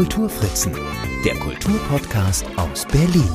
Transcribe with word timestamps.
Kulturfritzen, 0.00 0.72
der 1.26 1.34
Kulturpodcast 1.34 2.46
aus 2.56 2.86
Berlin. 2.86 3.28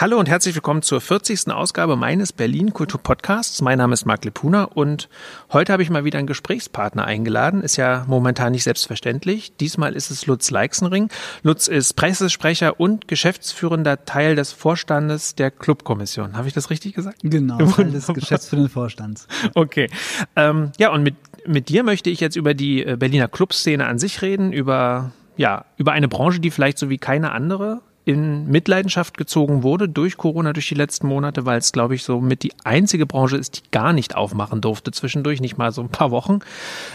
Hallo 0.00 0.18
und 0.18 0.30
herzlich 0.30 0.54
willkommen 0.54 0.80
zur 0.80 1.02
40. 1.02 1.50
Ausgabe 1.50 1.94
meines 1.94 2.32
Berlin 2.32 2.72
Kultur 2.72 3.02
Podcasts. 3.02 3.60
Mein 3.60 3.76
Name 3.76 3.92
ist 3.92 4.06
Marc 4.06 4.24
Lepuna 4.24 4.64
und 4.64 5.10
heute 5.52 5.74
habe 5.74 5.82
ich 5.82 5.90
mal 5.90 6.04
wieder 6.04 6.18
einen 6.18 6.26
Gesprächspartner 6.26 7.04
eingeladen. 7.04 7.62
Ist 7.62 7.76
ja 7.76 8.06
momentan 8.08 8.52
nicht 8.52 8.64
selbstverständlich. 8.64 9.54
Diesmal 9.58 9.94
ist 9.94 10.10
es 10.10 10.24
Lutz 10.24 10.50
Leixenring. 10.50 11.10
Lutz 11.42 11.66
ist 11.66 11.96
Pressesprecher 11.96 12.80
und 12.80 13.08
geschäftsführender 13.08 14.06
Teil 14.06 14.36
des 14.36 14.52
Vorstandes 14.52 15.34
der 15.34 15.50
Clubkommission. 15.50 16.34
Habe 16.34 16.48
ich 16.48 16.54
das 16.54 16.70
richtig 16.70 16.94
gesagt? 16.94 17.18
Genau, 17.22 17.58
Teil 17.66 17.90
des 17.90 18.06
geschäftsführenden 18.06 18.70
Vorstands. 18.70 19.28
Okay. 19.52 19.90
Ähm, 20.34 20.72
ja, 20.78 20.92
und 20.92 21.02
mit, 21.02 21.14
mit 21.46 21.68
dir 21.68 21.82
möchte 21.82 22.10
ich 22.10 22.20
jetzt 22.20 22.36
über 22.36 22.54
die 22.54 22.84
äh, 22.84 22.96
Berliner 22.96 23.28
Clubszene 23.28 23.86
an 23.86 23.98
sich 23.98 24.22
reden, 24.22 24.52
über 24.52 25.12
ja, 25.36 25.64
über 25.76 25.92
eine 25.92 26.08
Branche, 26.08 26.40
die 26.40 26.50
vielleicht 26.50 26.78
so 26.78 26.90
wie 26.90 26.98
keine 26.98 27.32
andere 27.32 27.80
in 28.04 28.48
Mitleidenschaft 28.48 29.16
gezogen 29.16 29.62
wurde 29.62 29.88
durch 29.88 30.16
Corona, 30.16 30.52
durch 30.52 30.68
die 30.68 30.74
letzten 30.74 31.06
Monate, 31.06 31.46
weil 31.46 31.58
es, 31.58 31.72
glaube 31.72 31.94
ich, 31.94 32.02
so 32.02 32.20
mit 32.20 32.42
die 32.42 32.52
einzige 32.64 33.06
Branche 33.06 33.36
ist, 33.36 33.58
die 33.58 33.70
gar 33.70 33.92
nicht 33.92 34.16
aufmachen 34.16 34.60
durfte 34.60 34.90
zwischendurch, 34.90 35.40
nicht 35.40 35.58
mal 35.58 35.70
so 35.72 35.82
ein 35.82 35.90
paar 35.90 36.10
Wochen. 36.10 36.40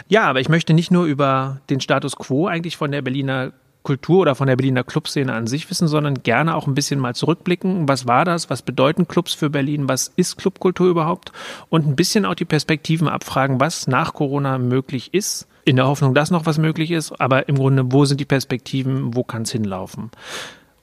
Ja, 0.07 0.23
aber 0.23 0.41
ich 0.41 0.49
möchte 0.49 0.73
nicht 0.73 0.91
nur 0.91 1.05
über 1.05 1.61
den 1.69 1.79
Status 1.79 2.15
quo 2.15 2.47
eigentlich 2.47 2.75
von 2.75 2.91
der 2.91 3.01
Berliner 3.01 3.51
Kultur 3.85 4.19
oder 4.19 4.35
von 4.35 4.47
der 4.47 4.57
Berliner 4.57 4.83
Clubszene 4.83 5.31
an 5.31 5.47
sich 5.47 5.69
wissen, 5.69 5.87
sondern 5.87 6.23
gerne 6.23 6.55
auch 6.55 6.67
ein 6.67 6.75
bisschen 6.75 6.99
mal 6.99 7.15
zurückblicken. 7.15 7.87
Was 7.87 8.05
war 8.05 8.25
das? 8.25 8.49
Was 8.49 8.61
bedeuten 8.61 9.07
Clubs 9.07 9.33
für 9.33 9.49
Berlin? 9.49 9.87
Was 9.87 10.11
ist 10.17 10.37
Clubkultur 10.37 10.89
überhaupt? 10.89 11.31
Und 11.69 11.87
ein 11.87 11.95
bisschen 11.95 12.25
auch 12.25 12.35
die 12.35 12.43
Perspektiven 12.43 13.07
abfragen, 13.07 13.61
was 13.61 13.87
nach 13.87 14.13
Corona 14.13 14.57
möglich 14.57 15.13
ist. 15.13 15.47
In 15.63 15.77
der 15.77 15.87
Hoffnung, 15.87 16.13
dass 16.13 16.31
noch 16.31 16.45
was 16.45 16.57
möglich 16.57 16.91
ist. 16.91 17.13
Aber 17.21 17.47
im 17.47 17.55
Grunde, 17.55 17.91
wo 17.91 18.03
sind 18.03 18.19
die 18.19 18.25
Perspektiven? 18.25 19.15
Wo 19.15 19.23
kann 19.23 19.43
es 19.43 19.51
hinlaufen? 19.51 20.11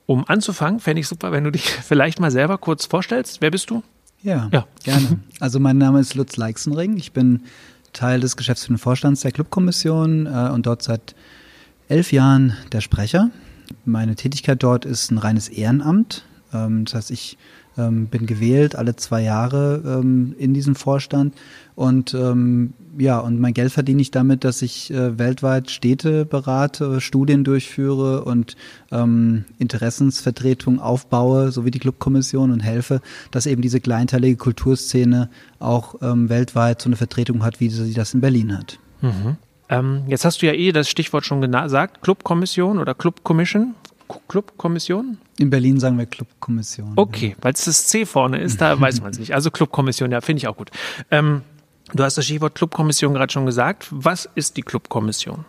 Um 0.05 0.25
anzufangen, 0.27 0.79
fände 0.79 1.01
ich 1.01 1.07
super, 1.07 1.31
wenn 1.31 1.43
du 1.43 1.51
dich 1.51 1.69
vielleicht 1.83 2.19
mal 2.19 2.31
selber 2.31 2.57
kurz 2.57 2.87
vorstellst. 2.87 3.41
Wer 3.41 3.51
bist 3.51 3.69
du? 3.69 3.83
Ja, 4.23 4.49
ja. 4.51 4.65
gerne. 4.83 5.19
Also 5.39 5.59
mein 5.59 5.77
Name 5.77 5.99
ist 5.99 6.15
Lutz 6.15 6.37
Leixenring. 6.37 6.97
Ich 6.97 7.11
bin 7.11 7.43
Teil 7.91 8.21
des 8.21 8.37
geschäftsführenden 8.37 8.81
Vorstands 8.81 9.21
der 9.21 9.31
Clubkommission 9.31 10.25
äh, 10.25 10.49
und 10.51 10.65
dort 10.65 10.81
seit 10.81 11.13
elf 11.89 12.11
Jahren 12.11 12.53
der 12.71 12.81
Sprecher. 12.81 13.29
Meine 13.85 14.15
Tätigkeit 14.15 14.61
dort 14.63 14.85
ist 14.85 15.11
ein 15.11 15.17
reines 15.17 15.49
Ehrenamt. 15.49 16.25
Ähm, 16.53 16.85
das 16.85 16.95
heißt, 16.95 17.11
ich 17.11 17.37
ähm, 17.77 18.07
bin 18.07 18.25
gewählt 18.27 18.75
alle 18.75 18.95
zwei 18.95 19.21
Jahre 19.23 19.81
ähm, 19.85 20.35
in 20.37 20.53
diesem 20.53 20.75
Vorstand 20.75 21.33
und 21.75 22.15
ja, 22.99 23.17
und 23.17 23.39
mein 23.39 23.55
Geld 23.55 23.71
verdiene 23.71 23.99
ich 23.99 24.11
damit, 24.11 24.43
dass 24.43 24.61
ich 24.61 24.93
äh, 24.93 25.17
weltweit 25.17 25.71
Städte 25.71 26.23
berate, 26.23 27.01
Studien 27.01 27.43
durchführe 27.43 28.23
und 28.25 28.55
Interessensvertretungen 28.91 30.79
aufbaue, 30.79 31.51
sowie 31.51 31.71
die 31.71 31.79
Clubkommission 31.79 32.51
und 32.51 32.59
helfe, 32.59 33.01
dass 33.31 33.47
eben 33.47 33.63
diese 33.63 33.79
kleinteilige 33.79 34.37
Kulturszene 34.37 35.31
auch 35.57 35.95
weltweit 35.99 36.79
so 36.79 36.89
eine 36.89 36.95
Vertretung 36.95 37.43
hat, 37.43 37.59
wie 37.59 37.69
sie 37.69 37.95
das 37.95 38.13
in 38.13 38.21
Berlin 38.21 38.55
hat. 38.55 38.77
Mhm. 39.01 39.37
Ähm, 39.69 40.03
jetzt 40.07 40.25
hast 40.25 40.41
du 40.41 40.45
ja 40.45 40.53
eh 40.53 40.71
das 40.71 40.89
Stichwort 40.89 41.25
schon 41.25 41.41
gesagt, 41.41 42.01
Clubkommission 42.01 42.79
oder 42.79 42.93
Clubcommission. 42.93 43.75
Clubkommission? 44.27 45.17
In 45.39 45.49
Berlin 45.49 45.79
sagen 45.79 45.97
wir 45.97 46.05
Clubkommission. 46.05 46.93
Okay, 46.95 47.35
weil 47.41 47.53
es 47.53 47.65
das 47.65 47.87
C 47.87 48.05
vorne 48.05 48.39
ist, 48.39 48.61
da 48.61 48.79
weiß 48.79 49.01
man 49.01 49.11
es 49.11 49.19
nicht. 49.19 49.33
Also 49.33 49.49
Clubkommission, 49.49 50.11
ja, 50.11 50.21
finde 50.21 50.39
ich 50.39 50.47
auch 50.47 50.57
gut. 50.57 50.69
Ähm, 51.09 51.41
Du 51.93 52.03
hast 52.03 52.17
das 52.17 52.25
Stichwort 52.25 52.55
Clubkommission 52.55 53.13
gerade 53.13 53.31
schon 53.31 53.45
gesagt. 53.45 53.87
Was 53.91 54.27
ist 54.35 54.57
die 54.57 54.61
Clubkommission? 54.61 55.45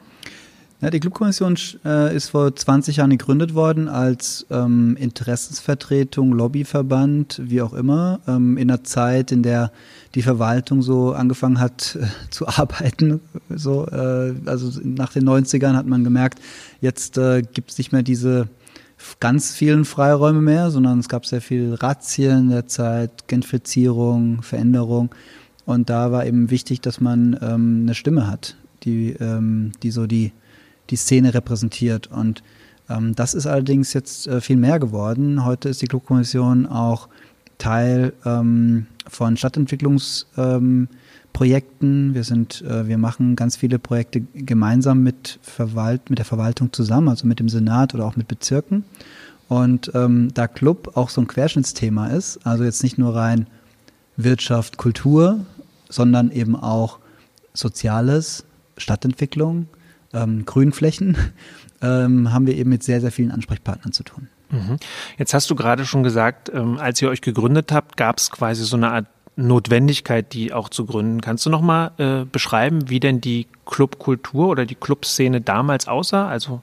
Ja, 0.84 0.91
die 0.91 1.00
Clubkommission 1.00 1.56
äh, 1.87 2.15
ist 2.15 2.28
vor 2.28 2.55
20 2.55 2.97
Jahren 2.97 3.09
gegründet 3.09 3.55
worden 3.55 3.89
als 3.89 4.45
ähm, 4.50 4.99
Interessensvertretung, 5.00 6.33
Lobbyverband, 6.33 7.41
wie 7.43 7.62
auch 7.62 7.72
immer, 7.72 8.21
ähm, 8.28 8.59
in 8.59 8.71
einer 8.71 8.84
Zeit, 8.84 9.33
in 9.33 9.43
der 9.43 9.72
die 10.15 10.21
Verwaltung 10.21 10.83
so 10.83 11.15
angefangen 11.15 11.59
hat 11.59 11.97
äh, 11.99 12.05
zu 12.28 12.47
arbeiten. 12.49 13.22
So, 13.49 13.87
äh, 13.87 14.34
also 14.45 14.78
nach 14.83 15.15
den 15.15 15.27
90ern 15.27 15.72
hat 15.72 15.87
man 15.87 16.05
gemerkt, 16.05 16.39
jetzt 16.83 17.16
äh, 17.16 17.41
gibt 17.41 17.71
es 17.71 17.78
nicht 17.78 17.93
mehr 17.93 18.03
diese 18.03 18.51
ganz 19.21 19.55
vielen 19.55 19.87
Freiräume 19.87 20.43
mehr, 20.43 20.71
sondern 20.71 20.99
es 20.99 21.09
gab 21.09 21.25
sehr 21.25 21.41
viel 21.41 21.72
Razzien 21.72 22.41
in 22.41 22.51
der 22.51 22.66
Zeit, 22.66 23.27
Gentrifizierung, 23.27 24.43
Veränderung. 24.43 25.15
Und 25.65 25.89
da 25.89 26.12
war 26.12 26.27
eben 26.27 26.51
wichtig, 26.51 26.83
dass 26.83 27.01
man 27.01 27.39
ähm, 27.41 27.84
eine 27.84 27.95
Stimme 27.95 28.27
hat, 28.27 28.59
die, 28.83 29.12
ähm, 29.19 29.72
die 29.83 29.91
so 29.91 30.06
die, 30.06 30.33
die 30.91 30.97
Szene 30.97 31.34
repräsentiert. 31.34 32.09
Und 32.09 32.43
ähm, 32.89 33.15
das 33.15 33.34
ist 33.34 33.47
allerdings 33.47 33.93
jetzt 33.93 34.27
äh, 34.27 34.41
viel 34.41 34.56
mehr 34.56 34.78
geworden. 34.78 35.45
Heute 35.45 35.69
ist 35.69 35.83
die 35.83 35.87
Clubkommission 35.87 36.67
auch 36.67 37.09
Teil 37.59 38.12
ähm, 38.25 38.87
von 39.06 39.37
Stadtentwicklungsprojekten. 39.37 40.89
Ähm, 42.09 42.15
wir 42.15 42.25
sind, 42.25 42.62
äh, 42.62 42.87
wir 42.89 42.99
machen 42.99 43.37
ganz 43.37 43.56
viele 43.56 43.78
Projekte 43.78 44.22
gemeinsam 44.34 45.03
mit, 45.03 45.39
Verwalt, 45.43 46.11
mit 46.11 46.19
der 46.19 46.27
Verwaltung 46.27 46.72
zusammen, 46.72 47.09
also 47.09 47.27
mit 47.27 47.41
dem 47.41 47.49
Senat 47.49 47.95
oder 47.95 48.05
auch 48.06 48.16
mit 48.16 48.28
Bezirken. 48.28 48.84
Und 49.49 49.93
ähm, 49.95 50.33
da 50.34 50.49
Club 50.49 50.93
auch 50.97 51.11
so 51.11 51.21
ein 51.21 51.27
Querschnittsthema 51.27 52.09
ist, 52.09 52.47
also 52.47 52.65
jetzt 52.65 52.83
nicht 52.83 52.99
nur 52.99 53.15
rein 53.15 53.47
Wirtschaft, 54.16 54.78
Kultur, 54.78 55.45
sondern 55.89 56.31
eben 56.31 56.56
auch 56.56 56.99
Soziales, 57.53 58.45
Stadtentwicklung, 58.78 59.66
ähm, 60.15 60.47
Grünflächen, 60.47 61.17
ähm, 61.83 62.33
haben 62.33 62.47
wir 62.47 62.57
eben 62.57 62.71
mit 62.71 62.83
sehr, 62.83 63.01
sehr 63.01 63.13
vielen 63.13 63.31
Ansprechpartnern 63.31 63.93
zu 63.93 64.05
tun. 64.05 64.29
Mhm. 64.51 64.77
Jetzt 65.19 65.35
hast 65.35 65.51
du 65.51 65.55
gerade 65.55 65.85
schon 65.85 66.03
gesagt, 66.03 66.51
ähm, 66.55 66.79
als 66.79 67.03
ihr 67.03 67.09
euch 67.09 67.21
gegründet 67.21 67.73
habt, 67.73 67.97
gab 67.97 68.19
es 68.19 68.31
quasi 68.31 68.65
so 68.65 68.77
eine 68.77 68.91
Art 68.91 69.07
Notwendigkeit, 69.37 70.33
die 70.33 70.53
auch 70.53 70.69
zu 70.69 70.87
gründen. 70.87 71.21
Kannst 71.21 71.45
du 71.45 71.51
noch 71.51 71.61
mal 71.61 71.91
äh, 71.99 72.25
beschreiben, 72.25 72.89
wie 72.89 73.01
denn 73.01 73.21
die 73.21 73.49
Clubkultur 73.67 74.49
oder 74.49 74.65
die 74.65 74.77
Clubszene 74.77 75.41
damals 75.41 75.89
aussah? 75.89 76.29
Also 76.29 76.63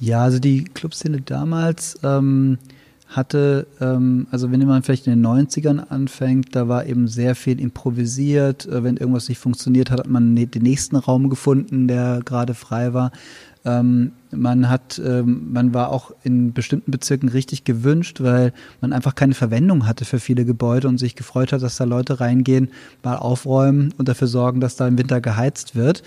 ja, 0.00 0.22
also 0.22 0.38
die 0.38 0.64
Clubszene 0.64 1.20
damals 1.20 1.98
ähm, 2.02 2.58
hatte, 3.06 3.66
ähm, 3.80 4.26
also 4.30 4.50
wenn 4.50 4.66
man 4.66 4.82
vielleicht 4.82 5.06
in 5.06 5.12
den 5.12 5.26
90ern 5.26 5.78
anfängt, 5.88 6.56
da 6.56 6.68
war 6.68 6.86
eben 6.86 7.06
sehr 7.06 7.34
viel 7.34 7.60
improvisiert. 7.60 8.66
Äh, 8.66 8.82
wenn 8.82 8.96
irgendwas 8.96 9.28
nicht 9.28 9.38
funktioniert 9.38 9.90
hat, 9.90 10.00
hat 10.00 10.08
man 10.08 10.34
den 10.34 10.62
nächsten 10.62 10.96
Raum 10.96 11.30
gefunden, 11.30 11.86
der 11.86 12.20
gerade 12.24 12.54
frei 12.54 12.94
war. 12.94 13.12
Ähm, 13.66 14.12
man 14.30 14.68
hat, 14.68 15.00
ähm, 15.02 15.52
man 15.52 15.72
war 15.72 15.90
auch 15.90 16.10
in 16.22 16.52
bestimmten 16.52 16.90
Bezirken 16.90 17.30
richtig 17.30 17.64
gewünscht, 17.64 18.20
weil 18.20 18.52
man 18.82 18.92
einfach 18.92 19.14
keine 19.14 19.32
Verwendung 19.32 19.86
hatte 19.86 20.04
für 20.04 20.18
viele 20.18 20.44
Gebäude 20.44 20.86
und 20.86 20.98
sich 20.98 21.16
gefreut 21.16 21.52
hat, 21.52 21.62
dass 21.62 21.76
da 21.76 21.84
Leute 21.84 22.20
reingehen, 22.20 22.68
mal 23.02 23.16
aufräumen 23.16 23.94
und 23.96 24.08
dafür 24.08 24.28
sorgen, 24.28 24.60
dass 24.60 24.76
da 24.76 24.86
im 24.86 24.98
Winter 24.98 25.22
geheizt 25.22 25.76
wird. 25.76 26.02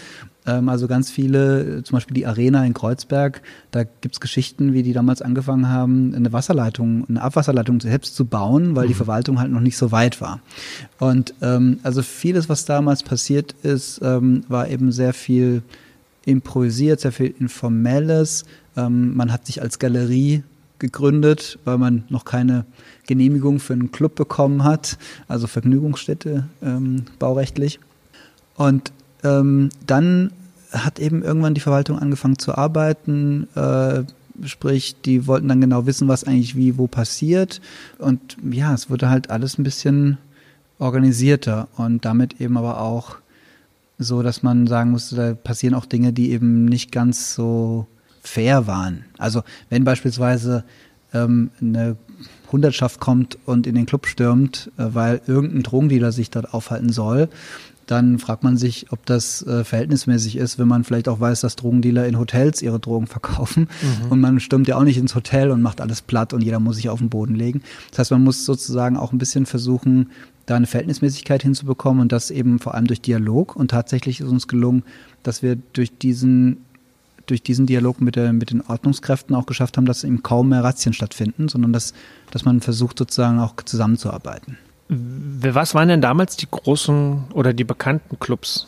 Also 0.48 0.88
ganz 0.88 1.12
viele, 1.12 1.84
zum 1.84 1.98
Beispiel 1.98 2.16
die 2.16 2.26
Arena 2.26 2.66
in 2.66 2.74
Kreuzberg, 2.74 3.42
da 3.72 3.84
gibt's 3.84 4.22
Geschichten, 4.22 4.74
wie 4.74 4.82
die 4.82 4.94
damals 4.94 5.22
angefangen 5.22 5.68
haben, 5.68 6.16
eine 6.16 6.32
Wasserleitung, 6.32 7.06
eine 7.10 7.22
Abwasserleitung 7.22 7.82
selbst 7.82 8.16
zu 8.16 8.26
bauen, 8.26 8.76
weil 8.76 8.86
mhm. 8.86 8.90
die 8.90 8.94
Verwaltung 8.94 9.40
halt 9.40 9.52
noch 9.52 9.60
nicht 9.60 9.78
so 9.78 9.92
weit 9.92 10.22
war. 10.22 10.40
Und 11.00 11.34
ähm, 11.42 11.80
also 11.84 12.02
vieles, 12.02 12.48
was 12.48 12.64
damals 12.64 13.04
passiert 13.04 13.56
ist, 13.64 14.00
ähm, 14.02 14.44
war 14.48 14.70
eben 14.70 14.94
sehr 14.94 15.14
viel 15.14 15.64
improvisiert, 16.26 17.02
sehr 17.02 17.12
viel 17.12 17.34
Informelles. 17.40 18.46
Ähm, 18.76 19.16
man 19.16 19.34
hat 19.34 19.46
sich 19.46 19.62
als 19.62 19.80
Galerie 19.80 20.44
gegründet, 20.80 21.60
weil 21.66 21.78
man 21.78 22.04
noch 22.10 22.26
keine 22.26 22.66
Genehmigung 23.08 23.60
für 23.60 23.74
einen 23.74 23.92
Club 23.92 24.16
bekommen 24.16 24.64
hat, 24.64 24.98
also 25.28 25.48
Vergnügungsstätte 25.48 26.48
ähm, 26.62 27.06
baurechtlich. 27.20 27.80
Und 28.56 28.92
ähm, 29.24 29.70
dann 29.86 30.32
hat 30.72 31.00
eben 31.00 31.24
irgendwann 31.24 31.54
die 31.54 31.62
Verwaltung 31.62 31.98
angefangen 32.00 32.40
zu 32.40 32.56
arbeiten, 32.56 33.48
äh, 33.56 34.04
sprich, 34.46 34.96
die 35.04 35.28
wollten 35.28 35.48
dann 35.48 35.62
genau 35.62 35.86
wissen, 35.86 36.08
was 36.08 36.24
eigentlich 36.24 36.56
wie 36.56 36.78
wo 36.78 36.88
passiert. 36.88 37.62
Und 37.98 38.38
ja, 38.52 38.74
es 38.74 38.90
wurde 38.90 39.10
halt 39.10 39.30
alles 39.30 39.58
ein 39.58 39.64
bisschen 39.64 40.18
organisierter 40.80 41.68
und 41.76 42.06
damit 42.06 42.40
eben 42.40 42.58
aber 42.58 42.82
auch 42.82 43.18
so, 43.98 44.22
dass 44.22 44.44
man 44.44 44.68
sagen 44.68 44.92
musste, 44.92 45.16
da 45.16 45.34
passieren 45.34 45.74
auch 45.74 45.86
Dinge, 45.86 46.14
die 46.14 46.32
eben 46.32 46.66
nicht 46.66 46.92
ganz 46.92 47.34
so 47.34 47.88
fair 48.22 48.68
waren. 48.68 49.06
Also 49.18 49.42
wenn 49.70 49.84
beispielsweise 49.84 50.64
ähm, 51.14 51.50
eine 51.60 51.96
Hundertschaft 52.52 53.00
kommt 53.00 53.38
und 53.46 53.68
in 53.68 53.76
den 53.76 53.86
Club 53.86 54.06
stürmt, 54.06 54.72
äh, 54.78 54.86
weil 54.90 55.22
irgendein 55.26 55.64
Drogendealer 55.64 56.12
sich 56.12 56.30
dort 56.30 56.54
aufhalten 56.54 56.92
soll, 56.92 57.30
dann 57.88 58.20
fragt 58.20 58.44
man 58.44 58.58
sich, 58.58 58.92
ob 58.92 59.06
das 59.06 59.42
äh, 59.48 59.64
verhältnismäßig 59.64 60.36
ist, 60.36 60.60
wenn 60.60 60.68
man 60.68 60.84
vielleicht 60.84 61.08
auch 61.08 61.20
weiß, 61.20 61.42
dass 61.42 61.56
Drogendealer 61.56 62.06
in 62.06 62.20
Hotels 62.20 62.62
ihre 62.62 62.80
Drogen 62.80 63.08
verkaufen. 63.08 63.70
Mhm. 63.82 64.12
Und 64.12 64.20
man 64.20 64.40
stürmt 64.40 64.68
ja 64.68 64.76
auch 64.76 64.84
nicht 64.84 64.98
ins 64.98 65.16
Hotel 65.16 65.52
und 65.52 65.62
macht 65.62 65.82
alles 65.82 66.02
platt 66.02 66.34
und 66.34 66.44
jeder 66.44 66.60
muss 66.60 66.76
sich 66.76 66.90
auf 66.90 67.00
den 67.00 67.10
Boden 67.10 67.34
legen. 67.34 67.64
Das 67.90 68.00
heißt, 68.00 68.12
man 68.12 68.24
muss 68.24 68.46
sozusagen 68.46 68.98
auch 68.98 69.14
ein 69.14 69.18
bisschen 69.18 69.46
versuchen, 69.46 70.12
da 70.46 70.56
eine 70.56 70.68
Verhältnismäßigkeit 70.68 71.42
hinzubekommen 71.42 72.02
und 72.02 72.12
das 72.12 72.30
eben 72.30 72.60
vor 72.60 72.76
allem 72.76 72.88
durch 72.88 73.02
Dialog. 73.02 73.56
Und 73.56 73.72
tatsächlich 73.72 74.20
ist 74.20 74.28
uns 74.28 74.48
gelungen, 74.48 74.84
dass 75.24 75.42
wir 75.42 75.58
durch 75.74 75.98
diesen 75.98 76.58
durch 77.26 77.44
diesen 77.44 77.66
Dialog 77.66 78.00
mit, 78.00 78.16
der, 78.16 78.32
mit 78.32 78.52
den 78.52 78.62
Ordnungskräften 78.62 79.36
auch 79.36 79.46
geschafft 79.46 79.76
haben, 79.76 79.86
dass 79.86 80.06
eben 80.06 80.24
kaum 80.24 80.48
mehr 80.48 80.64
Razzien 80.64 80.94
stattfinden, 80.94 81.50
sondern 81.50 81.74
dass, 81.74 81.94
dass 82.32 82.46
man 82.46 82.62
versucht 82.62 82.98
sozusagen 82.98 83.40
auch 83.40 83.54
zusammenzuarbeiten. 83.66 84.58
Was 84.90 85.76
waren 85.76 85.90
denn 85.90 86.02
damals 86.02 86.38
die 86.38 86.48
großen 86.50 87.26
oder 87.34 87.54
die 87.54 87.66
bekannten 87.66 88.20
Clubs? 88.20 88.68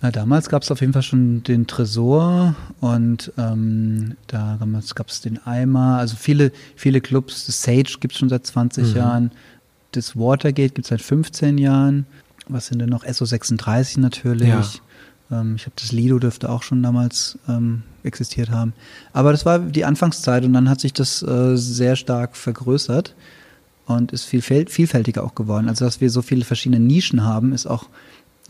Na, 0.00 0.10
damals 0.10 0.48
gab 0.48 0.62
es 0.62 0.70
auf 0.70 0.80
jeden 0.80 0.92
Fall 0.92 1.02
schon 1.02 1.42
den 1.42 1.66
Tresor 1.66 2.54
und 2.80 3.32
ähm, 3.36 4.16
da 4.28 4.58
gab 4.94 5.08
es 5.08 5.20
den 5.20 5.44
Eimer, 5.44 5.98
also 5.98 6.16
viele, 6.16 6.52
viele 6.76 7.00
Clubs. 7.00 7.46
Das 7.46 7.62
Sage 7.62 7.94
gibt 8.00 8.12
es 8.14 8.18
schon 8.18 8.28
seit 8.28 8.46
20 8.46 8.88
mhm. 8.88 8.96
Jahren. 8.96 9.30
Das 9.92 10.16
Watergate 10.16 10.74
gibt 10.74 10.84
es 10.84 10.88
seit 10.90 11.02
15 11.02 11.58
Jahren. 11.58 12.06
Was 12.46 12.68
sind 12.68 12.78
denn 12.78 12.90
noch? 12.90 13.04
SO36 13.04 13.98
natürlich. 13.98 14.48
Ja. 14.48 14.62
Ähm, 15.30 15.56
ich 15.56 15.66
habe 15.66 15.74
das 15.76 15.90
Lido 15.90 16.18
dürfte 16.18 16.48
auch 16.48 16.62
schon 16.62 16.82
damals 16.82 17.38
ähm, 17.48 17.82
existiert 18.04 18.50
haben. 18.50 18.74
Aber 19.12 19.32
das 19.32 19.44
war 19.44 19.58
die 19.58 19.84
Anfangszeit 19.84 20.44
und 20.44 20.52
dann 20.52 20.68
hat 20.68 20.80
sich 20.80 20.92
das 20.92 21.22
äh, 21.22 21.56
sehr 21.56 21.96
stark 21.96 22.36
vergrößert 22.36 23.14
und 23.88 24.12
ist 24.12 24.24
viel 24.24 24.42
vielfältiger 24.42 25.24
auch 25.24 25.34
geworden. 25.34 25.68
Also 25.68 25.84
dass 25.84 26.00
wir 26.00 26.10
so 26.10 26.22
viele 26.22 26.44
verschiedene 26.44 26.78
Nischen 26.78 27.24
haben, 27.24 27.52
ist 27.52 27.66
auch 27.66 27.86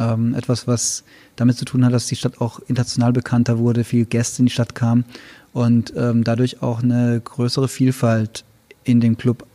ähm, 0.01 0.35
etwas, 0.35 0.67
was 0.67 1.05
damit 1.37 1.57
zu 1.57 1.65
tun 1.65 1.85
hat, 1.85 1.93
dass 1.93 2.07
die 2.07 2.17
Stadt 2.17 2.41
auch 2.41 2.61
international 2.67 3.13
bekannter 3.13 3.59
wurde, 3.59 3.85
viele 3.85 4.05
Gäste 4.05 4.43
in 4.43 4.47
die 4.47 4.53
Stadt 4.53 4.75
kamen 4.75 5.05
und 5.53 5.93
ähm, 5.97 6.25
dadurch 6.25 6.61
auch 6.63 6.83
eine 6.83 7.21
größere 7.23 7.69
Vielfalt 7.69 8.45
in 8.83 9.01
dem 9.01 9.17
Club 9.17 9.47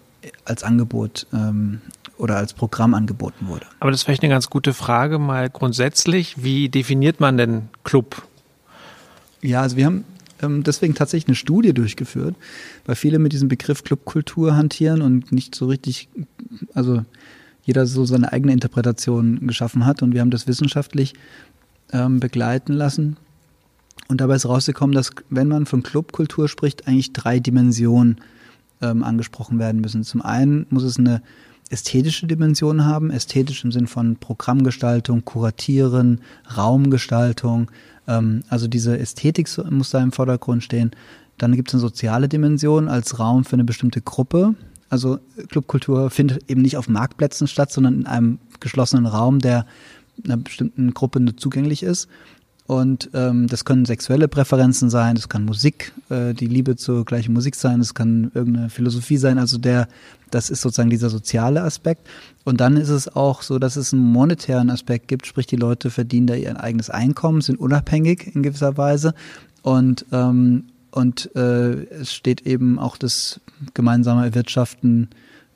als 0.46 0.64
Angebot 0.64 1.28
ähm, 1.34 1.82
oder 2.18 2.38
als 2.38 2.54
Programm 2.54 2.94
angeboten 2.94 3.48
wurde. 3.48 3.66
Aber 3.82 3.92
das 3.92 4.02
ist 4.02 4.04
vielleicht 4.06 4.24
eine 4.24 4.32
ganz 4.32 4.50
gute 4.50 4.74
Frage 4.74 5.20
mal 5.20 5.50
grundsätzlich. 5.50 6.44
Wie 6.44 6.70
definiert 6.70 7.20
man 7.20 7.36
denn 7.36 7.70
Club? 7.84 8.26
Ja, 9.42 9.62
also 9.62 9.76
wir 9.76 9.86
haben 9.86 10.06
ähm, 10.42 10.64
deswegen 10.64 10.96
tatsächlich 10.96 11.28
eine 11.28 11.36
Studie 11.36 11.74
durchgeführt, 11.74 12.36
weil 12.86 12.96
viele 12.96 13.20
mit 13.20 13.34
diesem 13.34 13.48
Begriff 13.48 13.84
Clubkultur 13.84 14.56
hantieren 14.56 15.02
und 15.02 15.32
nicht 15.32 15.56
so 15.56 15.68
richtig, 15.68 16.10
also 16.74 17.04
jeder 17.64 17.86
so 17.86 18.06
seine 18.06 18.34
eigene 18.34 18.54
Interpretation 18.54 19.48
geschaffen 19.48 19.86
hat 19.86 20.02
und 20.02 20.14
wir 20.14 20.22
haben 20.22 20.32
das 20.32 20.48
wissenschaftlich 20.48 21.14
ähm, 21.92 22.20
begleiten 22.20 22.74
lassen. 22.74 23.18
Und 24.10 24.20
dabei 24.20 24.36
ist 24.36 24.46
rausgekommen, 24.46 24.94
dass 24.94 25.12
wenn 25.30 25.48
man 25.48 25.66
von 25.66 25.82
Clubkultur 25.82 26.50
spricht, 26.50 26.88
eigentlich 26.88 27.14
drei 27.14 27.40
Dimensionen 27.40 28.18
ähm, 28.82 29.04
angesprochen 29.04 29.60
werden 29.60 29.82
müssen. 29.82 30.04
Zum 30.04 30.22
einen 30.22 30.66
muss 30.70 30.84
es 30.84 30.98
eine 30.98 31.22
ästhetische 31.70 32.28
Dimension 32.28 32.86
haben, 32.86 33.10
ästhetisch 33.10 33.64
im 33.64 33.72
Sinn 33.72 33.88
von 33.88 34.18
Programmgestaltung, 34.18 35.24
Kuratieren, 35.26 36.22
Raumgestaltung. 36.56 37.72
Ähm, 38.08 38.44
also 38.50 38.68
diese 38.68 39.00
Ästhetik 39.00 39.50
muss 39.70 39.92
da 39.92 40.02
im 40.02 40.12
Vordergrund 40.12 40.64
stehen. 40.64 40.92
Dann 41.38 41.56
gibt 41.56 41.70
es 41.70 41.76
eine 41.76 41.82
soziale 41.82 42.30
Dimension 42.30 42.88
als 42.88 43.20
Raum 43.20 43.44
für 43.44 43.54
eine 43.54 43.64
bestimmte 43.64 44.02
Gruppe. 44.02 44.56
Also 44.90 45.20
Clubkultur 45.50 46.10
findet 46.10 46.50
eben 46.50 46.62
nicht 46.62 46.78
auf 46.78 46.88
Marktplätzen 46.88 47.48
statt, 47.48 47.72
sondern 47.72 48.02
in 48.02 48.06
einem 48.06 48.40
geschlossenen 48.60 49.06
Raum, 49.06 49.40
der 49.40 49.66
einer 50.24 50.38
bestimmten 50.38 50.94
Gruppe 50.94 51.20
nur 51.20 51.36
zugänglich 51.36 51.84
ist. 51.84 52.08
Und 52.66 53.10
ähm, 53.14 53.48
das 53.48 53.66
können 53.66 53.84
sexuelle 53.84 54.30
Präferenzen 54.30 54.90
sein, 54.90 55.16
das 55.16 55.28
kann 55.28 55.44
Musik, 55.44 55.92
äh, 56.10 56.34
die 56.34 56.46
Liebe 56.46 56.78
zur 56.78 57.04
gleichen 57.04 57.34
Musik 57.34 57.56
sein, 57.56 57.80
das 57.80 57.94
kann 57.94 58.32
irgendeine 58.34 58.70
Philosophie 58.70 59.18
sein. 59.18 59.38
Also 59.38 59.58
der, 59.58 59.90
das 60.32 60.50
ist 60.50 60.62
sozusagen 60.62 60.90
dieser 60.90 61.10
soziale 61.10 61.62
Aspekt. 61.62 62.08
Und 62.46 62.62
dann 62.62 62.78
ist 62.78 62.90
es 62.90 63.14
auch 63.14 63.42
so, 63.42 63.60
dass 63.60 63.76
es 63.76 63.94
einen 63.94 64.04
monetären 64.04 64.70
Aspekt 64.70 65.10
gibt, 65.10 65.28
sprich 65.28 65.46
die 65.46 65.58
Leute 65.58 65.90
verdienen 65.90 66.28
da 66.28 66.36
ihr 66.36 66.58
eigenes 66.62 66.90
Einkommen, 66.90 67.42
sind 67.42 67.60
unabhängig 67.60 68.34
in 68.34 68.44
gewisser 68.44 68.78
Weise. 68.78 69.14
Und, 69.62 70.06
ähm, 70.14 70.66
und 70.94 71.36
äh, 71.36 71.86
es 71.86 72.14
steht 72.14 72.42
eben 72.42 72.78
auch 72.78 72.98
das 72.98 73.42
gemeinsame 73.74 74.26
Erwirtschaften 74.26 75.10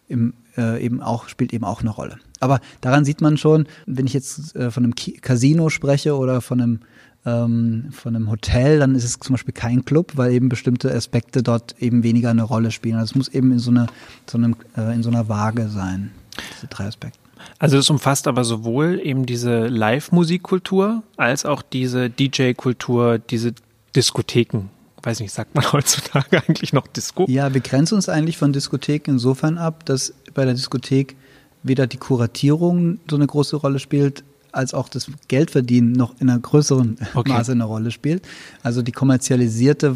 im, 0.07 0.33
äh, 0.57 0.83
eben 0.83 0.99
auch, 0.99 1.29
spielt 1.29 1.53
eben 1.53 1.63
auch 1.63 1.81
eine 1.81 1.91
Rolle. 1.91 2.17
Aber 2.39 2.59
daran 2.81 3.05
sieht 3.05 3.21
man 3.21 3.37
schon, 3.37 3.67
wenn 3.85 4.07
ich 4.07 4.13
jetzt 4.13 4.55
äh, 4.55 4.71
von 4.71 4.83
einem 4.83 4.95
Casino 4.95 5.69
spreche 5.69 6.17
oder 6.17 6.41
von 6.41 6.59
einem 6.59 6.79
ähm, 7.25 7.89
von 7.91 8.15
einem 8.15 8.31
Hotel, 8.31 8.79
dann 8.79 8.95
ist 8.95 9.03
es 9.03 9.19
zum 9.19 9.33
Beispiel 9.33 9.53
kein 9.53 9.85
Club, 9.85 10.13
weil 10.15 10.31
eben 10.31 10.49
bestimmte 10.49 10.91
Aspekte 10.91 11.43
dort 11.43 11.75
eben 11.79 12.01
weniger 12.01 12.31
eine 12.31 12.43
Rolle 12.43 12.71
spielen. 12.71 12.95
Also 12.95 13.11
es 13.11 13.15
muss 13.15 13.27
eben 13.27 13.51
in 13.51 13.59
so, 13.59 13.69
eine, 13.69 13.87
so 14.27 14.37
einem, 14.37 14.55
äh, 14.75 14.93
in 14.95 15.03
so 15.03 15.09
einer 15.09 15.27
Waage 15.27 15.67
sein, 15.67 16.11
diese 16.55 16.67
drei 16.67 16.85
Aspekte. 16.85 17.19
Also 17.59 17.77
es 17.77 17.89
umfasst 17.89 18.27
aber 18.27 18.43
sowohl 18.43 18.99
eben 19.03 19.25
diese 19.25 19.67
Live-Musikkultur 19.67 21.03
als 21.17 21.45
auch 21.45 21.61
diese 21.61 22.09
DJ-Kultur, 22.09 23.19
diese 23.19 23.53
Diskotheken. 23.95 24.69
Weiß 25.07 25.21
nicht, 25.21 25.31
sagt 25.31 25.55
man 25.55 25.63
heutzutage 25.71 26.43
eigentlich 26.45 26.73
noch 26.73 26.85
Disco? 26.85 27.25
Ja, 27.29 27.53
wir 27.53 27.61
grenzen 27.61 27.95
uns 27.95 28.09
eigentlich 28.09 28.37
von 28.37 28.51
Diskotheken 28.51 29.11
insofern 29.11 29.57
ab, 29.57 29.85
dass 29.85 30.13
bei 30.33 30.43
der 30.43 30.53
Diskothek 30.53 31.15
weder 31.63 31.87
die 31.87 31.95
Kuratierung 31.95 32.99
so 33.09 33.15
eine 33.15 33.25
große 33.25 33.55
Rolle 33.55 33.79
spielt, 33.79 34.25
als 34.51 34.73
auch 34.73 34.89
das 34.89 35.09
Geldverdienen 35.29 35.93
noch 35.93 36.19
in 36.19 36.29
einer 36.29 36.39
größeren 36.39 36.97
okay. 37.13 37.31
Maße 37.31 37.53
eine 37.53 37.63
Rolle 37.63 37.91
spielt. 37.91 38.27
Also 38.63 38.81
die 38.81 38.91
kommerzialisierte 38.91 39.95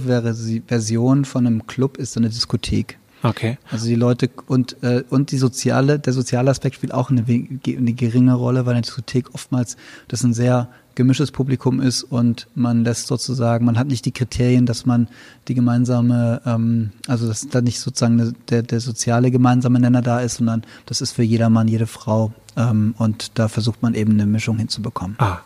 Version 0.68 1.26
von 1.26 1.46
einem 1.46 1.68
Club 1.68 1.98
ist 1.98 2.16
eine 2.16 2.30
Diskothek. 2.30 2.98
Okay. 3.24 3.58
Also 3.70 3.88
die 3.88 3.96
Leute 3.96 4.30
und 4.48 4.82
äh, 4.84 5.04
und 5.10 5.32
die 5.32 5.38
soziale, 5.38 6.00
der 6.00 6.14
soziale 6.14 6.50
Aspekt 6.50 6.76
spielt 6.76 6.94
auch 6.94 7.10
eine, 7.10 7.24
eine 7.28 7.94
geringe 7.94 8.34
Rolle, 8.34 8.66
weil 8.66 8.74
eine 8.74 8.82
Diskothek 8.82 9.34
oftmals 9.34 9.78
das 10.08 10.24
ein 10.24 10.34
sehr 10.34 10.70
gemischtes 10.96 11.32
Publikum 11.32 11.80
ist 11.80 12.04
und 12.04 12.48
man 12.54 12.84
lässt 12.84 13.08
sozusagen, 13.08 13.66
man 13.66 13.78
hat 13.78 13.88
nicht 13.88 14.06
die 14.06 14.12
Kriterien, 14.12 14.66
dass 14.66 14.86
man 14.86 15.08
die 15.48 15.54
gemeinsame, 15.54 16.42
ähm, 16.46 16.92
also 17.08 17.28
dass 17.28 17.48
da 17.48 17.62
nicht 17.62 17.80
sozusagen 17.80 18.36
der, 18.50 18.64
der 18.64 18.80
soziale 18.80 19.32
gemeinsame 19.32 19.80
Nenner 19.80 20.02
da 20.02 20.20
ist, 20.20 20.36
sondern 20.36 20.64
das 20.86 21.02
ist 21.02 21.14
für 21.14 21.24
jedermann, 21.24 21.68
jede 21.68 21.88
Frau 21.88 22.34
ähm, 22.58 22.94
und 22.98 23.40
da 23.40 23.48
versucht 23.48 23.82
man 23.82 23.94
eben 23.94 24.14
eine 24.14 24.26
Mischung 24.26 24.58
hinzubekommen. 24.58 25.16
Ah. 25.20 25.40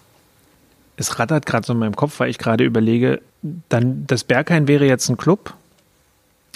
Es 0.98 1.19
rattert 1.19 1.45
gerade 1.45 1.68
so 1.68 1.74
in 1.74 1.80
meinem 1.80 1.95
Kopf, 1.95 2.19
weil 2.19 2.30
ich 2.30 2.38
gerade 2.38 2.63
überlege, 2.63 3.22
dann 3.69 4.07
das 4.07 4.24
Berghain 4.24 4.68
wäre 4.68 4.86
jetzt 4.86 5.10
ein 5.10 5.18
Club. 5.18 5.54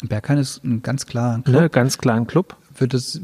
Berghain 0.04 0.38
ist 0.38 0.64
ein 0.64 0.82
ganz 0.82 1.06
klar 1.06 1.36
ein 1.36 1.44
Club. 1.44 1.62
Ne, 1.62 1.70
ganz 1.70 1.98
klar 1.98 2.16
ein 2.16 2.28
Club 2.28 2.56
wird 2.80 2.94
es, 2.94 3.20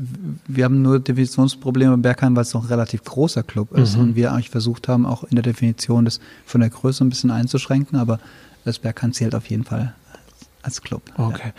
wir 0.47 0.65
haben 0.65 0.81
nur 0.81 0.99
Definitionsprobleme 0.99 1.97
bei 1.97 2.09
Bergheim, 2.09 2.35
weil 2.35 2.43
es 2.43 2.53
noch 2.53 2.63
ein 2.63 2.67
relativ 2.67 3.03
großer 3.03 3.43
Club 3.43 3.71
ist 3.77 3.95
mhm. 3.95 4.01
und 4.01 4.15
wir 4.15 4.31
eigentlich 4.31 4.49
versucht 4.49 4.87
haben, 4.87 5.05
auch 5.05 5.23
in 5.23 5.35
der 5.35 5.43
Definition 5.43 6.05
das 6.05 6.19
von 6.45 6.61
der 6.61 6.69
Größe 6.69 7.03
ein 7.03 7.09
bisschen 7.09 7.31
einzuschränken, 7.31 7.97
aber 7.97 8.19
das 8.63 8.79
Bergheim 8.79 9.13
zählt 9.13 9.35
auf 9.35 9.49
jeden 9.49 9.63
Fall 9.63 9.93
als 10.61 10.81
Club. 10.81 11.03
Okay. 11.17 11.47
Ja. 11.47 11.53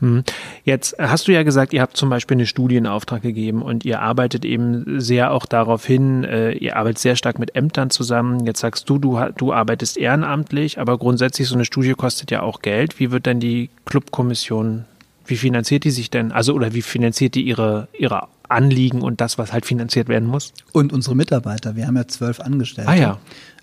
Mhm. 0.00 0.24
Jetzt 0.64 0.96
hast 0.98 1.28
du 1.28 1.32
ja 1.32 1.42
gesagt, 1.42 1.72
ihr 1.72 1.82
habt 1.82 1.96
zum 1.96 2.10
Beispiel 2.10 2.36
eine 2.36 2.46
Studie 2.46 2.76
in 2.76 2.86
Auftrag 2.86 3.22
gegeben 3.22 3.62
und 3.62 3.84
ihr 3.84 4.00
arbeitet 4.00 4.44
eben 4.44 5.00
sehr 5.00 5.32
auch 5.32 5.46
darauf 5.46 5.84
hin, 5.84 6.24
äh, 6.24 6.52
ihr 6.52 6.76
arbeitet 6.76 6.98
sehr 6.98 7.16
stark 7.16 7.38
mit 7.38 7.54
Ämtern 7.54 7.90
zusammen. 7.90 8.46
Jetzt 8.46 8.60
sagst 8.60 8.88
du, 8.88 8.98
du, 8.98 9.20
du 9.36 9.52
arbeitest 9.52 9.96
ehrenamtlich, 9.96 10.78
aber 10.78 10.98
grundsätzlich 10.98 11.48
so 11.48 11.54
eine 11.54 11.64
Studie 11.64 11.92
kostet 11.92 12.30
ja 12.30 12.42
auch 12.42 12.62
Geld. 12.62 12.98
Wie 12.98 13.10
wird 13.10 13.26
denn 13.26 13.40
die 13.40 13.70
Clubkommission 13.84 14.86
wie 15.30 15.36
finanziert 15.36 15.84
die 15.84 15.90
sich 15.90 16.10
denn? 16.10 16.32
Also, 16.32 16.54
oder 16.54 16.74
wie 16.74 16.82
finanziert 16.82 17.34
die 17.34 17.42
ihre, 17.42 17.88
ihre 17.98 18.28
Anliegen 18.48 19.00
und 19.02 19.20
das, 19.20 19.38
was 19.38 19.52
halt 19.52 19.64
finanziert 19.64 20.08
werden 20.08 20.28
muss? 20.28 20.52
Und 20.72 20.92
unsere 20.92 21.14
Mitarbeiter. 21.14 21.76
Wir 21.76 21.86
haben 21.86 21.96
ja 21.96 22.06
zwölf 22.08 22.40
Angestellte. 22.40 22.90
Ah 22.90 22.94
ja. 22.94 23.18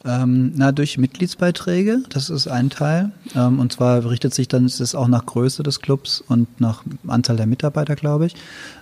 Ähm, 0.05 0.53
na, 0.55 0.71
durch 0.71 0.97
Mitgliedsbeiträge, 0.97 2.03
das 2.09 2.29
ist 2.29 2.47
ein 2.47 2.69
Teil. 2.69 3.11
Ähm, 3.35 3.59
und 3.59 3.73
zwar 3.73 4.09
richtet 4.09 4.33
sich 4.33 4.47
dann, 4.47 4.65
ist 4.65 4.79
es 4.79 4.95
auch 4.95 5.07
nach 5.07 5.25
Größe 5.25 5.63
des 5.63 5.81
Clubs 5.81 6.23
und 6.25 6.61
nach 6.61 6.83
Anzahl 7.07 7.35
der 7.35 7.47
Mitarbeiter, 7.47 7.95
glaube 7.95 8.27
ich. 8.27 8.35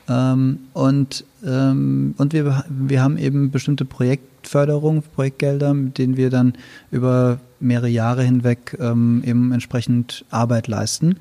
Ähm, 0.08 0.60
und 0.74 1.26
ähm, 1.44 2.14
und 2.18 2.34
wir, 2.34 2.66
wir 2.70 3.02
haben 3.02 3.18
eben 3.18 3.50
bestimmte 3.50 3.86
Projektförderung, 3.86 5.04
Projektgelder, 5.16 5.74
mit 5.74 5.98
denen 5.98 6.18
wir 6.18 6.30
dann 6.30 6.54
über 6.92 7.40
mehrere 7.60 7.90
Jahre 7.90 8.24
hinweg 8.24 8.78
ähm, 8.80 9.24
eben 9.26 9.52
entsprechend 9.52 10.26
Arbeit 10.30 10.68
leisten. 10.68 11.16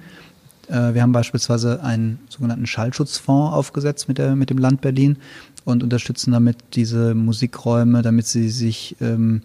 Äh, 0.68 0.94
wir 0.94 1.02
haben 1.02 1.12
beispielsweise 1.12 1.82
einen 1.82 2.18
sogenannten 2.28 2.66
Schallschutzfonds 2.66 3.54
aufgesetzt 3.54 4.08
mit, 4.08 4.18
der, 4.18 4.36
mit 4.36 4.50
dem 4.50 4.58
Land 4.58 4.80
Berlin 4.80 5.18
und 5.64 5.82
unterstützen 5.82 6.32
damit 6.32 6.58
diese 6.74 7.14
Musikräume, 7.14 8.02
damit 8.02 8.26
sie 8.26 8.48
sich, 8.50 8.96
ähm, 9.00 9.42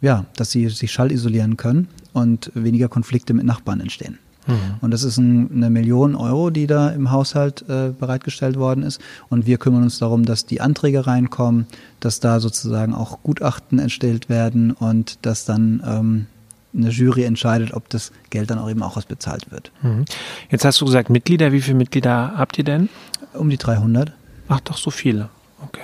ja, 0.00 0.26
dass 0.36 0.50
sie 0.50 0.68
sich 0.68 0.92
schallisolieren 0.92 1.56
können 1.56 1.88
und 2.12 2.50
weniger 2.54 2.88
Konflikte 2.88 3.34
mit 3.34 3.44
Nachbarn 3.44 3.80
entstehen. 3.80 4.18
Mhm. 4.46 4.54
Und 4.80 4.90
das 4.90 5.04
ist 5.04 5.18
ein, 5.18 5.50
eine 5.52 5.70
Million 5.70 6.14
Euro, 6.14 6.50
die 6.50 6.66
da 6.66 6.90
im 6.90 7.10
Haushalt 7.10 7.64
äh, 7.68 7.92
bereitgestellt 7.98 8.56
worden 8.58 8.82
ist. 8.82 9.00
Und 9.28 9.46
wir 9.46 9.58
kümmern 9.58 9.82
uns 9.82 9.98
darum, 9.98 10.24
dass 10.24 10.46
die 10.46 10.60
Anträge 10.60 11.06
reinkommen, 11.06 11.66
dass 12.00 12.20
da 12.20 12.40
sozusagen 12.40 12.94
auch 12.94 13.22
Gutachten 13.22 13.78
entstellt 13.78 14.28
werden 14.28 14.72
und 14.72 15.18
dass 15.22 15.44
dann 15.44 15.82
ähm, 15.86 16.26
eine 16.74 16.90
Jury 16.90 17.24
entscheidet, 17.24 17.72
ob 17.72 17.88
das 17.88 18.12
Geld 18.30 18.50
dann 18.50 18.58
auch 18.58 18.70
eben 18.70 18.82
auch 18.82 18.96
ausbezahlt 18.96 19.50
wird. 19.50 19.72
Mhm. 19.82 20.04
Jetzt 20.50 20.64
hast 20.64 20.80
du 20.80 20.84
gesagt 20.84 21.10
Mitglieder. 21.10 21.52
Wie 21.52 21.60
viele 21.60 21.76
Mitglieder 21.76 22.34
habt 22.36 22.58
ihr 22.58 22.64
denn? 22.64 22.88
Um 23.34 23.50
die 23.50 23.56
300. 23.58 24.12
Ach, 24.48 24.60
doch 24.60 24.76
so 24.76 24.90
viele. 24.90 25.28
Okay. 25.66 25.80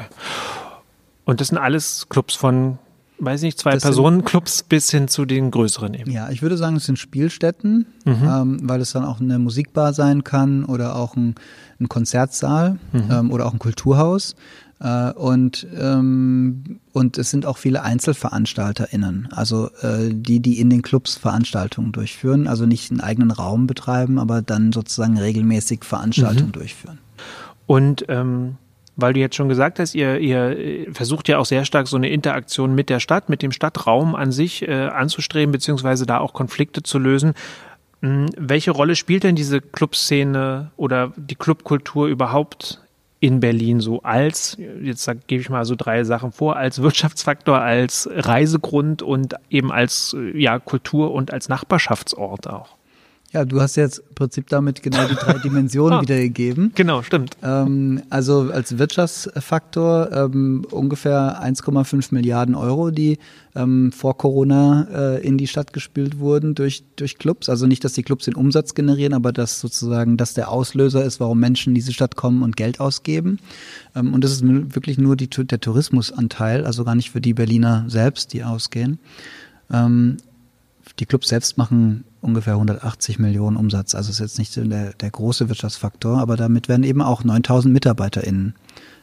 Und 1.24 1.40
das 1.40 1.48
sind 1.48 1.58
alles 1.58 2.08
Clubs 2.08 2.34
von 2.34 2.78
weiß 3.18 3.40
nicht, 3.40 3.58
zwei 3.58 3.70
Das 3.70 3.82
sind- 3.82 3.88
Personenclubs 3.92 4.62
bis 4.64 4.90
hin 4.90 5.08
zu 5.08 5.24
den 5.24 5.50
größeren 5.50 5.94
eben. 5.94 6.10
Ja, 6.10 6.28
ich 6.28 6.42
würde 6.42 6.58
sagen, 6.58 6.76
es 6.76 6.84
sind 6.84 6.98
Spielstätten, 6.98 7.86
Mhm. 8.04 8.14
ähm, 8.28 8.58
weil 8.64 8.82
es 8.82 8.92
dann 8.92 9.06
auch 9.06 9.20
eine 9.22 9.38
Musikbar 9.38 9.94
sein 9.94 10.22
kann 10.22 10.66
oder 10.66 10.96
auch 10.96 11.16
ein, 11.16 11.34
ein 11.80 11.88
Konzertsaal 11.88 12.78
Mhm. 12.92 13.08
ähm, 13.10 13.32
oder 13.32 13.46
auch 13.46 13.54
ein 13.54 13.58
Kulturhaus. 13.58 14.36
Äh, 14.80 15.12
und, 15.12 15.66
ähm, 15.78 16.80
und 16.92 17.18
es 17.18 17.30
sind 17.30 17.46
auch 17.46 17.56
viele 17.56 17.82
EinzelveranstalterInnen, 17.82 19.28
also 19.32 19.70
äh, 19.80 20.10
die, 20.12 20.40
die 20.40 20.60
in 20.60 20.70
den 20.70 20.82
Clubs 20.82 21.16
Veranstaltungen 21.16 21.92
durchführen, 21.92 22.46
also 22.46 22.66
nicht 22.66 22.90
einen 22.90 23.00
eigenen 23.00 23.30
Raum 23.30 23.66
betreiben, 23.66 24.18
aber 24.18 24.42
dann 24.42 24.72
sozusagen 24.72 25.18
regelmäßig 25.18 25.84
Veranstaltungen 25.84 26.52
durchführen. 26.52 26.98
Und 27.66 28.04
ähm, 28.08 28.56
weil 28.96 29.12
du 29.12 29.20
jetzt 29.20 29.36
schon 29.36 29.48
gesagt 29.48 29.78
hast, 29.78 29.94
ihr, 29.94 30.18
ihr 30.18 30.58
äh, 30.58 30.92
versucht 30.92 31.28
ja 31.28 31.38
auch 31.38 31.46
sehr 31.46 31.64
stark 31.64 31.86
so 31.86 31.96
eine 31.96 32.08
Interaktion 32.08 32.74
mit 32.74 32.88
der 32.88 33.00
Stadt, 33.00 33.28
mit 33.28 33.42
dem 33.42 33.52
Stadtraum 33.52 34.14
an 34.14 34.32
sich 34.32 34.66
äh, 34.66 34.86
anzustreben, 34.88 35.52
beziehungsweise 35.52 36.06
da 36.06 36.18
auch 36.18 36.32
Konflikte 36.32 36.82
zu 36.82 36.98
lösen. 36.98 37.34
Hm, 38.02 38.30
welche 38.36 38.70
Rolle 38.70 38.96
spielt 38.96 39.24
denn 39.24 39.36
diese 39.36 39.60
Clubszene 39.60 40.70
oder 40.76 41.12
die 41.16 41.34
Clubkultur 41.34 42.08
überhaupt 42.08 42.80
in 43.26 43.40
Berlin 43.40 43.80
so 43.80 44.02
als, 44.02 44.56
jetzt 44.80 45.10
gebe 45.26 45.42
ich 45.42 45.50
mal 45.50 45.64
so 45.64 45.74
drei 45.74 46.04
Sachen 46.04 46.30
vor, 46.30 46.56
als 46.56 46.80
Wirtschaftsfaktor, 46.80 47.60
als 47.60 48.08
Reisegrund 48.12 49.02
und 49.02 49.34
eben 49.50 49.72
als 49.72 50.16
ja, 50.32 50.60
Kultur 50.60 51.12
und 51.12 51.32
als 51.32 51.48
Nachbarschaftsort 51.48 52.48
auch? 52.48 52.75
Ja, 53.36 53.44
du 53.44 53.60
hast 53.60 53.76
jetzt 53.76 53.98
im 53.98 54.14
Prinzip 54.14 54.48
damit 54.48 54.82
genau 54.82 55.06
die 55.06 55.14
drei 55.14 55.34
Dimensionen 55.44 55.98
Ah. 55.98 56.00
wiedergegeben. 56.00 56.72
Genau, 56.74 57.02
stimmt. 57.02 57.36
Ähm, 57.42 58.00
also 58.08 58.50
als 58.50 58.78
Wirtschaftsfaktor 58.78 60.10
ähm, 60.10 60.64
ungefähr 60.70 61.42
1,5 61.44 62.14
Milliarden 62.14 62.54
Euro, 62.54 62.90
die 62.90 63.18
ähm, 63.54 63.92
vor 63.92 64.16
Corona 64.16 64.88
äh, 64.90 65.20
in 65.26 65.36
die 65.36 65.46
Stadt 65.46 65.74
gespült 65.74 66.18
wurden 66.18 66.54
durch, 66.54 66.82
durch 66.96 67.18
Clubs. 67.18 67.50
Also 67.50 67.66
nicht, 67.66 67.84
dass 67.84 67.92
die 67.92 68.04
Clubs 68.04 68.24
den 68.24 68.36
Umsatz 68.36 68.72
generieren, 68.72 69.12
aber 69.12 69.32
dass 69.32 69.60
sozusagen 69.60 70.16
das 70.16 70.32
der 70.32 70.50
Auslöser 70.50 71.04
ist, 71.04 71.20
warum 71.20 71.38
Menschen 71.38 71.72
in 71.72 71.74
diese 71.74 71.92
Stadt 71.92 72.16
kommen 72.16 72.42
und 72.42 72.56
Geld 72.56 72.80
ausgeben. 72.80 73.38
Ähm, 73.94 74.14
und 74.14 74.24
das 74.24 74.32
ist 74.32 74.44
wirklich 74.46 74.96
nur 74.96 75.14
die, 75.14 75.28
der 75.28 75.60
Tourismusanteil, 75.60 76.64
also 76.64 76.84
gar 76.84 76.94
nicht 76.94 77.10
für 77.10 77.20
die 77.20 77.34
Berliner 77.34 77.84
selbst, 77.88 78.32
die 78.32 78.44
ausgehen. 78.44 78.98
Ähm, 79.70 80.16
die 80.98 81.04
Clubs 81.04 81.28
selbst 81.28 81.58
machen 81.58 82.04
ungefähr 82.26 82.54
180 82.54 83.18
Millionen 83.18 83.56
Umsatz. 83.56 83.94
Also 83.94 84.10
ist 84.10 84.20
jetzt 84.20 84.38
nicht 84.38 84.56
der, 84.56 84.92
der 84.92 85.10
große 85.10 85.48
Wirtschaftsfaktor, 85.48 86.18
aber 86.18 86.36
damit 86.36 86.68
werden 86.68 86.84
eben 86.84 87.00
auch 87.00 87.24
9000 87.24 87.72
MitarbeiterInnen 87.72 88.54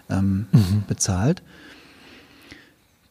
ähm, 0.10 0.46
bezahlt. 0.88 1.42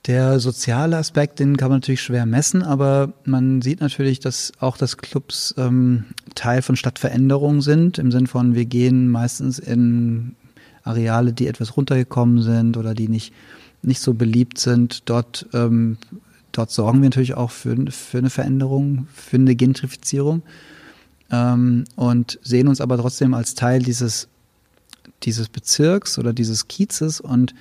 Der 0.06 0.40
soziale 0.40 0.96
Aspekt, 0.96 1.38
den 1.38 1.56
kann 1.56 1.70
man 1.70 1.78
natürlich 1.78 2.02
schwer 2.02 2.26
messen, 2.26 2.64
aber 2.64 3.12
man 3.24 3.62
sieht 3.62 3.80
natürlich, 3.80 4.18
dass 4.18 4.52
auch 4.58 4.76
das 4.76 4.96
Clubs 4.96 5.54
ähm, 5.56 6.06
Teil 6.34 6.62
von 6.62 6.74
Stadtveränderungen 6.74 7.60
sind, 7.60 7.98
im 7.98 8.10
Sinn 8.10 8.26
von, 8.26 8.56
wir 8.56 8.64
gehen 8.64 9.08
meistens 9.08 9.60
in 9.60 10.34
Areale, 10.82 11.32
die 11.32 11.46
etwas 11.46 11.76
runtergekommen 11.76 12.42
sind 12.42 12.76
oder 12.76 12.94
die 12.94 13.08
nicht, 13.08 13.32
nicht 13.82 14.00
so 14.00 14.14
beliebt 14.14 14.58
sind. 14.58 15.08
Dort, 15.08 15.46
ähm, 15.52 15.98
dort 16.52 16.70
sorgen 16.70 17.00
wir 17.02 17.08
natürlich 17.08 17.34
auch 17.34 17.50
für, 17.50 17.76
für 17.90 18.18
eine 18.18 18.30
Veränderung, 18.30 19.06
für 19.12 19.36
eine 19.36 19.54
Gentrifizierung 19.54 20.42
ähm, 21.30 21.84
und 21.96 22.38
sehen 22.42 22.68
uns 22.68 22.80
aber 22.80 22.98
trotzdem 22.98 23.34
als 23.34 23.54
Teil 23.54 23.82
dieses, 23.82 24.28
dieses 25.22 25.48
Bezirks 25.48 26.18
oder 26.18 26.32
dieses 26.32 26.68
Kiezes 26.68 27.20
und 27.20 27.54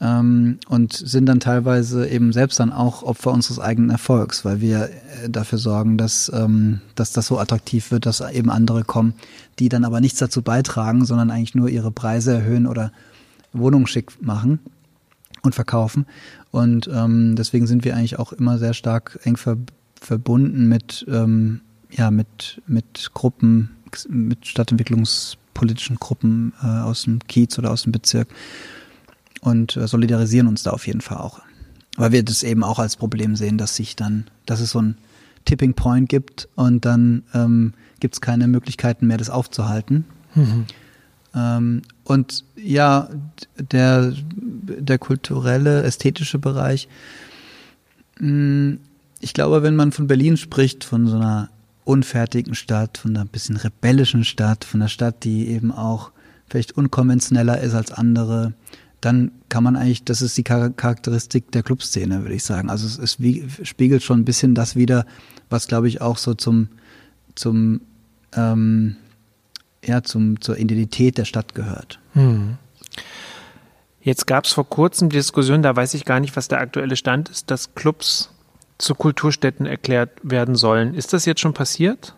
ähm, 0.00 0.60
und 0.68 0.92
sind 0.92 1.26
dann 1.26 1.40
teilweise 1.40 2.06
eben 2.08 2.32
selbst 2.32 2.60
dann 2.60 2.72
auch 2.72 3.02
Opfer 3.02 3.32
unseres 3.32 3.58
eigenen 3.58 3.90
Erfolgs, 3.90 4.44
weil 4.44 4.60
wir 4.60 4.90
äh, 5.24 5.28
dafür 5.28 5.58
sorgen, 5.58 5.98
dass, 5.98 6.30
ähm, 6.32 6.80
dass 6.94 7.10
das 7.12 7.26
so 7.26 7.36
attraktiv 7.40 7.90
wird, 7.90 8.06
dass 8.06 8.20
eben 8.20 8.48
andere 8.48 8.84
kommen, 8.84 9.14
die 9.58 9.68
dann 9.68 9.84
aber 9.84 10.00
nichts 10.00 10.20
dazu 10.20 10.40
beitragen, 10.40 11.04
sondern 11.04 11.32
eigentlich 11.32 11.56
nur 11.56 11.68
ihre 11.68 11.90
Preise 11.90 12.34
erhöhen 12.34 12.68
oder 12.68 12.92
Wohnungen 13.52 13.88
schick 13.88 14.22
machen 14.22 14.60
und 15.42 15.54
verkaufen. 15.54 16.06
Und 16.50 16.88
ähm, 16.92 17.36
deswegen 17.36 17.66
sind 17.66 17.84
wir 17.84 17.96
eigentlich 17.96 18.18
auch 18.18 18.32
immer 18.32 18.58
sehr 18.58 18.74
stark 18.74 19.18
eng 19.24 19.36
ver 19.36 19.56
verbunden 20.00 20.68
mit, 20.68 21.04
ähm, 21.08 21.60
ja, 21.90 22.12
mit, 22.12 22.62
mit 22.68 23.10
Gruppen, 23.14 23.70
mit 24.08 24.46
stadtentwicklungspolitischen 24.46 25.96
Gruppen 25.96 26.52
äh, 26.62 26.66
aus 26.66 27.02
dem 27.02 27.18
Kiez 27.26 27.58
oder 27.58 27.72
aus 27.72 27.82
dem 27.82 27.90
Bezirk 27.90 28.28
und 29.40 29.76
äh, 29.76 29.88
solidarisieren 29.88 30.46
uns 30.46 30.62
da 30.62 30.70
auf 30.70 30.86
jeden 30.86 31.00
Fall 31.00 31.18
auch. 31.18 31.40
Weil 31.96 32.12
wir 32.12 32.22
das 32.22 32.44
eben 32.44 32.62
auch 32.62 32.78
als 32.78 32.96
Problem 32.96 33.34
sehen, 33.34 33.58
dass 33.58 33.74
sich 33.74 33.96
dann, 33.96 34.28
dass 34.46 34.60
es 34.60 34.70
so 34.70 34.80
ein 34.80 34.98
Tipping 35.46 35.74
Point 35.74 36.08
gibt 36.08 36.48
und 36.54 36.84
dann 36.84 37.24
ähm, 37.34 37.74
gibt 37.98 38.14
es 38.14 38.20
keine 38.20 38.46
Möglichkeiten 38.46 39.08
mehr, 39.08 39.16
das 39.16 39.30
aufzuhalten. 39.30 40.04
Ähm, 41.34 41.82
und 42.08 42.42
ja, 42.56 43.10
der, 43.58 44.14
der 44.22 44.98
kulturelle, 44.98 45.82
ästhetische 45.82 46.38
Bereich, 46.38 46.88
mh, 48.18 48.78
ich 49.20 49.34
glaube, 49.34 49.62
wenn 49.62 49.76
man 49.76 49.92
von 49.92 50.06
Berlin 50.06 50.38
spricht, 50.38 50.84
von 50.84 51.06
so 51.06 51.16
einer 51.16 51.50
unfertigen 51.84 52.54
Stadt, 52.54 52.96
von 52.96 53.14
einer 53.14 53.26
bisschen 53.26 53.56
rebellischen 53.56 54.24
Stadt, 54.24 54.64
von 54.64 54.80
einer 54.80 54.88
Stadt, 54.88 55.22
die 55.22 55.48
eben 55.48 55.70
auch 55.70 56.10
vielleicht 56.48 56.72
unkonventioneller 56.72 57.60
ist 57.60 57.74
als 57.74 57.92
andere, 57.92 58.54
dann 59.02 59.30
kann 59.50 59.62
man 59.62 59.76
eigentlich, 59.76 60.04
das 60.04 60.22
ist 60.22 60.36
die 60.38 60.44
Char- 60.44 60.70
Charakteristik 60.70 61.52
der 61.52 61.62
Clubszene, 61.62 62.22
würde 62.22 62.34
ich 62.34 62.44
sagen. 62.44 62.70
Also 62.70 62.86
es, 62.86 62.98
es 62.98 63.20
wie, 63.20 63.46
spiegelt 63.64 64.02
schon 64.02 64.20
ein 64.20 64.24
bisschen 64.24 64.54
das 64.54 64.76
wieder, 64.76 65.04
was 65.50 65.68
glaube 65.68 65.88
ich 65.88 66.00
auch 66.00 66.16
so 66.16 66.32
zum, 66.32 66.68
zum, 67.34 67.82
ähm, 68.34 68.96
ja, 69.84 70.02
zum, 70.02 70.40
zur 70.40 70.58
Identität 70.58 71.18
der 71.18 71.24
Stadt 71.24 71.54
gehört. 71.54 71.98
Hm. 72.12 72.56
Jetzt 74.00 74.26
gab 74.26 74.44
es 74.44 74.52
vor 74.52 74.68
kurzem 74.68 75.10
Diskussionen, 75.10 75.62
da 75.62 75.74
weiß 75.74 75.94
ich 75.94 76.04
gar 76.04 76.20
nicht, 76.20 76.36
was 76.36 76.48
der 76.48 76.60
aktuelle 76.60 76.96
Stand 76.96 77.28
ist, 77.28 77.50
dass 77.50 77.74
Clubs 77.74 78.30
zu 78.78 78.94
Kulturstätten 78.94 79.66
erklärt 79.66 80.10
werden 80.22 80.54
sollen. 80.54 80.94
Ist 80.94 81.12
das 81.12 81.26
jetzt 81.26 81.40
schon 81.40 81.52
passiert? 81.52 82.14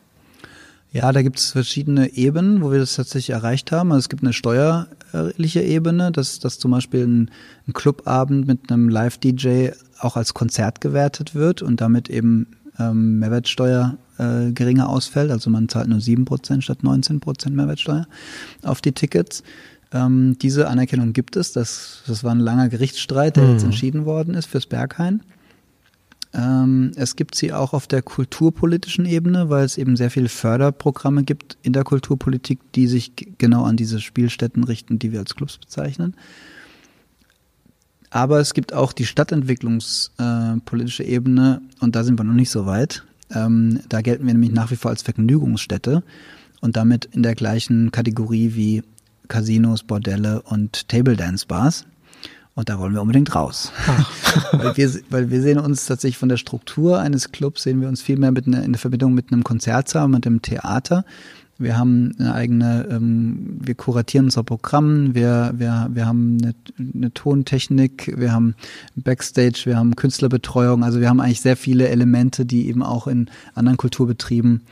Ja, 0.92 1.12
da 1.12 1.22
gibt 1.22 1.38
es 1.38 1.52
verschiedene 1.52 2.14
Ebenen, 2.14 2.62
wo 2.62 2.72
wir 2.72 2.80
das 2.80 2.96
tatsächlich 2.96 3.30
erreicht 3.30 3.70
haben. 3.70 3.92
Also 3.92 4.00
es 4.00 4.08
gibt 4.08 4.24
eine 4.24 4.32
steuerliche 4.32 5.62
Ebene, 5.62 6.10
dass, 6.10 6.40
dass 6.40 6.58
zum 6.58 6.72
Beispiel 6.72 7.06
ein, 7.06 7.30
ein 7.68 7.72
Clubabend 7.72 8.46
mit 8.46 8.70
einem 8.70 8.88
Live-DJ 8.88 9.70
auch 10.00 10.16
als 10.16 10.34
Konzert 10.34 10.80
gewertet 10.80 11.34
wird 11.34 11.62
und 11.62 11.80
damit 11.80 12.10
eben 12.10 12.56
ähm, 12.80 13.18
Mehrwertsteuer 13.18 13.96
äh, 14.18 14.52
geringer 14.52 14.88
ausfällt. 14.88 15.30
Also 15.30 15.50
man 15.50 15.68
zahlt 15.68 15.88
nur 15.88 15.98
7% 15.98 16.62
statt 16.62 16.78
19% 16.82 17.50
Mehrwertsteuer 17.50 18.06
auf 18.62 18.80
die 18.80 18.92
Tickets. 18.92 19.42
Ähm, 19.92 20.36
diese 20.40 20.68
Anerkennung 20.68 21.12
gibt 21.12 21.36
es. 21.36 21.52
Das, 21.52 22.02
das 22.06 22.24
war 22.24 22.32
ein 22.32 22.40
langer 22.40 22.68
Gerichtsstreit, 22.68 23.36
der 23.36 23.52
jetzt 23.52 23.64
entschieden 23.64 24.04
worden 24.04 24.34
ist 24.34 24.46
fürs 24.46 24.66
Berghain. 24.66 25.22
Ähm, 26.32 26.92
es 26.94 27.16
gibt 27.16 27.34
sie 27.34 27.52
auch 27.52 27.72
auf 27.72 27.88
der 27.88 28.02
kulturpolitischen 28.02 29.04
Ebene, 29.04 29.50
weil 29.50 29.64
es 29.64 29.78
eben 29.78 29.96
sehr 29.96 30.10
viele 30.10 30.28
Förderprogramme 30.28 31.24
gibt 31.24 31.58
in 31.62 31.72
der 31.72 31.82
Kulturpolitik, 31.82 32.60
die 32.74 32.86
sich 32.86 33.12
genau 33.38 33.64
an 33.64 33.76
diese 33.76 34.00
Spielstätten 34.00 34.62
richten, 34.62 34.98
die 34.98 35.10
wir 35.10 35.18
als 35.18 35.34
Clubs 35.34 35.58
bezeichnen. 35.58 36.14
Aber 38.10 38.40
es 38.40 38.54
gibt 38.54 38.72
auch 38.72 38.92
die 38.92 39.06
stadtentwicklungspolitische 39.06 41.04
Ebene 41.04 41.62
und 41.78 41.94
da 41.94 42.02
sind 42.02 42.18
wir 42.18 42.24
noch 42.24 42.34
nicht 42.34 42.50
so 42.50 42.66
weit. 42.66 43.04
Ähm, 43.32 43.80
da 43.88 44.00
gelten 44.02 44.26
wir 44.26 44.34
nämlich 44.34 44.52
nach 44.52 44.70
wie 44.72 44.76
vor 44.76 44.90
als 44.90 45.02
Vergnügungsstätte 45.02 46.02
und 46.60 46.76
damit 46.76 47.04
in 47.06 47.22
der 47.22 47.36
gleichen 47.36 47.92
Kategorie 47.92 48.54
wie 48.54 48.82
Casinos, 49.28 49.84
Bordelle 49.84 50.42
und 50.42 50.88
Table 50.88 51.16
Dance 51.16 51.46
Bars. 51.46 51.86
Und 52.54 52.68
da 52.68 52.78
wollen 52.80 52.92
wir 52.92 53.00
unbedingt 53.00 53.34
raus. 53.34 53.72
weil, 54.52 54.76
wir, 54.76 54.90
weil 55.08 55.30
wir 55.30 55.40
sehen 55.40 55.58
uns 55.58 55.86
tatsächlich 55.86 56.18
von 56.18 56.28
der 56.28 56.36
Struktur 56.36 56.98
eines 56.98 57.30
Clubs, 57.30 57.62
sehen 57.62 57.80
wir 57.80 57.88
uns 57.88 58.02
viel 58.02 58.18
mehr 58.18 58.32
mit 58.32 58.46
in 58.46 58.72
der 58.72 58.78
Verbindung 58.78 59.14
mit 59.14 59.32
einem 59.32 59.44
Konzertsaal, 59.44 60.08
mit 60.08 60.26
einem 60.26 60.42
Theater. 60.42 61.04
Wir 61.60 61.76
haben 61.76 62.12
eine 62.18 62.34
eigene, 62.34 62.88
ähm, 62.90 63.58
wir 63.60 63.74
kuratieren 63.74 64.26
unser 64.26 64.42
Programm, 64.42 65.14
wir, 65.14 65.52
wir, 65.56 65.88
wir 65.92 66.06
haben 66.06 66.38
eine, 66.42 66.54
eine 66.78 67.12
Tontechnik, 67.12 68.12
wir 68.16 68.32
haben 68.32 68.54
Backstage, 68.96 69.62
wir 69.64 69.76
haben 69.76 69.94
Künstlerbetreuung. 69.94 70.82
Also 70.82 71.00
wir 71.00 71.08
haben 71.10 71.20
eigentlich 71.20 71.42
sehr 71.42 71.56
viele 71.56 71.88
Elemente, 71.88 72.46
die 72.46 72.66
eben 72.68 72.82
auch 72.82 73.06
in 73.06 73.28
anderen 73.54 73.76
Kulturbetrieben 73.76 74.62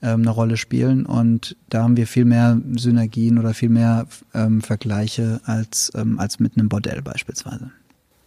ähm, 0.00 0.22
eine 0.22 0.30
Rolle 0.30 0.56
spielen. 0.56 1.04
Und 1.04 1.54
da 1.68 1.82
haben 1.82 1.96
wir 1.98 2.06
viel 2.06 2.24
mehr 2.24 2.58
Synergien 2.76 3.38
oder 3.38 3.52
viel 3.52 3.68
mehr 3.68 4.06
ähm, 4.32 4.62
Vergleiche 4.62 5.40
als, 5.44 5.92
ähm, 5.94 6.18
als 6.18 6.40
mit 6.40 6.56
einem 6.56 6.70
Bordell 6.70 7.02
beispielsweise. 7.02 7.70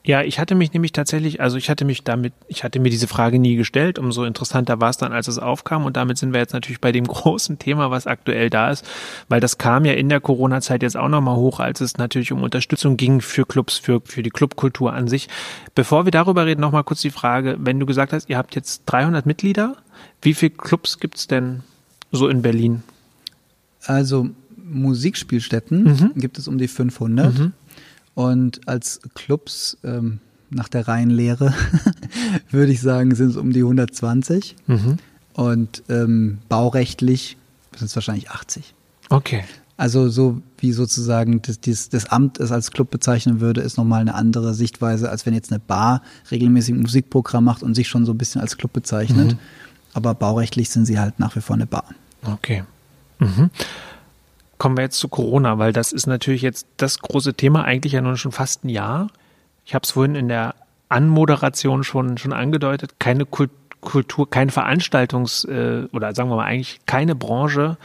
Ja, 0.03 0.23
ich 0.23 0.39
hatte 0.39 0.55
mich 0.55 0.73
nämlich 0.73 0.93
tatsächlich, 0.93 1.41
also 1.41 1.57
ich 1.57 1.69
hatte 1.69 1.85
mich 1.85 2.03
damit, 2.03 2.33
ich 2.47 2.63
hatte 2.63 2.79
mir 2.79 2.89
diese 2.89 3.07
Frage 3.07 3.37
nie 3.37 3.55
gestellt. 3.55 3.99
Umso 3.99 4.23
interessanter 4.23 4.81
war 4.81 4.89
es 4.89 4.97
dann, 4.97 5.13
als 5.13 5.27
es 5.27 5.37
aufkam. 5.37 5.85
Und 5.85 5.95
damit 5.95 6.17
sind 6.17 6.33
wir 6.33 6.39
jetzt 6.39 6.53
natürlich 6.53 6.81
bei 6.81 6.91
dem 6.91 7.05
großen 7.07 7.59
Thema, 7.59 7.91
was 7.91 8.07
aktuell 8.07 8.49
da 8.49 8.71
ist, 8.71 8.83
weil 9.29 9.39
das 9.39 9.59
kam 9.59 9.85
ja 9.85 9.93
in 9.93 10.09
der 10.09 10.19
Corona-Zeit 10.19 10.81
jetzt 10.81 10.97
auch 10.97 11.07
nochmal 11.07 11.35
hoch, 11.35 11.59
als 11.59 11.81
es 11.81 11.97
natürlich 11.97 12.31
um 12.31 12.41
Unterstützung 12.41 12.97
ging 12.97 13.21
für 13.21 13.45
Clubs, 13.45 13.77
für, 13.77 14.01
für 14.03 14.23
die 14.23 14.31
Clubkultur 14.31 14.91
an 14.91 15.07
sich. 15.07 15.29
Bevor 15.75 16.05
wir 16.05 16.11
darüber 16.11 16.47
reden, 16.47 16.61
nochmal 16.61 16.83
kurz 16.83 17.01
die 17.01 17.11
Frage, 17.11 17.57
wenn 17.59 17.79
du 17.79 17.85
gesagt 17.85 18.11
hast, 18.11 18.27
ihr 18.27 18.37
habt 18.37 18.55
jetzt 18.55 18.83
300 18.87 19.27
Mitglieder, 19.27 19.75
wie 20.23 20.33
viele 20.33 20.51
Clubs 20.51 20.99
gibt's 20.99 21.27
denn 21.27 21.61
so 22.11 22.27
in 22.27 22.41
Berlin? 22.41 22.81
Also 23.85 24.29
Musikspielstätten 24.57 25.83
mhm. 25.83 26.11
gibt 26.15 26.39
es 26.39 26.47
um 26.47 26.57
die 26.57 26.67
500. 26.67 27.37
Mhm. 27.37 27.53
Und 28.13 28.67
als 28.67 28.99
Clubs 29.15 29.77
ähm, 29.83 30.19
nach 30.49 30.67
der 30.67 30.87
Reihenlehre 30.87 31.53
würde 32.51 32.71
ich 32.71 32.81
sagen, 32.81 33.15
sind 33.15 33.29
es 33.29 33.37
um 33.37 33.53
die 33.53 33.61
120. 33.61 34.55
Mhm. 34.67 34.97
Und 35.33 35.83
ähm, 35.89 36.39
baurechtlich 36.49 37.37
sind 37.75 37.87
es 37.87 37.95
wahrscheinlich 37.95 38.29
80. 38.29 38.73
Okay. 39.09 39.43
Also 39.77 40.09
so 40.09 40.41
wie 40.59 40.73
sozusagen 40.73 41.41
das, 41.41 41.59
das, 41.61 41.89
das 41.89 42.05
Amt 42.05 42.39
es 42.39 42.51
als 42.51 42.71
Club 42.71 42.91
bezeichnen 42.91 43.39
würde, 43.39 43.61
ist 43.61 43.77
nochmal 43.77 44.01
eine 44.01 44.13
andere 44.13 44.53
Sichtweise, 44.53 45.09
als 45.09 45.25
wenn 45.25 45.33
jetzt 45.33 45.51
eine 45.51 45.59
Bar 45.59 46.03
regelmäßig 46.29 46.75
ein 46.75 46.81
Musikprogramm 46.81 47.45
macht 47.45 47.63
und 47.63 47.73
sich 47.73 47.87
schon 47.87 48.05
so 48.05 48.11
ein 48.11 48.17
bisschen 48.17 48.41
als 48.41 48.57
Club 48.57 48.73
bezeichnet. 48.73 49.33
Mhm. 49.33 49.39
Aber 49.93 50.13
baurechtlich 50.13 50.69
sind 50.69 50.85
sie 50.85 50.99
halt 50.99 51.19
nach 51.19 51.35
wie 51.35 51.41
vor 51.41 51.55
eine 51.55 51.65
Bar. 51.65 51.85
Okay. 52.23 52.63
Mhm 53.19 53.49
kommen 54.61 54.77
wir 54.77 54.83
jetzt 54.83 54.99
zu 54.99 55.07
Corona, 55.07 55.57
weil 55.57 55.73
das 55.73 55.91
ist 55.91 56.05
natürlich 56.05 56.43
jetzt 56.43 56.67
das 56.77 56.99
große 56.99 57.33
Thema, 57.33 57.63
eigentlich 57.63 57.93
ja 57.93 58.01
nun 58.01 58.15
schon 58.15 58.31
fast 58.31 58.63
ein 58.63 58.69
Jahr. 58.69 59.07
Ich 59.65 59.73
habe 59.73 59.81
es 59.81 59.89
vorhin 59.89 60.13
in 60.13 60.27
der 60.27 60.53
Anmoderation 60.87 61.83
schon, 61.83 62.19
schon 62.19 62.31
angedeutet, 62.31 62.99
keine 62.99 63.25
Kultur 63.25 63.57
Kultur, 63.81 64.29
keine 64.29 64.51
Veranstaltungs- 64.51 65.47
äh, 65.47 65.87
oder 65.91 66.13
sagen 66.13 66.29
wir 66.29 66.35
mal 66.35 66.45
eigentlich 66.45 66.79
keine 66.85 67.15
Branche 67.15 67.77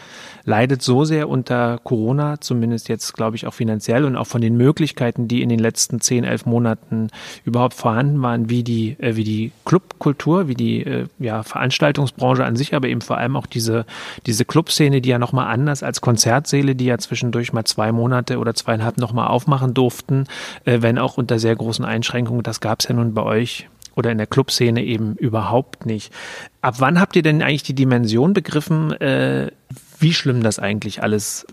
leidet 0.45 0.81
so 0.81 1.05
sehr 1.05 1.29
unter 1.29 1.79
Corona, 1.83 2.41
zumindest 2.41 2.88
jetzt 2.88 3.15
glaube 3.15 3.37
ich 3.37 3.47
auch 3.47 3.55
finanziell 3.55 4.05
und 4.05 4.17
auch 4.17 4.26
von 4.26 4.41
den 4.41 4.57
Möglichkeiten, 4.57 5.26
die 5.26 5.43
in 5.43 5.49
den 5.49 5.59
letzten 5.59 6.00
zehn, 6.00 6.23
elf 6.23 6.47
Monaten 6.47 7.09
überhaupt 7.45 7.75
vorhanden 7.75 8.23
waren, 8.23 8.49
wie 8.49 8.62
die, 8.62 8.97
äh, 9.00 9.17
wie 9.17 9.25
die 9.25 9.53
Clubkultur, 9.65 10.47
wie 10.47 10.55
die 10.55 10.85
äh, 10.85 11.07
ja, 11.19 11.43
Veranstaltungsbranche 11.43 12.45
an 12.45 12.57
sich, 12.57 12.75
aber 12.75 12.88
eben 12.88 13.00
vor 13.00 13.19
allem 13.19 13.37
auch 13.37 13.47
diese, 13.47 13.87
diese 14.26 14.45
Clubszene, 14.45 15.00
die 15.00 15.09
ja 15.09 15.19
nochmal 15.19 15.49
anders 15.49 15.83
als 15.83 16.00
Konzertsäle, 16.00 16.76
die 16.76 16.87
ja 16.87 16.99
zwischendurch 16.99 17.53
mal 17.53 17.65
zwei 17.65 17.91
Monate 17.91 18.38
oder 18.38 18.55
zweieinhalb 18.55 18.99
nochmal 18.99 19.26
aufmachen 19.26 19.75
durften, 19.75 20.25
äh, 20.65 20.81
wenn 20.81 20.99
auch 20.99 21.19
unter 21.19 21.38
sehr 21.38 21.57
großen 21.57 21.85
Einschränkungen. 21.85 22.45
Das 22.45 22.61
gab 22.61 22.81
es 22.81 22.88
ja 22.88 22.95
nun 22.95 23.15
bei 23.15 23.23
euch 23.23 23.69
oder 23.97 24.12
in 24.12 24.19
der 24.19 24.29
Clubszene 24.29 24.85
eben 24.85 25.17
überhaupt 25.17 25.87
nicht. 25.87 26.12
Ab 26.61 26.76
wann 26.79 27.00
habt 27.00 27.17
ihr 27.17 27.23
denn 27.23 27.43
eigentlich 27.43 27.65
die 27.65 27.75
Dimension 27.75 28.33
begriffen, 28.33 28.93
äh, 28.93 29.50
wie 29.99 30.12
schlimm 30.12 30.43
das 30.43 30.59
eigentlich 30.61 31.03
alles 31.03 31.47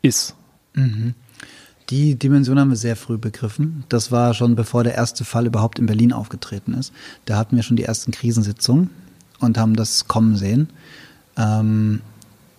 ist? 0.00 0.34
Mhm. 0.74 1.14
Die 1.90 2.14
Dimension 2.14 2.58
haben 2.58 2.70
wir 2.70 2.76
sehr 2.76 2.96
früh 2.96 3.18
begriffen. 3.18 3.84
Das 3.90 4.10
war 4.10 4.32
schon 4.32 4.56
bevor 4.56 4.82
der 4.82 4.94
erste 4.94 5.24
Fall 5.24 5.46
überhaupt 5.46 5.78
in 5.78 5.86
Berlin 5.86 6.12
aufgetreten 6.12 6.72
ist. 6.74 6.92
Da 7.26 7.36
hatten 7.36 7.54
wir 7.54 7.62
schon 7.62 7.76
die 7.76 7.84
ersten 7.84 8.12
Krisensitzungen 8.12 8.90
und 9.40 9.58
haben 9.58 9.76
das 9.76 10.08
kommen 10.08 10.36
sehen. 10.36 10.70
Ähm, 11.36 12.00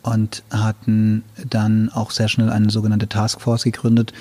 und 0.03 0.43
hatten 0.51 1.23
dann 1.49 1.89
auch 1.89 2.11
sehr 2.11 2.27
schnell 2.27 2.49
eine 2.49 2.69
sogenannte 2.69 3.07
Taskforce 3.07 3.63
gegründet, 3.63 4.11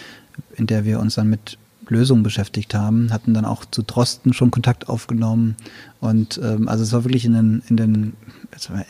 in 0.55 0.67
der 0.67 0.85
wir 0.85 1.01
uns 1.01 1.17
dann 1.17 1.29
mit 1.29 1.59
Lösungen 1.89 2.23
beschäftigt 2.23 2.75
haben, 2.75 3.13
hatten 3.13 3.35
dann 3.35 3.45
auch 3.45 3.65
zu 3.65 3.83
Drosten 3.83 4.33
schon 4.33 4.51
Kontakt 4.51 4.89
aufgenommen. 4.89 5.57
Und 6.01 6.41
ähm, 6.43 6.69
also 6.69 6.83
es 6.85 6.93
war 6.93 7.05
wirklich 7.05 7.25
in 7.25 7.35
den, 7.35 7.63
in 7.69 7.77
den 7.77 8.13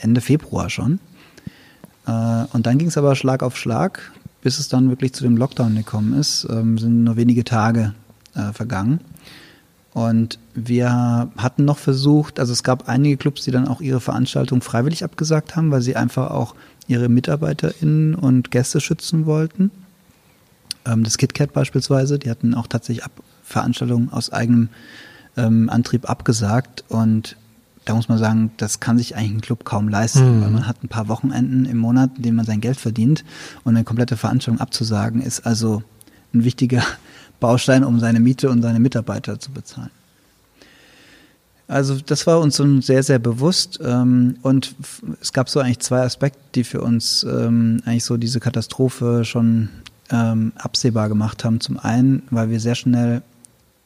Ende 0.00 0.20
Februar 0.20 0.70
schon. 0.70 1.00
Äh, 2.06 2.44
und 2.52 2.66
dann 2.66 2.78
ging 2.78 2.88
es 2.88 2.98
aber 2.98 3.14
Schlag 3.16 3.42
auf 3.42 3.56
Schlag, 3.56 4.12
bis 4.42 4.58
es 4.58 4.68
dann 4.68 4.88
wirklich 4.88 5.12
zu 5.12 5.24
dem 5.24 5.36
Lockdown 5.36 5.74
gekommen 5.74 6.18
ist, 6.18 6.46
ähm, 6.50 6.78
sind 6.78 7.04
nur 7.04 7.16
wenige 7.16 7.44
Tage 7.44 7.94
äh, 8.34 8.52
vergangen. 8.52 9.00
Und 9.94 10.38
wir 10.54 11.30
hatten 11.36 11.64
noch 11.66 11.78
versucht, 11.78 12.40
also 12.40 12.52
es 12.52 12.62
gab 12.62 12.88
einige 12.88 13.18
Clubs, 13.18 13.44
die 13.44 13.50
dann 13.50 13.68
auch 13.68 13.82
ihre 13.82 14.00
Veranstaltung 14.00 14.62
freiwillig 14.62 15.04
abgesagt 15.04 15.54
haben, 15.54 15.70
weil 15.70 15.82
sie 15.82 15.96
einfach 15.96 16.30
auch 16.30 16.54
ihre 16.86 17.10
MitarbeiterInnen 17.10 18.14
und 18.14 18.50
Gäste 18.50 18.80
schützen 18.80 19.26
wollten. 19.26 19.70
Ähm, 20.86 21.04
das 21.04 21.18
KitKat 21.18 21.52
beispielsweise, 21.52 22.18
die 22.18 22.30
hatten 22.30 22.54
auch 22.54 22.66
tatsächlich 22.66 23.04
Ab 23.04 23.12
Veranstaltungen 23.42 24.10
aus 24.10 24.32
eigenem 24.32 24.70
ähm, 25.36 25.68
Antrieb 25.68 26.08
abgesagt 26.08 26.84
und 26.88 27.36
da 27.84 27.94
muss 27.94 28.08
man 28.08 28.18
sagen, 28.18 28.52
das 28.58 28.80
kann 28.80 28.96
sich 28.96 29.16
eigentlich 29.16 29.32
ein 29.32 29.40
Club 29.40 29.64
kaum 29.64 29.88
leisten, 29.88 30.38
mhm. 30.38 30.42
weil 30.42 30.50
man 30.50 30.66
hat 30.66 30.82
ein 30.84 30.88
paar 30.88 31.08
Wochenenden 31.08 31.64
im 31.64 31.78
Monat, 31.78 32.10
in 32.16 32.22
denen 32.22 32.36
man 32.36 32.46
sein 32.46 32.60
Geld 32.60 32.78
verdient 32.78 33.24
und 33.64 33.74
eine 33.74 33.84
komplette 33.84 34.16
Veranstaltung 34.16 34.60
abzusagen, 34.60 35.20
ist 35.20 35.46
also 35.46 35.82
ein 36.32 36.44
wichtiger 36.44 36.82
Baustein, 37.40 37.84
um 37.84 37.98
seine 37.98 38.20
Miete 38.20 38.50
und 38.50 38.62
seine 38.62 38.78
Mitarbeiter 38.78 39.40
zu 39.40 39.50
bezahlen. 39.50 39.90
Also 41.66 41.98
das 42.04 42.26
war 42.26 42.40
uns 42.40 42.56
so 42.56 42.80
sehr, 42.80 43.02
sehr 43.02 43.18
bewusst 43.18 43.80
ähm, 43.82 44.36
und 44.42 44.74
es 45.20 45.32
gab 45.32 45.48
so 45.48 45.58
eigentlich 45.58 45.80
zwei 45.80 46.02
Aspekte, 46.02 46.38
die 46.54 46.64
für 46.64 46.82
uns 46.82 47.24
ähm, 47.24 47.80
eigentlich 47.84 48.04
so 48.04 48.16
diese 48.16 48.40
Katastrophe 48.40 49.24
schon 49.24 49.70
ähm, 50.12 50.52
absehbar 50.56 51.08
gemacht 51.08 51.44
haben. 51.44 51.60
Zum 51.60 51.78
einen, 51.78 52.22
weil 52.30 52.50
wir 52.50 52.60
sehr 52.60 52.74
schnell, 52.76 53.22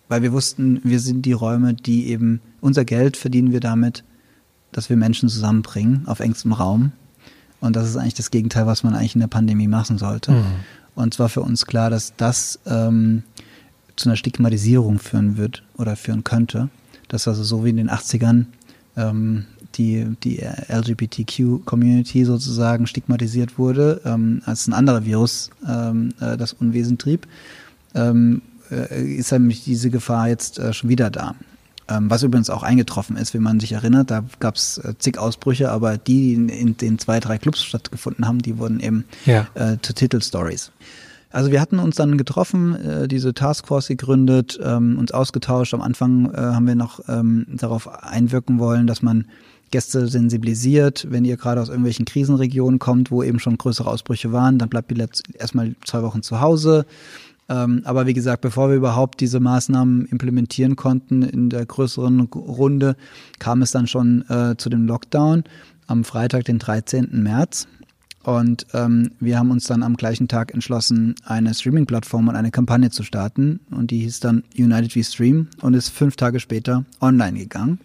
weil 0.09 0.23
wir 0.23 0.33
wussten, 0.33 0.81
wir 0.85 1.01
sind 1.01 1.23
die 1.23 1.33
Räume, 1.33 1.73
die 1.73 2.09
eben 2.09 2.41
unser 2.61 2.85
Geld 2.85 3.17
verdienen 3.17 3.53
wir 3.53 3.61
damit, 3.61 4.05
dass 4.73 4.91
wir 4.91 4.97
Menschen 4.97 5.29
zusammenbringen 5.29 6.07
auf 6.07 6.21
engstem 6.21 6.53
Raum. 6.53 6.93
Und 7.61 7.77
das 7.77 7.89
ist 7.89 7.97
eigentlich 7.97 8.15
das 8.15 8.31
Gegenteil, 8.31 8.67
was 8.67 8.83
man 8.83 8.95
eigentlich 8.95 9.15
in 9.15 9.21
der 9.21 9.29
Pandemie 9.29 9.69
machen 9.69 9.97
sollte. 9.97 10.33
Mhm. 10.33 10.45
Und 10.95 11.15
zwar 11.15 11.29
für 11.29 11.43
uns 11.43 11.67
klar, 11.67 11.91
dass 11.91 12.15
das 12.17 12.59
ähm, 12.67 13.23
zu 13.95 14.09
einer 14.09 14.17
Stigmatisierung 14.17 14.99
führen 14.99 15.37
wird 15.37 15.63
oder 15.77 15.97
führen 15.97 16.25
könnte. 16.25 16.69
Dass 17.09 17.29
also 17.29 17.45
so 17.45 17.65
wie 17.65 17.71
in 17.71 17.77
den 17.77 17.91
80ern 17.91 18.47
ähm, 18.97 19.47
die, 19.79 20.07
die 20.25 20.43
LGBTQ-Community 20.69 22.25
sozusagen 22.25 22.87
stigmatisiert 22.87 23.59
wurde, 23.59 24.01
ähm, 24.05 24.43
als 24.45 24.67
ein 24.67 24.73
anderer 24.73 25.05
Virus 25.05 25.51
ähm, 25.69 26.13
äh, 26.21 26.37
das 26.37 26.53
Unwesen 26.53 26.99
trieb, 26.99 27.27
ähm, 27.95 28.43
äh, 28.71 29.15
ist 29.15 29.33
nämlich 29.33 29.65
diese 29.65 29.91
Gefahr 29.91 30.29
jetzt 30.29 30.59
äh, 30.59 30.73
schon 30.73 30.91
wieder 30.91 31.11
da. 31.11 31.35
Ähm, 31.89 32.11
was 32.11 32.23
übrigens 32.23 32.51
auch 32.51 32.65
eingetroffen 32.65 33.17
ist, 33.17 33.33
wenn 33.33 33.43
man 33.43 33.61
sich 33.61 33.73
erinnert, 33.73 34.11
da 34.11 34.25
gab 34.41 34.57
es 34.57 34.79
äh, 34.79 34.95
zig 34.99 35.19
Ausbrüche, 35.19 35.71
aber 35.71 35.99
die, 35.99 36.17
die 36.17 36.35
in, 36.35 36.49
in, 36.49 36.77
den 36.77 36.99
zwei, 36.99 37.21
drei 37.21 37.39
Clubs 37.39 37.63
stattgefunden 37.63 38.27
haben, 38.27 38.41
die 38.41 38.59
wurden 38.59 38.81
eben 38.81 39.05
ja. 39.25 39.47
äh, 39.55 39.77
zu 39.81 39.95
Titelstories. 39.95 40.73
Also 41.31 41.53
wir 41.53 41.61
hatten 41.61 41.79
uns 41.79 41.97
dann 41.97 42.17
getroffen, 42.17 43.09
diese 43.09 43.35
Taskforce 43.35 43.89
gegründet, 43.89 44.59
ähm, 44.63 44.97
uns 44.99 45.13
ausgetauscht. 45.13 45.75
Am 45.75 45.83
Anfang 45.83 46.35
haben 46.35 46.67
wir 46.67 46.77
noch 46.77 47.01
ähm, 47.09 47.45
darauf 47.49 48.03
einwirken 48.03 48.59
wollen, 48.59 48.87
dass 48.87 49.03
man 49.03 49.27
Gäste 49.71 50.07
sensibilisiert. 50.07 51.07
Wenn 51.11 51.25
ihr 51.25 51.37
gerade 51.37 51.61
aus 51.61 51.69
irgendwelchen 51.69 52.05
Krisenregionen 52.05 52.79
kommt, 52.79 53.11
wo 53.11 53.23
eben 53.23 53.39
schon 53.39 53.59
größere 53.59 53.91
Ausbrüche 53.91 54.33
waren, 54.33 54.59
dann 54.59 54.69
bleibt 54.69 54.93
ihr 54.93 55.09
erstmal 55.35 55.75
zwei 55.85 56.03
Wochen 56.03 56.23
zu 56.23 56.41
Hause. 56.41 56.87
Ähm, 57.49 57.83
aber 57.85 58.07
wie 58.07 58.15
gesagt, 58.15 58.43
bevor 58.43 58.69
wir 58.69 58.77
überhaupt 58.77 59.21
diese 59.21 59.41
Maßnahmen 59.41 60.07
implementieren 60.07 60.77
konnten 60.77 61.23
in 61.23 61.49
der 61.51 61.65
größeren 61.65 62.21
Runde, 62.21 62.97
kam 63.39 63.63
es 63.63 63.71
dann 63.71 63.87
schon 63.87 64.25
äh, 64.29 64.57
zu 64.57 64.69
dem 64.69 64.87
Lockdown 64.87 65.45
am 65.87 66.05
Freitag, 66.05 66.45
den 66.45 66.59
13. 66.59 67.09
März. 67.23 67.69
Und 68.25 68.67
ähm, 68.75 69.13
wir 69.21 69.39
haben 69.39 69.53
uns 69.53 69.67
dann 69.67 69.85
am 69.85 69.97
gleichen 69.97 70.27
Tag 70.27 70.53
entschlossen, 70.53 71.15
eine 71.25 71.55
Streaming-Plattform 71.55 72.27
und 72.27 72.35
eine 72.35 72.51
Kampagne 72.51 72.91
zu 72.91 73.05
starten. 73.05 73.61
Und 73.71 73.93
die 73.93 74.01
hieß 74.01 74.19
dann 74.19 74.43
United 74.59 74.97
We 74.97 75.05
Stream 75.05 75.47
und 75.61 75.75
ist 75.75 75.91
fünf 75.91 76.17
Tage 76.17 76.41
später 76.41 76.85
online 77.01 77.39
gegangen. 77.39 77.79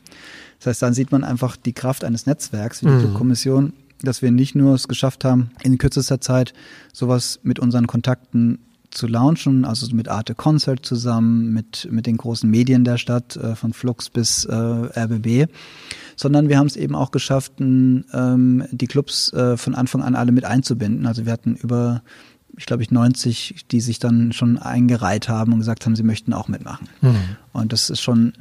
Das 0.62 0.68
heißt, 0.68 0.82
dann 0.84 0.94
sieht 0.94 1.12
man 1.12 1.24
einfach 1.24 1.58
die 1.58 1.74
Kraft 1.74 2.04
eines 2.04 2.28
Netzwerks 2.28 2.84
wie 2.84 2.88
die 2.88 3.08
mhm. 3.08 3.14
Kommission, 3.16 3.74
dass 4.04 4.22
wir 4.22 4.30
nicht 4.30 4.54
nur 4.54 4.76
es 4.76 4.88
geschafft 4.88 5.26
haben, 5.26 5.50
in 5.64 5.80
kürzester 5.80 6.22
Zeit 6.22 6.54
sowas 6.94 7.40
mit 7.42 7.58
unseren 7.60 7.88
Kontakten 7.88 8.60
zu 8.92 9.08
launchen, 9.08 9.66
also 9.66 9.88
mit 9.96 10.08
Arte 10.08 10.36
Concert 10.36 10.86
zusammen, 10.86 11.52
mit, 11.52 11.88
mit 11.90 12.06
den 12.06 12.18
großen 12.18 12.48
Medien 12.48 12.84
der 12.84 12.98
Stadt, 12.98 13.38
äh, 13.38 13.56
von 13.56 13.74
Flux 13.74 14.10
bis 14.10 14.46
äh, 14.46 14.54
RBB, 14.54 15.50
sondern 16.16 16.48
wir 16.48 16.60
haben 16.60 16.68
es 16.68 16.76
eben 16.76 16.94
auch 16.94 17.10
geschafft, 17.10 17.54
ähm, 17.60 18.66
die 18.72 18.88
Clubs 18.88 19.34
äh, 19.34 19.58
von 19.58 19.74
Anfang 19.74 20.04
an 20.04 20.14
alle 20.14 20.32
mit 20.32 20.46
einzubinden. 20.46 21.08
Also 21.08 21.26
wir 21.26 21.34
hatten 21.34 21.56
über 21.56 22.04
ich 22.58 22.66
glaube 22.66 22.84
ich 22.84 22.92
90, 22.92 23.66
die 23.72 23.80
sich 23.80 24.00
dann 24.00 24.34
schon 24.34 24.60
eingereiht 24.60 25.30
haben 25.30 25.54
und 25.54 25.60
gesagt 25.60 25.86
haben, 25.86 25.96
sie 25.96 26.04
möchten 26.04 26.34
auch 26.34 26.50
mitmachen. 26.50 26.90
Mhm. 27.00 27.16
Und 27.54 27.72
das 27.72 27.90
ist 27.90 28.02
schon 28.02 28.34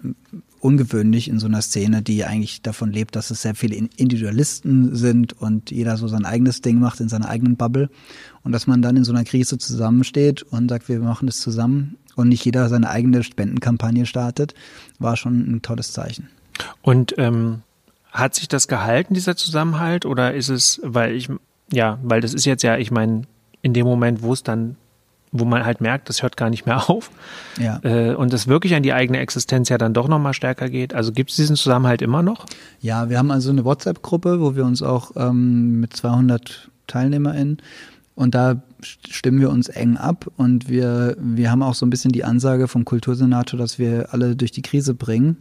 ungewöhnlich 0.61 1.29
in 1.29 1.39
so 1.39 1.47
einer 1.47 1.63
Szene, 1.63 2.03
die 2.03 2.25
eigentlich 2.25 2.63
davon 2.63 2.93
lebt, 2.93 3.17
dass 3.17 3.31
es 3.31 3.43
sehr 3.43 3.55
viele 3.55 3.75
Individualisten 3.75 4.95
sind 4.95 5.33
und 5.33 5.71
jeder 5.71 5.97
so 5.97 6.07
sein 6.07 6.25
eigenes 6.25 6.61
Ding 6.61 6.79
macht 6.79 7.01
in 7.01 7.09
seiner 7.09 7.29
eigenen 7.29 7.57
Bubble. 7.57 7.89
Und 8.43 8.53
dass 8.53 8.67
man 8.67 8.83
dann 8.83 8.97
in 8.97 9.05
so 9.05 9.13
einer 9.13 9.25
Krise 9.25 9.59
zusammensteht 9.59 10.43
und 10.43 10.69
sagt, 10.69 10.89
wir 10.89 11.01
machen 11.01 11.27
das 11.27 11.41
zusammen 11.41 11.97
und 12.15 12.29
nicht 12.29 12.45
jeder 12.45 12.69
seine 12.69 12.91
eigene 12.91 13.23
Spendenkampagne 13.23 14.07
startet, 14.07 14.55
war 14.99 15.17
schon 15.17 15.51
ein 15.51 15.63
tolles 15.63 15.93
Zeichen. 15.93 16.29
Und 16.83 17.15
ähm, 17.17 17.63
hat 18.13 18.35
sich 18.35 18.49
das 18.49 18.69
gehalten, 18.69 19.15
dieser 19.15 19.37
Zusammenhalt, 19.37 20.05
oder 20.05 20.35
ist 20.35 20.49
es, 20.49 20.81
weil 20.85 21.15
ich, 21.15 21.29
ja, 21.73 21.99
weil 22.03 22.21
das 22.21 22.35
ist 22.35 22.45
jetzt 22.45 22.63
ja, 22.63 22.77
ich 22.77 22.91
meine, 22.91 23.23
in 23.63 23.73
dem 23.73 23.87
Moment, 23.87 24.23
wo 24.23 24.33
es 24.33 24.43
dann 24.43 24.77
wo 25.33 25.45
man 25.45 25.65
halt 25.65 25.81
merkt, 25.81 26.09
das 26.09 26.23
hört 26.23 26.37
gar 26.37 26.51
nicht 26.51 26.67
mehr 26.67 26.89
auf. 26.91 27.11
Ja. 27.59 27.81
Äh, 27.83 28.15
und 28.15 28.33
das 28.33 28.49
wirklich 28.49 28.75
an 28.75 28.83
die 28.83 28.93
eigene 28.93 29.19
Existenz 29.19 29.69
ja 29.69 29.79
dann 29.79 29.95
doch 29.95 30.09
nochmal 30.09 30.35
stärker 30.35 30.69
geht. 30.69 30.95
Also 30.95 31.13
gibt 31.13 31.31
es 31.31 31.37
diesen 31.37 31.57
Zusammenhalt 31.57 32.03
immer 32.03 32.23
noch? 32.23 32.47
Ja, 32.81 33.09
wir 33.09 33.19
haben 33.19 33.31
also 33.31 33.51
eine 33.51 33.65
WhatsApp-Gruppe, 33.65 34.41
wo 34.41 34.57
wir 34.57 34.65
uns 34.65 34.83
auch 34.83 35.13
ähm, 35.17 35.81
mit 35.81 35.95
200 35.95 36.71
TeilnehmerInnen 36.87 37.59
und 38.15 38.35
da 38.35 38.63
stimmen 38.83 39.41
wir 39.41 39.51
uns 39.51 39.69
eng 39.69 39.97
ab 39.97 40.31
und 40.37 40.69
wir, 40.69 41.17
wir 41.19 41.51
haben 41.51 41.63
auch 41.63 41.75
so 41.75 41.87
ein 41.87 41.91
bisschen 41.91 42.13
die 42.13 42.25
Ansage 42.25 42.69
vom 42.69 42.85
Kultursenator, 42.85 43.59
dass 43.59 43.79
wir 43.79 44.13
alle 44.13 44.37
durch 44.37 44.53
die 44.53 44.63
Krise 44.63 44.95
bringen. 44.95 45.37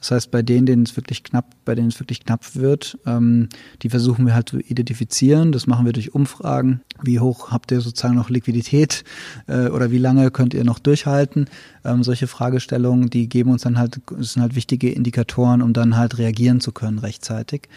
Das 0.00 0.10
heißt, 0.10 0.30
bei 0.30 0.42
denen, 0.42 0.66
denen 0.66 0.82
es 0.84 0.96
wirklich 0.96 1.22
knapp, 1.22 1.54
bei 1.64 1.74
denen 1.74 1.88
es 1.88 2.00
wirklich 2.00 2.24
knapp 2.24 2.56
wird, 2.56 2.98
ähm, 3.06 3.48
die 3.82 3.88
versuchen 3.88 4.26
wir 4.26 4.34
halt 4.34 4.48
zu 4.48 4.58
identifizieren. 4.58 5.52
Das 5.52 5.66
machen 5.66 5.86
wir 5.86 5.92
durch 5.92 6.14
Umfragen. 6.14 6.80
Wie 7.02 7.20
hoch 7.20 7.50
habt 7.50 7.70
ihr 7.72 7.80
sozusagen 7.80 8.16
noch 8.16 8.30
Liquidität 8.30 9.04
äh, 9.46 9.68
oder 9.68 9.90
wie 9.90 9.98
lange 9.98 10.30
könnt 10.30 10.54
ihr 10.54 10.64
noch 10.64 10.78
durchhalten? 10.78 11.46
Ähm, 11.84 12.02
solche 12.02 12.26
Fragestellungen, 12.26 13.10
die 13.10 13.28
geben 13.28 13.50
uns 13.50 13.62
dann 13.62 13.78
halt, 13.78 14.00
das 14.10 14.32
sind 14.32 14.42
halt 14.42 14.54
wichtige 14.54 14.90
Indikatoren, 14.90 15.62
um 15.62 15.72
dann 15.72 15.96
halt 15.96 16.18
reagieren 16.18 16.60
zu 16.60 16.72
können 16.72 16.98
rechtzeitig. 16.98 17.68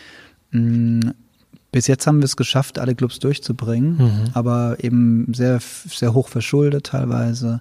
Mm, 0.52 1.10
bis 1.72 1.88
jetzt 1.88 2.08
haben 2.08 2.20
wir 2.20 2.26
es 2.26 2.38
geschafft, 2.38 2.80
alle 2.80 2.96
Clubs 2.96 3.20
durchzubringen, 3.20 3.98
mhm. 3.98 4.30
aber 4.34 4.78
eben 4.82 5.34
sehr, 5.34 5.60
sehr 5.62 6.14
hoch 6.14 6.30
verschuldet 6.30 6.88
teilweise, 6.88 7.60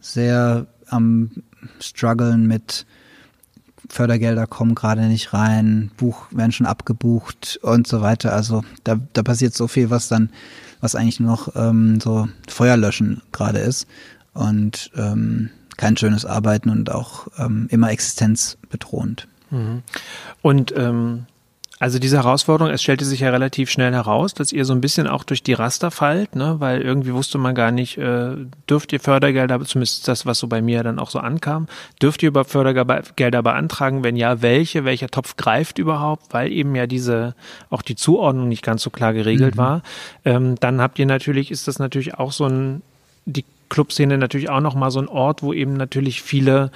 sehr 0.00 0.66
am 0.88 1.30
struggeln 1.80 2.46
mit 2.46 2.86
Fördergelder 3.88 4.46
kommen 4.46 4.74
gerade 4.74 5.02
nicht 5.02 5.32
rein, 5.32 5.90
Buch 5.96 6.26
werden 6.30 6.52
schon 6.52 6.66
abgebucht 6.66 7.58
und 7.62 7.86
so 7.86 8.00
weiter. 8.00 8.32
Also 8.32 8.64
da, 8.82 8.98
da 9.12 9.22
passiert 9.22 9.54
so 9.54 9.68
viel, 9.68 9.90
was 9.90 10.08
dann, 10.08 10.30
was 10.80 10.94
eigentlich 10.94 11.20
nur 11.20 11.30
noch 11.30 11.54
ähm, 11.54 12.00
so 12.00 12.28
Feuerlöschen 12.48 13.22
gerade 13.32 13.58
ist 13.58 13.86
und 14.32 14.90
ähm, 14.96 15.50
kein 15.76 15.96
schönes 15.96 16.24
Arbeiten 16.24 16.70
und 16.70 16.90
auch 16.90 17.28
ähm, 17.38 17.66
immer 17.70 17.90
existenzbedrohend. 17.90 19.28
Mhm. 19.50 19.82
Und 20.40 20.72
ähm, 20.76 21.26
also 21.80 21.98
diese 21.98 22.18
Herausforderung, 22.18 22.72
es 22.72 22.82
stellte 22.82 23.04
sich 23.04 23.20
ja 23.20 23.30
relativ 23.30 23.68
schnell 23.68 23.92
heraus, 23.92 24.32
dass 24.32 24.52
ihr 24.52 24.64
so 24.64 24.72
ein 24.72 24.80
bisschen 24.80 25.08
auch 25.08 25.24
durch 25.24 25.42
die 25.42 25.54
Raster 25.54 25.90
fallt, 25.90 26.36
ne? 26.36 26.56
weil 26.60 26.80
irgendwie 26.82 27.12
wusste 27.12 27.36
man 27.36 27.54
gar 27.54 27.72
nicht, 27.72 27.98
äh, 27.98 28.36
dürft 28.68 28.92
ihr 28.92 29.00
Fördergelder, 29.00 29.60
zumindest 29.62 30.06
das, 30.06 30.24
was 30.24 30.38
so 30.38 30.46
bei 30.46 30.62
mir 30.62 30.84
dann 30.84 31.00
auch 31.00 31.10
so 31.10 31.18
ankam, 31.18 31.66
dürft 32.00 32.22
ihr 32.22 32.28
über 32.28 32.44
Fördergelder 32.44 33.42
beantragen? 33.42 34.04
Wenn 34.04 34.16
ja, 34.16 34.40
welche? 34.40 34.84
Welcher 34.84 35.08
Topf 35.08 35.36
greift 35.36 35.78
überhaupt? 35.78 36.32
Weil 36.32 36.52
eben 36.52 36.76
ja 36.76 36.86
diese, 36.86 37.34
auch 37.70 37.82
die 37.82 37.96
Zuordnung 37.96 38.48
nicht 38.48 38.62
ganz 38.62 38.82
so 38.82 38.90
klar 38.90 39.12
geregelt 39.12 39.56
mhm. 39.56 39.58
war. 39.58 39.82
Ähm, 40.24 40.54
dann 40.60 40.80
habt 40.80 40.98
ihr 40.98 41.06
natürlich, 41.06 41.50
ist 41.50 41.66
das 41.66 41.80
natürlich 41.80 42.14
auch 42.14 42.30
so 42.30 42.46
ein, 42.46 42.82
die 43.26 43.44
Clubszene 43.74 44.18
natürlich 44.18 44.50
auch 44.50 44.60
nochmal 44.60 44.92
so 44.92 45.00
ein 45.00 45.08
Ort, 45.08 45.42
wo 45.42 45.52
eben 45.52 45.74
natürlich 45.74 46.22
viele 46.22 46.70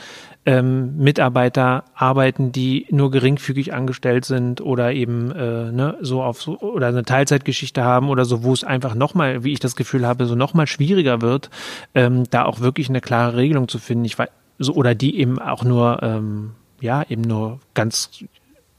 ähm, 0.45 0.97
Mitarbeiter 0.97 1.85
arbeiten, 1.95 2.51
die 2.51 2.87
nur 2.91 3.13
geringfügig 3.13 3.73
angestellt 3.73 4.25
sind 4.25 4.61
oder 4.61 4.93
eben 4.93 5.31
äh, 5.31 5.71
ne, 5.71 5.97
so 6.01 6.25
auf 6.25 6.43
so, 6.43 6.59
oder 6.59 6.89
eine 6.89 7.05
Teilzeitgeschichte 7.05 7.85
haben 7.85 8.09
oder 8.09 8.25
so, 8.25 8.43
wo 8.43 8.53
es 8.53 8.65
einfach 8.65 8.97
nochmal, 8.97 9.45
wie 9.45 9.53
ich 9.53 9.61
das 9.61 9.77
Gefühl 9.77 10.09
habe, 10.09 10.27
so 10.27 10.35
nochmal 10.35 10.67
schwieriger 10.67 11.23
wird, 11.23 11.51
ähm, 11.95 12.25
da 12.31 12.47
auch 12.47 12.59
wirklich 12.59 12.89
eine 12.89 13.01
klare 13.01 13.37
Regelung 13.37 13.69
zu 13.69 13.79
finden. 13.79 14.05
Ich 14.05 14.19
weiß, 14.19 14.31
so, 14.59 14.75
oder 14.75 14.97
die 14.97 15.21
eben 15.21 15.39
auch 15.39 15.63
nur, 15.63 16.03
ähm, 16.03 16.51
ja, 16.81 17.05
eben 17.09 17.23
nur 17.23 17.61
ganz 17.75 18.25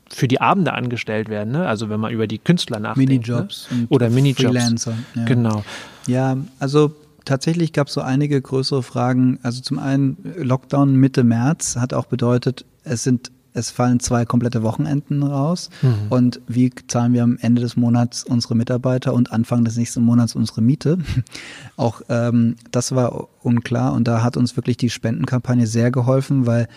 für 0.10 0.28
die 0.28 0.42
Abende 0.42 0.74
angestellt 0.74 1.30
werden, 1.30 1.54
ne? 1.54 1.68
Also 1.68 1.90
wenn 1.90 2.02
man 2.02 2.12
über 2.12 2.28
die 2.28 2.40
Künstler 2.40 2.80
nachdenkt. 2.80 3.12
Minijobs 3.12 3.70
ne? 3.72 3.88
oder 3.88 4.10
Minijobs. 4.10 4.42
Freelancer. 4.42 4.98
Ja. 5.16 5.24
Genau. 5.24 5.64
Ja, 6.06 6.36
also 6.60 6.92
tatsächlich 7.30 7.74
gab 7.74 7.88
es 7.88 7.94
so 7.94 8.02
einige 8.02 8.42
größere 8.42 8.84
Fragen. 8.84 9.39
Also 9.44 9.62
zum 9.62 9.80
einen 9.80 10.18
Lockdown 10.38 10.96
Mitte 10.96 11.24
März 11.24 11.76
hat 11.78 11.94
auch 11.94 12.06
bedeutet, 12.06 12.65
es 12.84 13.04
sind 13.04 13.32
es 13.54 13.72
fallen 13.72 14.00
zwei 14.00 14.26
komplette 14.26 14.62
Wochenenden 14.63 15.24
raus. 15.24 15.70
Mhm. 15.82 16.08
Und 16.10 16.42
wie 16.48 16.72
zahlen 16.88 17.13
wir 17.13 17.24
am 17.24 17.38
Ende 17.42 17.62
des 17.62 17.76
Monats 17.76 18.24
unsere 18.24 18.56
Mitarbeiter 18.56 19.13
und 19.13 19.32
Anfang 19.32 19.65
des 19.65 19.76
nächsten 19.76 20.04
Monats 20.04 20.36
unsere 20.36 20.62
Miete? 20.62 21.00
Auch 21.78 22.02
ähm, 22.10 22.56
das 22.72 22.94
war 22.94 23.28
unklar 23.42 23.94
und 23.94 24.08
da 24.08 24.24
hat 24.24 24.38
uns 24.38 24.56
wirklich 24.56 24.78
die 24.78 24.89
Spendenkampagne 24.89 25.68
sehr 25.68 25.92
geholfen, 25.92 26.46
weil 26.46 26.68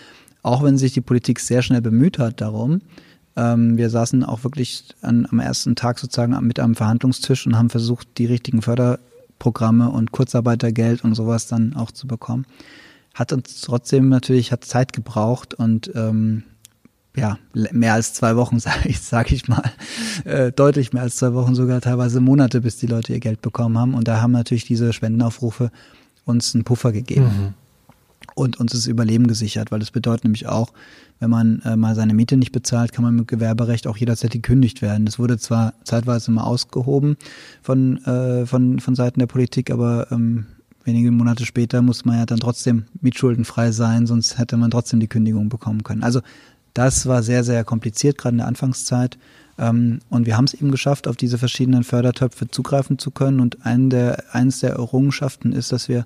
auch 0.41 0.63
wenn 0.63 0.77
sich 0.77 0.93
die 0.93 1.01
Politik 1.01 1.39
sehr 1.39 1.61
schnell 1.61 1.81
bemüht 1.81 2.19
hat 2.19 2.41
darum, 2.41 2.81
ähm, 3.35 3.77
wir 3.77 3.89
saßen 3.89 4.23
auch 4.23 4.43
wirklich 4.43 4.85
an, 5.01 5.27
am 5.31 5.39
ersten 5.39 5.75
Tag 5.75 5.99
sozusagen 5.99 6.35
mit 6.45 6.59
am 6.59 6.75
Verhandlungstisch 6.75 7.47
und 7.47 7.57
haben 7.57 7.69
versucht, 7.69 8.07
die 8.17 8.25
richtigen 8.25 8.61
Förder 8.61 8.99
Programme 9.39 9.89
und 9.89 10.11
Kurzarbeitergeld 10.11 11.03
und 11.03 11.15
sowas 11.15 11.47
dann 11.47 11.75
auch 11.75 11.91
zu 11.91 12.07
bekommen. 12.07 12.45
Hat 13.13 13.33
uns 13.33 13.61
trotzdem 13.61 14.09
natürlich, 14.09 14.51
hat 14.51 14.65
Zeit 14.65 14.93
gebraucht 14.93 15.53
und 15.53 15.91
ähm, 15.95 16.43
ja, 17.15 17.37
mehr 17.53 17.93
als 17.93 18.13
zwei 18.13 18.35
Wochen, 18.35 18.59
sage 18.59 18.89
ich, 18.89 19.01
sag 19.01 19.31
ich 19.31 19.47
mal, 19.47 19.71
äh, 20.25 20.51
deutlich 20.51 20.93
mehr 20.93 21.03
als 21.03 21.17
zwei 21.17 21.33
Wochen, 21.33 21.55
sogar 21.55 21.81
teilweise 21.81 22.21
Monate, 22.21 22.61
bis 22.61 22.77
die 22.77 22.87
Leute 22.87 23.13
ihr 23.13 23.19
Geld 23.19 23.41
bekommen 23.41 23.77
haben. 23.77 23.93
Und 23.93 24.07
da 24.07 24.21
haben 24.21 24.31
natürlich 24.31 24.65
diese 24.65 24.93
Spendenaufrufe 24.93 25.71
uns 26.25 26.55
einen 26.55 26.63
Puffer 26.63 26.91
gegeben. 26.91 27.25
Mhm 27.25 27.62
und 28.35 28.59
uns 28.59 28.71
das 28.71 28.87
Überleben 28.87 29.27
gesichert, 29.27 29.71
weil 29.71 29.79
das 29.79 29.91
bedeutet 29.91 30.25
nämlich 30.25 30.47
auch, 30.47 30.73
wenn 31.19 31.29
man 31.29 31.61
äh, 31.65 31.75
mal 31.75 31.95
seine 31.95 32.13
Miete 32.13 32.37
nicht 32.37 32.51
bezahlt, 32.51 32.91
kann 32.91 33.03
man 33.03 33.15
mit 33.15 33.27
Gewerberecht 33.27 33.87
auch 33.87 33.97
jederzeit 33.97 34.31
gekündigt 34.31 34.81
werden. 34.81 35.05
Das 35.05 35.19
wurde 35.19 35.37
zwar 35.37 35.73
zeitweise 35.83 36.31
mal 36.31 36.43
ausgehoben 36.43 37.17
von, 37.61 38.03
äh, 38.05 38.45
von, 38.45 38.79
von 38.79 38.95
Seiten 38.95 39.19
der 39.19 39.27
Politik, 39.27 39.71
aber 39.71 40.11
ähm, 40.11 40.47
wenige 40.83 41.11
Monate 41.11 41.45
später 41.45 41.81
muss 41.81 42.05
man 42.05 42.17
ja 42.17 42.25
dann 42.25 42.39
trotzdem 42.39 42.85
mietschuldenfrei 43.01 43.71
sein, 43.71 44.05
sonst 44.05 44.37
hätte 44.37 44.57
man 44.57 44.71
trotzdem 44.71 44.99
die 44.99 45.07
Kündigung 45.07 45.49
bekommen 45.49 45.83
können. 45.83 46.03
Also 46.03 46.21
das 46.73 47.05
war 47.05 47.23
sehr, 47.23 47.43
sehr 47.43 47.63
kompliziert, 47.63 48.17
gerade 48.17 48.33
in 48.33 48.39
der 48.39 48.47
Anfangszeit. 48.47 49.17
Ähm, 49.57 49.99
und 50.09 50.25
wir 50.25 50.37
haben 50.37 50.45
es 50.45 50.53
eben 50.53 50.71
geschafft, 50.71 51.07
auf 51.07 51.15
diese 51.15 51.37
verschiedenen 51.37 51.83
Fördertöpfe 51.83 52.47
zugreifen 52.47 52.97
zu 52.97 53.11
können. 53.11 53.39
Und 53.39 53.65
ein 53.65 53.89
der, 53.89 54.23
eines 54.31 54.59
der 54.59 54.71
Errungenschaften 54.71 55.51
ist, 55.51 55.71
dass 55.71 55.87
wir 55.87 56.05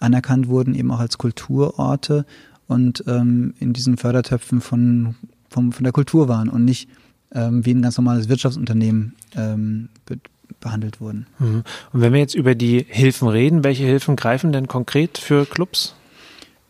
anerkannt 0.00 0.48
wurden, 0.48 0.74
eben 0.74 0.90
auch 0.90 1.00
als 1.00 1.18
Kulturorte 1.18 2.26
und 2.66 3.04
ähm, 3.06 3.54
in 3.60 3.72
diesen 3.72 3.96
Fördertöpfen 3.96 4.60
von, 4.60 5.14
von, 5.50 5.72
von 5.72 5.84
der 5.84 5.92
Kultur 5.92 6.28
waren 6.28 6.48
und 6.48 6.64
nicht 6.64 6.88
ähm, 7.32 7.64
wie 7.64 7.74
ein 7.74 7.82
ganz 7.82 7.96
normales 7.96 8.28
Wirtschaftsunternehmen 8.28 9.14
ähm, 9.36 9.88
be 10.06 10.18
behandelt 10.60 11.00
wurden. 11.00 11.26
Mhm. 11.38 11.62
Und 11.92 12.00
wenn 12.00 12.12
wir 12.12 12.20
jetzt 12.20 12.34
über 12.34 12.54
die 12.54 12.86
Hilfen 12.88 13.28
reden, 13.28 13.64
welche 13.64 13.84
Hilfen 13.84 14.16
greifen 14.16 14.52
denn 14.52 14.68
konkret 14.68 15.18
für 15.18 15.46
Clubs? 15.46 15.94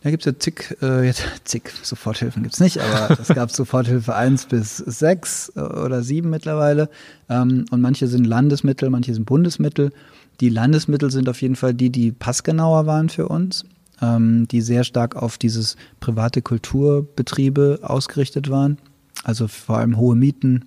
Da 0.03 0.11
gibt 0.11 0.27
es 0.27 0.33
ja 0.33 0.39
zig, 0.39 0.77
äh, 0.83 1.07
jetzt, 1.07 1.25
zig 1.45 1.71
Soforthilfen 1.83 2.43
gibt 2.43 2.55
es 2.55 2.61
nicht, 2.61 2.79
aber 2.79 3.19
es 3.21 3.29
gab 3.29 3.51
Soforthilfe 3.51 4.15
1 4.15 4.47
bis 4.47 4.77
6 4.77 5.53
äh, 5.57 5.61
oder 5.61 6.03
7 6.03 6.29
mittlerweile. 6.29 6.89
Ähm, 7.29 7.65
und 7.71 7.81
manche 7.81 8.07
sind 8.07 8.27
Landesmittel, 8.27 8.91
manche 8.91 9.15
sind 9.15 9.25
Bundesmittel. 9.27 9.93
Die 10.41 10.49
Landesmittel 10.49 11.11
sind 11.11 11.29
auf 11.29 11.41
jeden 11.43 11.57
Fall 11.57 11.75
die, 11.75 11.91
die 11.91 12.13
passgenauer 12.13 12.87
waren 12.87 13.09
für 13.09 13.29
uns, 13.29 13.65
ähm, 14.01 14.49
die 14.49 14.61
sehr 14.61 14.85
stark 14.85 15.17
auf 15.17 15.39
dieses 15.39 15.77
private 16.01 16.43
Kulturbetriebe 16.43 17.81
ausgerichtet 17.83 18.51
waren. 18.51 18.79
Also 19.23 19.49
vor 19.49 19.79
allem 19.79 19.97
hohe 19.97 20.17
Mieten 20.17 20.65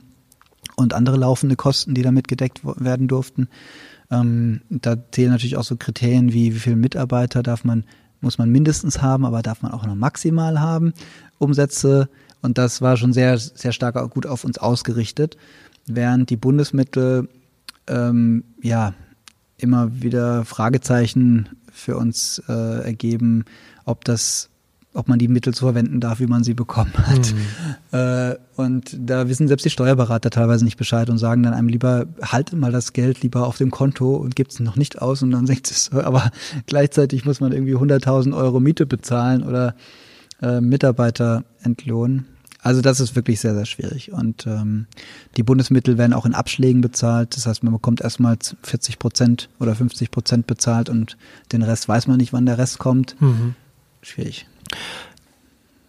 und 0.75 0.93
andere 0.93 1.17
laufende 1.17 1.55
Kosten, 1.55 1.93
die 1.93 2.01
damit 2.01 2.27
gedeckt 2.27 2.61
werden 2.63 3.07
durften. 3.07 3.49
Ähm, 4.09 4.61
da 4.69 4.95
zählen 5.11 5.31
natürlich 5.31 5.57
auch 5.57 5.63
so 5.63 5.75
Kriterien 5.75 6.31
wie, 6.31 6.55
wie 6.55 6.59
viele 6.59 6.75
Mitarbeiter 6.77 7.43
darf 7.43 7.63
man, 7.63 7.83
muss 8.21 8.37
man 8.37 8.49
mindestens 8.49 9.01
haben, 9.01 9.25
aber 9.25 9.41
darf 9.41 9.61
man 9.61 9.73
auch 9.73 9.85
noch 9.85 9.95
maximal 9.95 10.61
haben, 10.61 10.93
Umsätze. 11.39 12.09
Und 12.41 12.57
das 12.57 12.81
war 12.81 12.95
schon 12.95 13.11
sehr, 13.11 13.37
sehr 13.37 13.73
stark 13.73 13.95
gut 14.11 14.25
auf 14.25 14.43
uns 14.43 14.57
ausgerichtet. 14.57 15.35
Während 15.87 16.29
die 16.29 16.37
Bundesmittel, 16.37 17.27
ähm, 17.87 18.43
ja, 18.61 18.93
immer 19.57 20.01
wieder 20.01 20.45
Fragezeichen 20.45 21.49
für 21.71 21.97
uns 21.97 22.41
äh, 22.47 22.83
ergeben, 22.83 23.45
ob 23.85 24.05
das 24.05 24.49
ob 24.97 25.07
man 25.07 25.19
die 25.19 25.27
Mittel 25.27 25.53
so 25.53 25.67
verwenden 25.67 25.99
darf, 25.99 26.19
wie 26.19 26.25
man 26.25 26.43
sie 26.43 26.55
bekommen 26.55 26.93
hat. 26.95 27.33
Mhm. 27.33 27.37
Äh, 27.93 28.35
und 28.57 28.97
da 28.99 29.29
wissen 29.29 29.47
selbst 29.47 29.63
die 29.63 29.69
Steuerberater 29.69 30.29
teilweise 30.29 30.65
nicht 30.65 30.75
Bescheid 30.75 31.09
und 31.09 31.19
sagen 31.19 31.41
dann 31.43 31.53
einem 31.53 31.69
lieber, 31.69 32.05
halte 32.21 32.57
mal 32.57 32.69
das 32.69 32.91
Geld 32.91 33.21
lieber 33.21 33.47
auf 33.47 33.57
dem 33.57 33.71
Konto 33.71 34.17
und 34.17 34.35
gibt 34.35 34.51
es 34.51 34.59
noch 34.59 34.75
nicht 34.75 35.01
aus 35.01 35.23
und 35.23 35.31
dann 35.31 35.47
senkt 35.47 35.71
es, 35.71 35.89
aber 35.93 36.31
gleichzeitig 36.65 37.23
muss 37.23 37.39
man 37.39 37.53
irgendwie 37.53 37.75
100.000 37.75 38.35
Euro 38.35 38.59
Miete 38.59 38.85
bezahlen 38.85 39.43
oder 39.43 39.73
äh, 40.41 40.59
Mitarbeiter 40.59 41.45
entlohnen. 41.63 42.25
Also 42.61 42.81
das 42.81 42.99
ist 42.99 43.15
wirklich 43.15 43.39
sehr, 43.39 43.53
sehr 43.53 43.65
schwierig. 43.65 44.11
Und 44.11 44.47
ähm, 44.47 44.87
die 45.37 45.43
Bundesmittel 45.43 45.97
werden 45.97 46.13
auch 46.13 46.25
in 46.25 46.33
Abschlägen 46.33 46.81
bezahlt. 46.81 47.35
Das 47.35 47.45
heißt, 47.45 47.63
man 47.63 47.73
bekommt 47.73 48.01
erstmal 48.01 48.37
40 48.63 48.99
Prozent 48.99 49.49
oder 49.59 49.75
50 49.75 50.11
Prozent 50.11 50.47
bezahlt 50.47 50.89
und 50.89 51.17
den 51.51 51.61
Rest 51.61 51.87
weiß 51.87 52.07
man 52.07 52.17
nicht, 52.17 52.33
wann 52.33 52.45
der 52.45 52.57
Rest 52.57 52.79
kommt. 52.79 53.19
Mhm. 53.21 53.55
Schwierig. 54.01 54.47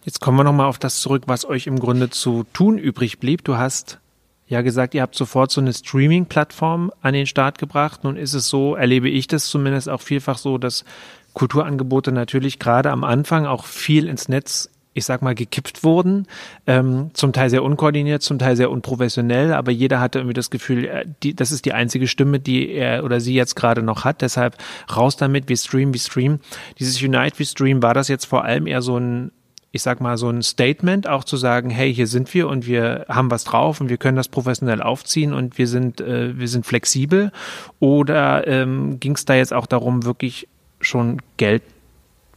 Jetzt 0.05 0.21
kommen 0.21 0.37
wir 0.37 0.43
nochmal 0.43 0.67
auf 0.67 0.79
das 0.79 1.01
zurück, 1.01 1.23
was 1.25 1.45
euch 1.45 1.67
im 1.67 1.79
Grunde 1.79 2.09
zu 2.09 2.45
tun 2.53 2.77
übrig 2.77 3.19
blieb. 3.19 3.43
Du 3.43 3.57
hast 3.57 3.99
ja 4.47 4.61
gesagt, 4.61 4.95
ihr 4.95 5.01
habt 5.01 5.15
sofort 5.15 5.51
so 5.51 5.61
eine 5.61 5.73
Streaming-Plattform 5.73 6.91
an 7.01 7.13
den 7.13 7.27
Start 7.27 7.57
gebracht. 7.57 8.03
Nun 8.03 8.15
ist 8.15 8.33
es 8.33 8.47
so, 8.47 8.75
erlebe 8.75 9.09
ich 9.09 9.27
das 9.27 9.45
zumindest 9.45 9.89
auch 9.89 10.01
vielfach 10.01 10.37
so, 10.37 10.57
dass 10.57 10.85
Kulturangebote 11.33 12.11
natürlich 12.11 12.57
gerade 12.57 12.89
am 12.91 13.03
Anfang 13.03 13.45
auch 13.45 13.65
viel 13.65 14.07
ins 14.07 14.27
Netz 14.27 14.69
ich 14.93 15.05
sag 15.05 15.21
mal, 15.21 15.35
gekippt 15.35 15.83
wurden. 15.83 16.27
Ähm, 16.67 17.11
zum 17.13 17.33
Teil 17.33 17.49
sehr 17.49 17.63
unkoordiniert, 17.63 18.21
zum 18.21 18.39
Teil 18.39 18.55
sehr 18.55 18.71
unprofessionell, 18.71 19.53
aber 19.53 19.71
jeder 19.71 19.99
hatte 19.99 20.19
irgendwie 20.19 20.33
das 20.33 20.49
Gefühl, 20.49 20.85
äh, 20.85 21.05
die, 21.23 21.35
das 21.35 21.51
ist 21.51 21.65
die 21.65 21.73
einzige 21.73 22.07
Stimme, 22.07 22.39
die 22.39 22.69
er 22.69 23.03
oder 23.03 23.19
sie 23.19 23.33
jetzt 23.33 23.55
gerade 23.55 23.83
noch 23.83 24.03
hat. 24.03 24.21
Deshalb 24.21 24.57
raus 24.95 25.15
damit, 25.17 25.47
wir 25.49 25.57
streamen, 25.57 25.93
wir 25.93 26.01
streamen. 26.01 26.39
Dieses 26.79 27.01
Unite, 27.01 27.39
wir 27.39 27.45
stream 27.45 27.81
war 27.83 27.93
das 27.93 28.07
jetzt 28.07 28.25
vor 28.25 28.43
allem 28.43 28.67
eher 28.67 28.81
so 28.81 28.97
ein 28.97 29.31
ich 29.71 29.83
sag 29.83 30.01
mal, 30.01 30.17
so 30.17 30.29
ein 30.29 30.41
Statement, 30.41 31.07
auch 31.07 31.23
zu 31.23 31.37
sagen, 31.37 31.69
hey, 31.69 31.93
hier 31.93 32.07
sind 32.07 32.33
wir 32.33 32.47
und 32.47 32.65
wir 32.65 33.05
haben 33.07 33.29
was 33.29 33.43
drauf 33.43 33.79
und 33.79 33.89
wir 33.89 33.97
können 33.97 34.17
das 34.17 34.27
professionell 34.27 34.81
aufziehen 34.81 35.31
und 35.31 35.57
wir 35.57 35.67
sind, 35.67 36.01
äh, 36.01 36.37
wir 36.37 36.47
sind 36.47 36.65
flexibel? 36.65 37.31
Oder 37.79 38.47
ähm, 38.47 38.99
ging 38.99 39.13
es 39.13 39.25
da 39.25 39.35
jetzt 39.35 39.53
auch 39.53 39.67
darum, 39.67 40.05
wirklich 40.05 40.47
schon 40.81 41.21
Geld 41.37 41.61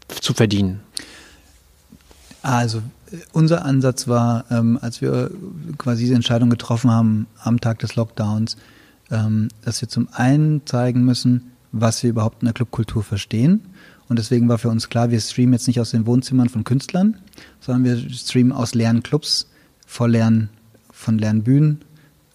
zu 0.08 0.34
verdienen? 0.34 0.80
Also 2.42 2.82
unser 3.32 3.64
Ansatz 3.64 4.08
war, 4.08 4.44
ähm, 4.50 4.78
als 4.80 5.00
wir 5.00 5.30
quasi 5.78 6.02
diese 6.02 6.14
Entscheidung 6.14 6.50
getroffen 6.50 6.90
haben 6.90 7.26
am 7.42 7.60
Tag 7.60 7.78
des 7.78 7.94
Lockdowns, 7.94 8.56
ähm, 9.10 9.48
dass 9.64 9.80
wir 9.80 9.88
zum 9.88 10.08
einen 10.12 10.66
zeigen 10.66 11.04
müssen, 11.04 11.52
was 11.70 12.02
wir 12.02 12.10
überhaupt 12.10 12.42
in 12.42 12.46
der 12.46 12.54
Clubkultur 12.54 13.02
verstehen. 13.02 13.62
Und 14.08 14.18
deswegen 14.18 14.48
war 14.48 14.58
für 14.58 14.68
uns 14.68 14.88
klar, 14.88 15.10
wir 15.10 15.20
streamen 15.20 15.54
jetzt 15.54 15.66
nicht 15.66 15.80
aus 15.80 15.90
den 15.90 16.06
Wohnzimmern 16.06 16.48
von 16.48 16.64
Künstlern, 16.64 17.16
sondern 17.60 17.84
wir 17.84 18.10
streamen 18.10 18.52
aus 18.52 18.74
leeren 18.74 19.02
Clubs, 19.02 19.48
vor 19.86 20.08
leeren, 20.08 20.50
von 20.90 21.18
leeren 21.18 21.44
Bühnen 21.44 21.82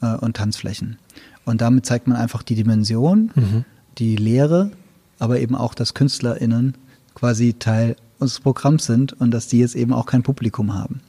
äh, 0.01 0.15
und 0.15 0.37
Tanzflächen. 0.37 0.97
Und 1.45 1.61
damit 1.61 1.85
zeigt 1.85 2.07
man 2.07 2.17
einfach 2.17 2.43
die 2.43 2.55
Dimension, 2.55 3.31
mhm. 3.35 3.65
die 3.97 4.15
Lehre, 4.15 4.71
aber 5.19 5.39
eben 5.39 5.55
auch, 5.55 5.73
dass 5.73 5.93
KünstlerInnen 5.93 6.75
quasi 7.13 7.53
Teil 7.53 7.95
unseres 8.19 8.41
Programms 8.41 8.85
sind 8.85 9.13
und 9.13 9.31
dass 9.31 9.47
die 9.47 9.59
jetzt 9.59 9.75
eben 9.75 9.93
auch 9.93 10.05
kein 10.05 10.23
Publikum 10.23 10.73
haben. 10.73 10.99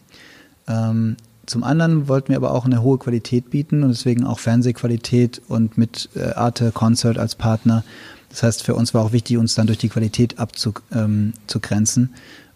Ähm, 0.67 1.17
zum 1.47 1.65
anderen 1.65 2.09
wollten 2.09 2.29
wir 2.29 2.37
aber 2.37 2.53
auch 2.53 2.67
eine 2.67 2.83
hohe 2.83 2.99
Qualität 2.99 3.51
bieten 3.51 3.83
und 3.83 3.89
deswegen 3.89 4.25
auch 4.25 4.39
Fernsehqualität 4.39 5.41
und 5.49 5.79
mit 5.79 6.11
äh, 6.15 6.35
Arte 6.35 6.73
Concert 6.73 7.19
als 7.19 7.37
Partner. 7.37 7.85
Das 8.29 8.43
heißt, 8.43 8.63
für 8.63 8.75
uns 8.75 8.93
war 8.93 9.03
auch 9.03 9.13
wichtig, 9.13 9.39
uns 9.39 9.55
dann 9.55 9.67
durch 9.67 9.79
die 9.79 9.89
Qualität 9.89 10.39
abzugrenzen 10.39 10.83
ähm, 10.93 11.33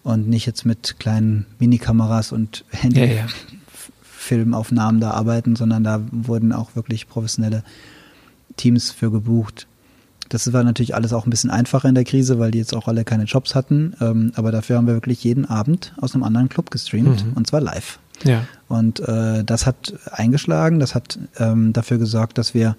und 0.02 0.28
nicht 0.28 0.44
jetzt 0.44 0.66
mit 0.66 0.96
kleinen 0.98 1.46
Minikameras 1.58 2.32
und 2.32 2.66
Handyfilmaufnahmen 2.70 5.00
ja, 5.00 5.08
ja. 5.08 5.12
da 5.12 5.18
arbeiten, 5.18 5.56
sondern 5.56 5.84
da 5.84 6.02
wurden 6.10 6.52
auch 6.52 6.76
wirklich 6.76 7.08
professionelle 7.08 7.64
Teams 8.58 8.90
für 8.90 9.10
gebucht. 9.10 9.66
Das 10.32 10.50
war 10.54 10.64
natürlich 10.64 10.94
alles 10.94 11.12
auch 11.12 11.26
ein 11.26 11.30
bisschen 11.30 11.50
einfacher 11.50 11.90
in 11.90 11.94
der 11.94 12.04
Krise, 12.04 12.38
weil 12.38 12.52
die 12.52 12.58
jetzt 12.58 12.74
auch 12.74 12.88
alle 12.88 13.04
keine 13.04 13.24
Jobs 13.24 13.54
hatten. 13.54 13.94
Ähm, 14.00 14.32
aber 14.34 14.50
dafür 14.50 14.78
haben 14.78 14.86
wir 14.86 14.94
wirklich 14.94 15.22
jeden 15.22 15.44
Abend 15.44 15.92
aus 16.00 16.14
einem 16.14 16.24
anderen 16.24 16.48
Club 16.48 16.70
gestreamt 16.70 17.26
mhm. 17.26 17.32
und 17.34 17.46
zwar 17.46 17.60
live. 17.60 17.98
Ja. 18.24 18.46
Und 18.66 19.00
äh, 19.00 19.44
das 19.44 19.66
hat 19.66 19.92
eingeschlagen, 20.10 20.78
das 20.78 20.94
hat 20.94 21.18
ähm, 21.38 21.74
dafür 21.74 21.98
gesorgt, 21.98 22.38
dass 22.38 22.54
wir 22.54 22.76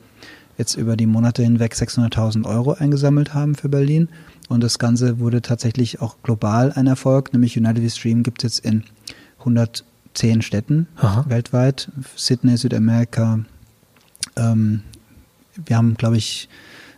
jetzt 0.58 0.74
über 0.74 0.98
die 0.98 1.06
Monate 1.06 1.44
hinweg 1.44 1.74
600.000 1.76 2.44
Euro 2.46 2.74
eingesammelt 2.74 3.36
haben 3.36 3.54
für 3.54 3.70
Berlin. 3.70 4.10
Und 4.50 4.64
das 4.64 4.80
Ganze 4.80 5.20
wurde 5.20 5.44
tatsächlich 5.44 6.02
auch 6.02 6.16
global 6.24 6.72
ein 6.72 6.88
Erfolg, 6.88 7.34
nämlich 7.34 7.56
United 7.56 7.84
We 7.84 7.90
Stream 7.92 8.24
gibt 8.24 8.44
es 8.44 8.56
jetzt 8.56 8.66
in 8.66 8.84
110 9.42 10.42
Städten 10.42 10.88
Aha. 10.96 11.26
weltweit, 11.28 11.92
Sydney, 12.16 12.58
Südamerika. 12.58 13.42
Ähm, 14.36 14.82
wir 15.68 15.78
haben, 15.78 15.94
glaube 15.94 16.18
ich, 16.18 16.50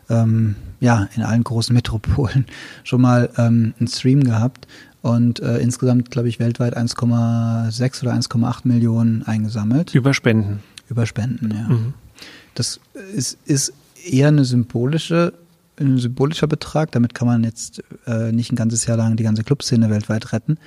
ähm, 0.09 0.55
ja, 0.79 1.07
in 1.15 1.23
allen 1.23 1.43
großen 1.43 1.73
Metropolen 1.73 2.45
schon 2.83 3.01
mal 3.01 3.29
ähm, 3.37 3.73
einen 3.79 3.87
Stream 3.87 4.23
gehabt 4.23 4.67
und 5.01 5.39
äh, 5.39 5.57
insgesamt, 5.59 6.11
glaube 6.11 6.29
ich, 6.29 6.39
weltweit 6.39 6.75
1,6 6.75 8.01
oder 8.01 8.13
1,8 8.13 8.61
Millionen 8.63 9.23
eingesammelt. 9.23 9.93
Über 9.93 10.13
Spenden. 10.13 10.61
Über 10.89 11.05
Spenden, 11.05 11.51
ja. 11.51 11.67
Mhm. 11.67 11.93
Das 12.55 12.79
ist, 13.13 13.37
ist 13.45 13.73
eher 14.03 14.29
eine 14.29 14.45
symbolische, 14.45 15.33
ein 15.79 15.97
symbolischer 15.97 16.47
Betrag. 16.47 16.91
Damit 16.91 17.13
kann 17.13 17.27
man 17.27 17.43
jetzt 17.43 17.83
äh, 18.07 18.31
nicht 18.31 18.51
ein 18.51 18.55
ganzes 18.55 18.85
Jahr 18.85 18.97
lang 18.97 19.15
die 19.15 19.23
ganze 19.23 19.43
Clubszene 19.43 19.89
weltweit 19.89 20.31
retten. 20.33 20.57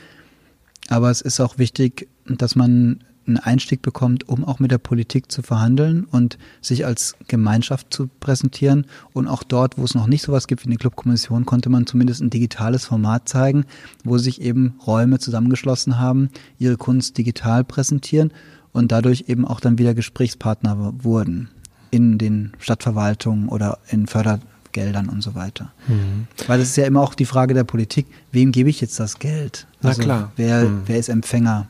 Aber 0.88 1.11
es 1.11 1.20
ist 1.20 1.40
auch 1.40 1.59
wichtig, 1.59 2.09
dass 2.27 2.57
man 2.57 3.01
einen 3.29 3.38
Einstieg 3.38 3.83
bekommt, 3.83 4.29
um 4.29 4.45
auch 4.45 4.59
mit 4.59 4.71
der 4.71 4.79
Politik 4.79 5.31
zu 5.31 5.43
verhandeln 5.43 6.05
und 6.11 6.38
sich 6.61 6.85
als 6.85 7.14
Gemeinschaft 7.29 7.93
zu 7.93 8.09
präsentieren. 8.21 8.87
Und 9.12 9.29
auch 9.29 9.43
dort, 9.43 9.79
wo 9.79 9.85
es 9.85 9.95
noch 9.95 10.07
nicht 10.07 10.23
so 10.23 10.33
was 10.33 10.49
gibt 10.49 10.64
wie 10.64 10.69
eine 10.69 10.77
Clubkommission, 10.77 11.47
konnte 11.47 11.69
man 11.69 11.87
zumindest 11.87 12.21
ein 12.21 12.31
digitales 12.31 12.85
Format 12.85 13.29
zeigen, 13.29 13.64
wo 14.05 14.19
sich 14.19 14.41
eben 14.41 14.75
Räume 14.87 15.19
zusammengeschlossen 15.19 15.99
haben, 15.99 16.31
ihre 16.59 16.77
Kunst 16.77 17.19
digital 17.19 17.64
präsentieren 17.64 18.33
und 18.73 18.93
dadurch 18.93 19.25
eben 19.29 19.47
auch 19.47 19.61
dann 19.61 19.79
wieder 19.79 19.95
Gesprächspartner 19.95 20.95
wurden 21.03 21.49
in 21.91 22.19
den 22.19 22.53
Stadtverwaltungen 22.59 23.49
oder 23.49 23.79
in 23.88 24.07
Fördergeldern 24.07 25.09
und 25.09 25.23
so 25.23 25.35
weiter. 25.35 25.73
Mhm. 25.87 26.27
Weil 26.47 26.61
es 26.61 26.71
ist 26.71 26.77
ja 26.77 26.87
immer 26.87 27.01
auch 27.01 27.14
die 27.14 27.25
Frage 27.25 27.55
der 27.55 27.64
Politik, 27.64 28.07
wem 28.33 28.53
gebe 28.53 28.71
ich 28.71 28.81
jetzt 28.81 29.01
das 29.01 29.19
Geld? 29.19 29.67
Also 29.83 30.01
Na 30.01 30.05
klar. 30.05 30.33
Wer, 30.37 30.64
mhm. 30.64 30.83
wer 30.87 30.99
ist 30.99 31.09
Empfänger? 31.09 31.69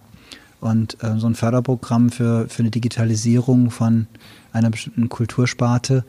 Und 0.61 1.03
äh, 1.03 1.19
so 1.19 1.27
ein 1.27 1.35
Förderprogramm 1.35 2.11
für, 2.11 2.49
für 2.49 2.63
eine 2.63 2.71
Digitalisierung 2.71 3.71
von 3.71 4.07
einer 4.53 4.71
bestimmten 4.71 5.09
Kultursparte 5.09 6.05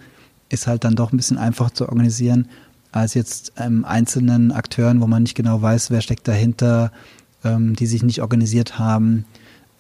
ist 0.50 0.68
halt 0.68 0.84
dann 0.84 0.96
doch 0.96 1.12
ein 1.12 1.18
bisschen 1.18 1.38
einfacher 1.38 1.74
zu 1.74 1.88
organisieren 1.88 2.48
als 2.92 3.14
jetzt 3.14 3.54
ähm, 3.58 3.86
einzelnen 3.86 4.52
Akteuren, 4.52 5.02
wo 5.02 5.08
man 5.08 5.24
nicht 5.24 5.36
genau 5.36 5.62
weiß, 5.62 5.92
wer 5.92 6.02
steckt 6.02 6.28
dahinter, 6.28 6.92
ähm, 7.44 7.76
die 7.76 7.86
sich 7.86 8.04
nicht 8.04 8.22
organisiert 8.22 8.80
haben 8.80 9.26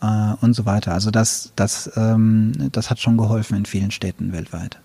äh, 0.01 0.33
und 0.41 0.53
so 0.53 0.65
weiter. 0.65 0.93
Also 0.93 1.09
das, 1.09 1.51
das, 1.55 1.91
ähm, 1.95 2.69
das 2.71 2.89
hat 2.89 2.99
schon 2.99 3.17
geholfen 3.17 3.57
in 3.57 3.65
vielen 3.65 3.91
Städten 3.91 4.31
weltweit. 4.31 4.79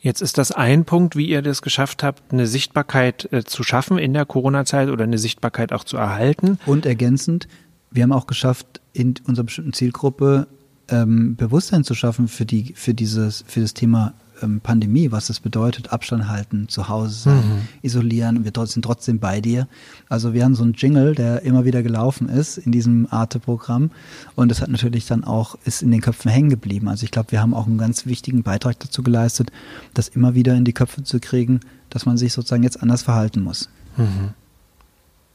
Jetzt 0.00 0.22
ist 0.22 0.38
das 0.38 0.52
ein 0.52 0.84
Punkt, 0.84 1.16
wie 1.16 1.26
ihr 1.26 1.42
das 1.42 1.62
geschafft 1.62 2.02
habt, 2.02 2.32
eine 2.32 2.46
Sichtbarkeit 2.46 3.28
äh, 3.32 3.44
zu 3.44 3.62
schaffen 3.62 3.98
in 3.98 4.14
der 4.14 4.24
Corona-Zeit 4.24 4.88
oder 4.88 5.04
eine 5.04 5.18
Sichtbarkeit 5.18 5.72
auch 5.72 5.84
zu 5.84 5.96
erhalten. 5.96 6.58
Und 6.64 6.86
ergänzend, 6.86 7.48
wir 7.90 8.02
haben 8.02 8.12
auch 8.12 8.26
geschafft, 8.26 8.80
in 8.92 9.14
unserer 9.24 9.44
bestimmten 9.44 9.72
Zielgruppe 9.72 10.46
ähm, 10.88 11.36
Bewusstsein 11.36 11.84
zu 11.84 11.94
schaffen 11.94 12.28
für 12.28 12.46
die, 12.46 12.72
für 12.74 12.94
dieses, 12.94 13.44
für 13.46 13.60
das 13.60 13.74
Thema 13.74 14.14
ähm, 14.42 14.60
Pandemie, 14.60 15.10
was 15.12 15.30
es 15.30 15.40
bedeutet, 15.40 15.92
Abstand 15.92 16.28
halten, 16.28 16.68
zu 16.68 16.88
Hause 16.88 17.14
sein, 17.14 17.36
mhm. 17.36 17.68
isolieren, 17.82 18.44
wir 18.44 18.52
sind 18.66 18.84
trotzdem 18.84 19.18
bei 19.18 19.40
dir. 19.40 19.66
Also 20.08 20.34
wir 20.34 20.44
haben 20.44 20.54
so 20.54 20.62
einen 20.62 20.74
Jingle, 20.74 21.14
der 21.14 21.42
immer 21.42 21.64
wieder 21.64 21.82
gelaufen 21.82 22.28
ist 22.28 22.58
in 22.58 22.72
diesem 22.72 23.06
Arte-Programm 23.10 23.90
und 24.34 24.50
das 24.50 24.60
hat 24.60 24.68
natürlich 24.68 25.06
dann 25.06 25.24
auch, 25.24 25.56
ist 25.64 25.82
in 25.82 25.90
den 25.90 26.00
Köpfen 26.00 26.30
hängen 26.30 26.50
geblieben. 26.50 26.88
Also 26.88 27.04
ich 27.04 27.10
glaube, 27.10 27.32
wir 27.32 27.40
haben 27.40 27.54
auch 27.54 27.66
einen 27.66 27.78
ganz 27.78 28.06
wichtigen 28.06 28.42
Beitrag 28.42 28.78
dazu 28.80 29.02
geleistet, 29.02 29.50
das 29.94 30.08
immer 30.08 30.34
wieder 30.34 30.54
in 30.54 30.64
die 30.64 30.74
Köpfe 30.74 31.02
zu 31.02 31.20
kriegen, 31.20 31.60
dass 31.90 32.06
man 32.06 32.16
sich 32.16 32.32
sozusagen 32.32 32.62
jetzt 32.62 32.82
anders 32.82 33.02
verhalten 33.02 33.42
muss. 33.42 33.68
Mhm. 33.96 34.34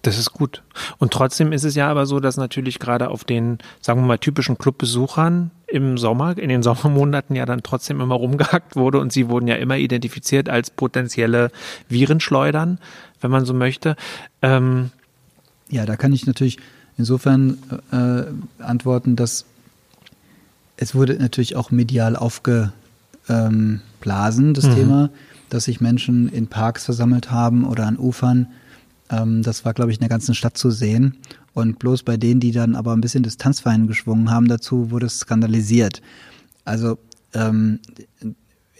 Das 0.01 0.17
ist 0.17 0.33
gut. 0.33 0.63
Und 0.97 1.13
trotzdem 1.13 1.51
ist 1.51 1.63
es 1.63 1.75
ja 1.75 1.87
aber 1.89 2.07
so, 2.07 2.19
dass 2.19 2.35
natürlich 2.37 2.79
gerade 2.79 3.09
auf 3.09 3.23
den, 3.23 3.59
sagen 3.81 4.01
wir 4.01 4.07
mal, 4.07 4.17
typischen 4.17 4.57
Clubbesuchern 4.57 5.51
im 5.67 5.97
Sommer, 5.97 6.37
in 6.37 6.49
den 6.49 6.63
Sommermonaten 6.67 7.35
ja 7.35 7.45
dann 7.45 7.61
trotzdem 7.63 8.01
immer 8.01 8.15
rumgehackt 8.15 8.75
wurde 8.75 8.99
und 8.99 9.13
sie 9.13 9.29
wurden 9.29 9.47
ja 9.47 9.55
immer 9.55 9.77
identifiziert 9.77 10.49
als 10.49 10.71
potenzielle 10.71 11.51
Virenschleudern, 11.87 12.79
wenn 13.21 13.31
man 13.31 13.45
so 13.45 13.53
möchte. 13.53 13.95
Ähm 14.41 14.91
ja, 15.69 15.85
da 15.85 15.95
kann 15.95 16.13
ich 16.13 16.25
natürlich 16.27 16.57
insofern 16.97 17.57
äh, 17.91 18.23
antworten, 18.61 19.15
dass 19.15 19.45
es 20.77 20.95
wurde 20.95 21.13
natürlich 21.13 21.55
auch 21.55 21.69
medial 21.71 22.15
aufgeblasen, 22.15 22.73
das 24.53 24.65
mhm. 24.65 24.75
Thema, 24.75 25.09
dass 25.49 25.65
sich 25.65 25.79
Menschen 25.79 26.27
in 26.29 26.47
Parks 26.47 26.85
versammelt 26.85 27.29
haben 27.29 27.65
oder 27.65 27.85
an 27.85 27.99
Ufern 27.99 28.47
ähm, 29.11 29.43
das 29.43 29.65
war, 29.65 29.73
glaube 29.73 29.91
ich, 29.91 29.97
in 29.97 30.01
der 30.01 30.09
ganzen 30.09 30.33
Stadt 30.33 30.57
zu 30.57 30.71
sehen. 30.71 31.17
Und 31.53 31.79
bloß 31.79 32.03
bei 32.03 32.17
denen, 32.17 32.39
die 32.39 32.51
dann 32.51 32.75
aber 32.75 32.93
ein 32.93 33.01
bisschen 33.01 33.23
Distanzwein 33.23 33.87
geschwungen 33.87 34.31
haben 34.31 34.47
dazu, 34.47 34.89
wurde 34.89 35.07
es 35.07 35.19
skandalisiert. 35.19 36.01
Also 36.63 36.97
ähm, 37.33 37.79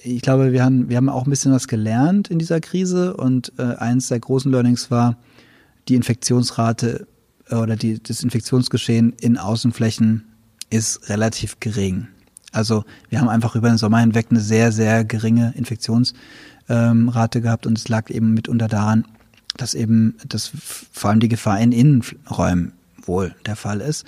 ich 0.04 0.22
glaube, 0.22 0.52
wir 0.52 0.63
haben, 0.63 0.89
wir 0.89 0.98
haben 0.98 1.10
auch 1.10 1.26
ein 1.26 1.30
bisschen 1.30 1.52
was 1.52 1.67
gelernt 1.67 2.30
in 2.30 2.39
dieser 2.39 2.60
Krise 2.60 3.15
und 3.15 3.52
äh, 3.58 3.76
eins 3.76 4.08
der 4.08 4.20
großen 4.20 4.52
Learnings 4.52 4.89
war 4.89 5.17
die 5.88 5.96
Infektionsrate 5.96 7.08
äh, 7.50 7.56
oder 7.56 7.76
die, 7.76 8.02
das 8.02 8.24
Infektionsgeschehen 8.24 9.13
in 9.20 9.38
Außenflächen 9.38 10.24
ist 10.70 11.10
relativ 11.10 11.60
gering. 11.60 12.08
Also 12.52 12.84
wir 13.10 13.20
haben 13.20 13.30
einfach 13.30 13.56
über 13.56 13.70
den 13.70 13.78
Sommer 13.78 14.00
hinweg 14.00 14.28
eine 14.30 14.39
sehr, 14.39 14.72
sehr 14.72 15.06
geringe 15.06 15.54
Infektionsrate 15.56 16.15
ähm, 16.70 17.12
gehabt 17.44 17.65
und 17.65 17.78
es 17.78 17.88
lag 17.89 18.10
eben 18.10 18.34
mitunter 18.34 18.67
daran, 18.67 19.06
dass 19.57 19.73
eben 19.73 20.15
das 20.27 20.51
vor 20.91 21.09
allem 21.09 21.19
die 21.19 21.29
Gefahr 21.29 21.59
in 21.59 21.71
Innenräumen 21.71 22.73
wohl 23.03 23.35
der 23.45 23.55
Fall 23.55 23.81
ist. 23.81 24.05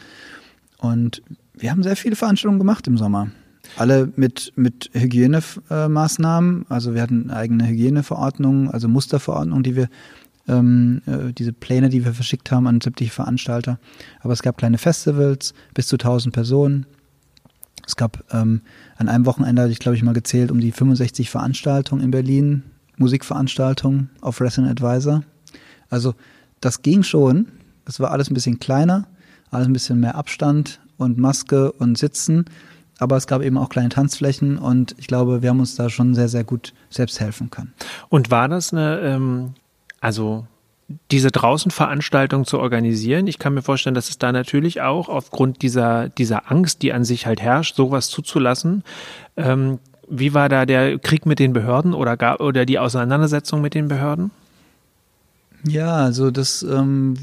Und 0.77 1.21
wir 1.53 1.71
haben 1.71 1.83
sehr 1.83 1.95
viele 1.95 2.15
Veranstaltungen 2.15 2.59
gemacht 2.59 2.87
im 2.87 2.97
Sommer. 2.97 3.29
Alle 3.77 4.11
mit, 4.15 4.53
mit 4.55 4.89
Hygienemaßnahmen. 4.93 6.65
Also 6.69 6.93
wir 6.93 7.01
hatten 7.01 7.31
eigene 7.31 7.67
Hygieneverordnungen, 7.67 8.69
also 8.69 8.87
Musterverordnungen, 8.87 9.63
die 9.63 9.75
wir, 9.75 9.89
ähm, 10.47 11.01
äh, 11.05 11.31
diese 11.33 11.53
Pläne, 11.53 11.89
die 11.89 12.03
wir 12.03 12.13
verschickt 12.13 12.51
haben 12.51 12.67
an 12.67 12.81
sämtliche 12.81 13.13
Veranstalter. 13.13 13.79
Aber 14.19 14.33
es 14.33 14.41
gab 14.41 14.57
kleine 14.57 14.77
Festivals, 14.77 15.53
bis 15.73 15.87
zu 15.87 15.95
1000 15.95 16.33
Personen. 16.33 16.85
Es 17.87 17.95
gab 17.95 18.23
ähm, 18.31 18.61
an 18.97 19.09
einem 19.09 19.25
Wochenende, 19.25 19.61
hatte 19.61 19.71
ich 19.71 19.79
glaube 19.79 19.95
ich 19.95 20.03
mal 20.03 20.13
gezählt, 20.13 20.51
um 20.51 20.59
die 20.59 20.71
65 20.71 21.29
Veranstaltungen 21.29 22.03
in 22.03 22.11
Berlin, 22.11 22.63
Musikveranstaltungen 22.97 24.09
auf 24.21 24.39
Wrestling 24.39 24.67
Advisor. 24.67 25.23
Also 25.93 26.15
das 26.59 26.81
ging 26.81 27.03
schon. 27.03 27.47
Es 27.85 27.99
war 27.99 28.09
alles 28.11 28.31
ein 28.31 28.33
bisschen 28.33 28.59
kleiner, 28.59 29.05
alles 29.51 29.67
ein 29.67 29.73
bisschen 29.73 29.99
mehr 29.99 30.15
Abstand 30.15 30.79
und 30.97 31.19
Maske 31.19 31.71
und 31.71 31.97
Sitzen. 31.97 32.45
Aber 32.97 33.15
es 33.15 33.27
gab 33.27 33.43
eben 33.43 33.57
auch 33.57 33.69
kleine 33.69 33.89
Tanzflächen 33.89 34.57
und 34.57 34.95
ich 34.97 35.07
glaube, 35.07 35.41
wir 35.43 35.49
haben 35.49 35.59
uns 35.59 35.75
da 35.75 35.89
schon 35.89 36.15
sehr, 36.15 36.29
sehr 36.29 36.43
gut 36.43 36.73
selbst 36.89 37.19
helfen 37.19 37.51
können. 37.51 37.73
Und 38.09 38.31
war 38.31 38.47
das 38.47 38.73
eine, 38.73 38.99
ähm, 39.01 39.53
also 39.99 40.47
diese 41.11 41.29
Draußenveranstaltung 41.29 42.45
zu 42.45 42.59
organisieren. 42.59 43.27
Ich 43.27 43.37
kann 43.37 43.53
mir 43.53 43.61
vorstellen, 43.61 43.95
dass 43.95 44.09
es 44.09 44.17
da 44.17 44.31
natürlich 44.31 44.81
auch 44.81 45.09
aufgrund 45.09 45.61
dieser, 45.61 46.09
dieser 46.09 46.51
Angst, 46.51 46.81
die 46.81 46.91
an 46.91 47.03
sich 47.03 47.27
halt 47.27 47.41
herrscht, 47.41 47.75
sowas 47.75 48.09
zuzulassen. 48.09 48.83
Ähm, 49.37 49.79
wie 50.09 50.33
war 50.33 50.49
da 50.49 50.65
der 50.65 50.97
Krieg 50.97 51.25
mit 51.25 51.39
den 51.39 51.53
Behörden 51.53 51.93
oder, 51.93 52.17
gar, 52.17 52.41
oder 52.41 52.65
die 52.65 52.79
Auseinandersetzung 52.79 53.61
mit 53.61 53.73
den 53.75 53.87
Behörden? 53.87 54.31
Ja, 55.63 55.95
also 55.95 56.31
das 56.31 56.63
ähm, 56.63 57.15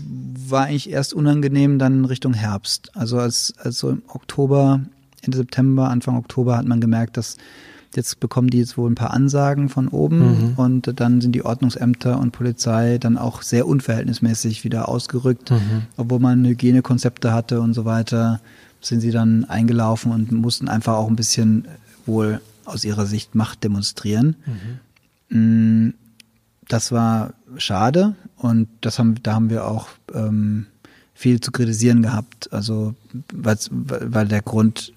war 0.49 0.65
eigentlich 0.65 0.91
erst 0.91 1.15
unangenehm 1.15 1.79
dann 1.79 2.05
Richtung 2.05 2.35
Herbst. 2.35 2.91
Also 2.95 3.19
als, 3.19 3.55
als 3.59 3.79
so 3.79 3.91
im 3.91 4.03
Oktober, 4.09 4.81
Ende 5.23 5.39
September, 5.39 5.89
Anfang 5.91 6.17
Oktober 6.17 6.57
hat 6.57 6.67
man 6.67 6.81
gemerkt, 6.81 7.17
dass 7.17 7.37
Jetzt 7.95 8.21
bekommen 8.21 8.51
die 8.51 8.59
jetzt 8.59 8.79
wohl 8.79 8.89
ein 8.89 8.95
paar 8.95 9.11
Ansagen 9.11 9.69
von 9.69 9.89
oben 9.89 10.19
mhm. 10.19 10.55
und 10.55 11.01
dann 11.01 11.21
sind 11.21 11.33
die 11.33 11.45
Ordnungsämter 11.45 12.21
und 12.21 12.31
Polizei 12.31 12.99
dann 12.99 13.19
auch 13.19 13.43
sehr 13.43 13.67
unverhältnismäßig 13.67 14.63
wieder 14.63 14.89
ausgerückt, 14.89 15.51
mhm. 15.51 15.83
obwohl 15.97 16.21
man 16.21 16.45
Hygienekonzepte 16.45 17.33
hatte 17.33 17.61
und 17.61 17.75
so 17.75 17.85
weiter, 17.85 18.41
sind 18.81 19.01
sie 19.01 19.11
dann 19.11 19.45
eingelaufen 19.45 20.13
und 20.13 20.31
mussten 20.31 20.69
einfach 20.69 20.95
auch 20.95 21.09
ein 21.09 21.17
bisschen 21.17 21.67
wohl 22.07 22.41
aus 22.65 22.85
ihrer 22.85 23.07
Sicht 23.07 23.35
Macht 23.35 23.65
demonstrieren. 23.65 24.37
Mhm. 25.31 25.95
Das 26.71 26.93
war 26.93 27.35
schade 27.57 28.15
und 28.37 28.69
das 28.81 28.99
haben, 28.99 29.23
da 29.23 29.35
haben 29.35 29.51
wir 29.51 29.67
auch 29.67 29.89
ähm, 30.15 30.67
viel 31.15 31.41
zu 31.41 31.51
kritisieren 31.53 32.01
gehabt. 32.01 32.53
Also 32.53 32.95
weil 33.33 34.29
der 34.29 34.43
Grund 34.43 34.93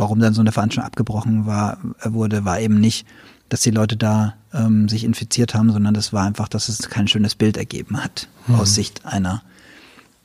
warum 0.00 0.18
dann 0.18 0.34
so 0.34 0.40
eine 0.40 0.50
Veranstaltung 0.50 0.86
abgebrochen 0.86 1.46
war, 1.46 1.78
wurde, 2.02 2.44
war 2.44 2.58
eben 2.58 2.80
nicht, 2.80 3.06
dass 3.50 3.60
die 3.60 3.70
Leute 3.70 3.96
da 3.96 4.34
ähm, 4.52 4.88
sich 4.88 5.04
infiziert 5.04 5.54
haben, 5.54 5.70
sondern 5.70 5.94
das 5.94 6.12
war 6.12 6.26
einfach, 6.26 6.48
dass 6.48 6.68
es 6.68 6.88
kein 6.88 7.06
schönes 7.06 7.34
Bild 7.34 7.56
ergeben 7.56 8.02
hat 8.02 8.28
mhm. 8.46 8.56
aus 8.56 8.74
Sicht 8.74 9.04
einer 9.04 9.42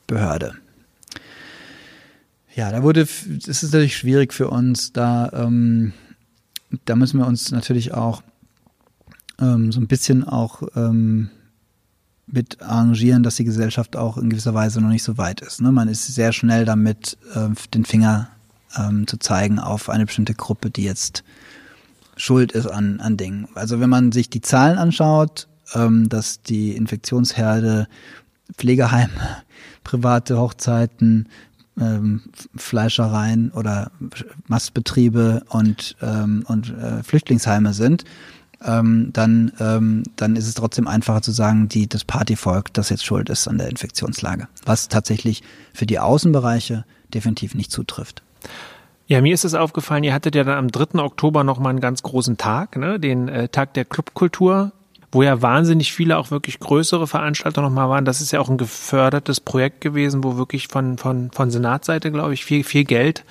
Behörde. 0.06 0.54
Ja, 2.54 2.70
da 2.70 2.82
wurde, 2.82 3.02
es 3.02 3.46
ist 3.46 3.62
natürlich 3.64 3.96
schwierig 3.96 4.32
für 4.32 4.48
uns, 4.48 4.92
da, 4.92 5.30
ähm, 5.34 5.92
da 6.86 6.96
müssen 6.96 7.18
wir 7.18 7.26
uns 7.26 7.50
natürlich 7.50 7.92
auch 7.92 8.22
ähm, 9.40 9.72
so 9.72 9.80
ein 9.80 9.86
bisschen 9.86 10.24
auch 10.24 10.62
ähm, 10.74 11.30
mit 12.26 12.60
arrangieren, 12.60 13.22
dass 13.22 13.36
die 13.36 13.44
Gesellschaft 13.44 13.96
auch 13.96 14.18
in 14.18 14.30
gewisser 14.30 14.54
Weise 14.54 14.80
noch 14.80 14.88
nicht 14.88 15.04
so 15.04 15.16
weit 15.16 15.40
ist. 15.40 15.60
Ne? 15.60 15.70
Man 15.70 15.88
ist 15.88 16.06
sehr 16.06 16.32
schnell 16.32 16.64
damit, 16.64 17.16
äh, 17.34 17.48
den 17.72 17.84
Finger 17.84 18.28
ähm, 18.76 19.06
zu 19.06 19.18
zeigen 19.18 19.58
auf 19.58 19.88
eine 19.88 20.06
bestimmte 20.06 20.34
Gruppe, 20.34 20.70
die 20.70 20.84
jetzt 20.84 21.22
schuld 22.16 22.52
ist 22.52 22.66
an, 22.66 23.00
an 23.00 23.16
Dingen. 23.16 23.48
Also 23.54 23.80
wenn 23.80 23.90
man 23.90 24.10
sich 24.10 24.28
die 24.28 24.40
Zahlen 24.40 24.78
anschaut, 24.78 25.48
ähm, 25.74 26.08
dass 26.08 26.42
die 26.42 26.72
Infektionsherde 26.72 27.86
Pflegeheime, 28.56 29.12
private 29.84 30.38
Hochzeiten, 30.38 31.28
ähm, 31.78 32.22
Fleischereien 32.56 33.50
oder 33.50 33.90
Mastbetriebe 34.46 35.44
und, 35.50 35.96
ähm, 36.00 36.44
und 36.48 36.70
äh, 36.70 37.02
Flüchtlingsheime 37.02 37.74
sind, 37.74 38.04
ähm, 38.64 39.10
dann, 39.12 39.52
ähm, 39.60 40.02
dann 40.16 40.36
ist 40.36 40.46
es 40.46 40.54
trotzdem 40.54 40.88
einfacher 40.88 41.22
zu 41.22 41.32
sagen, 41.32 41.68
die, 41.68 41.88
das 41.88 42.04
Partyvolk, 42.04 42.72
das 42.72 42.90
jetzt 42.90 43.04
schuld 43.04 43.28
ist 43.28 43.48
an 43.48 43.58
der 43.58 43.68
Infektionslage. 43.68 44.48
Was 44.64 44.88
tatsächlich 44.88 45.42
für 45.72 45.86
die 45.86 45.98
Außenbereiche 45.98 46.84
definitiv 47.12 47.54
nicht 47.54 47.70
zutrifft. 47.70 48.22
Ja, 49.08 49.20
mir 49.20 49.34
ist 49.34 49.44
es 49.44 49.54
aufgefallen, 49.54 50.02
ihr 50.02 50.12
hattet 50.12 50.34
ja 50.34 50.42
dann 50.42 50.58
am 50.58 50.68
3. 50.68 50.98
Oktober 51.00 51.44
nochmal 51.44 51.70
einen 51.70 51.80
ganz 51.80 52.02
großen 52.02 52.38
Tag, 52.38 52.76
ne? 52.76 52.98
den 52.98 53.28
äh, 53.28 53.48
Tag 53.48 53.74
der 53.74 53.84
Clubkultur, 53.84 54.72
wo 55.16 55.22
ja 55.22 55.40
wahnsinnig 55.40 55.94
viele 55.94 56.18
auch 56.18 56.30
wirklich 56.30 56.60
größere 56.60 57.06
Veranstaltungen 57.06 57.68
nochmal 57.68 57.88
waren. 57.88 58.04
Das 58.04 58.20
ist 58.20 58.32
ja 58.32 58.40
auch 58.40 58.50
ein 58.50 58.58
gefördertes 58.58 59.40
Projekt 59.40 59.80
gewesen, 59.80 60.22
wo 60.22 60.36
wirklich 60.36 60.68
von, 60.68 60.98
von, 60.98 61.30
von 61.30 61.50
Senatsseite, 61.50 62.12
glaube 62.12 62.34
ich, 62.34 62.44
viel, 62.44 62.64
viel 62.64 62.84
Geld 62.84 63.24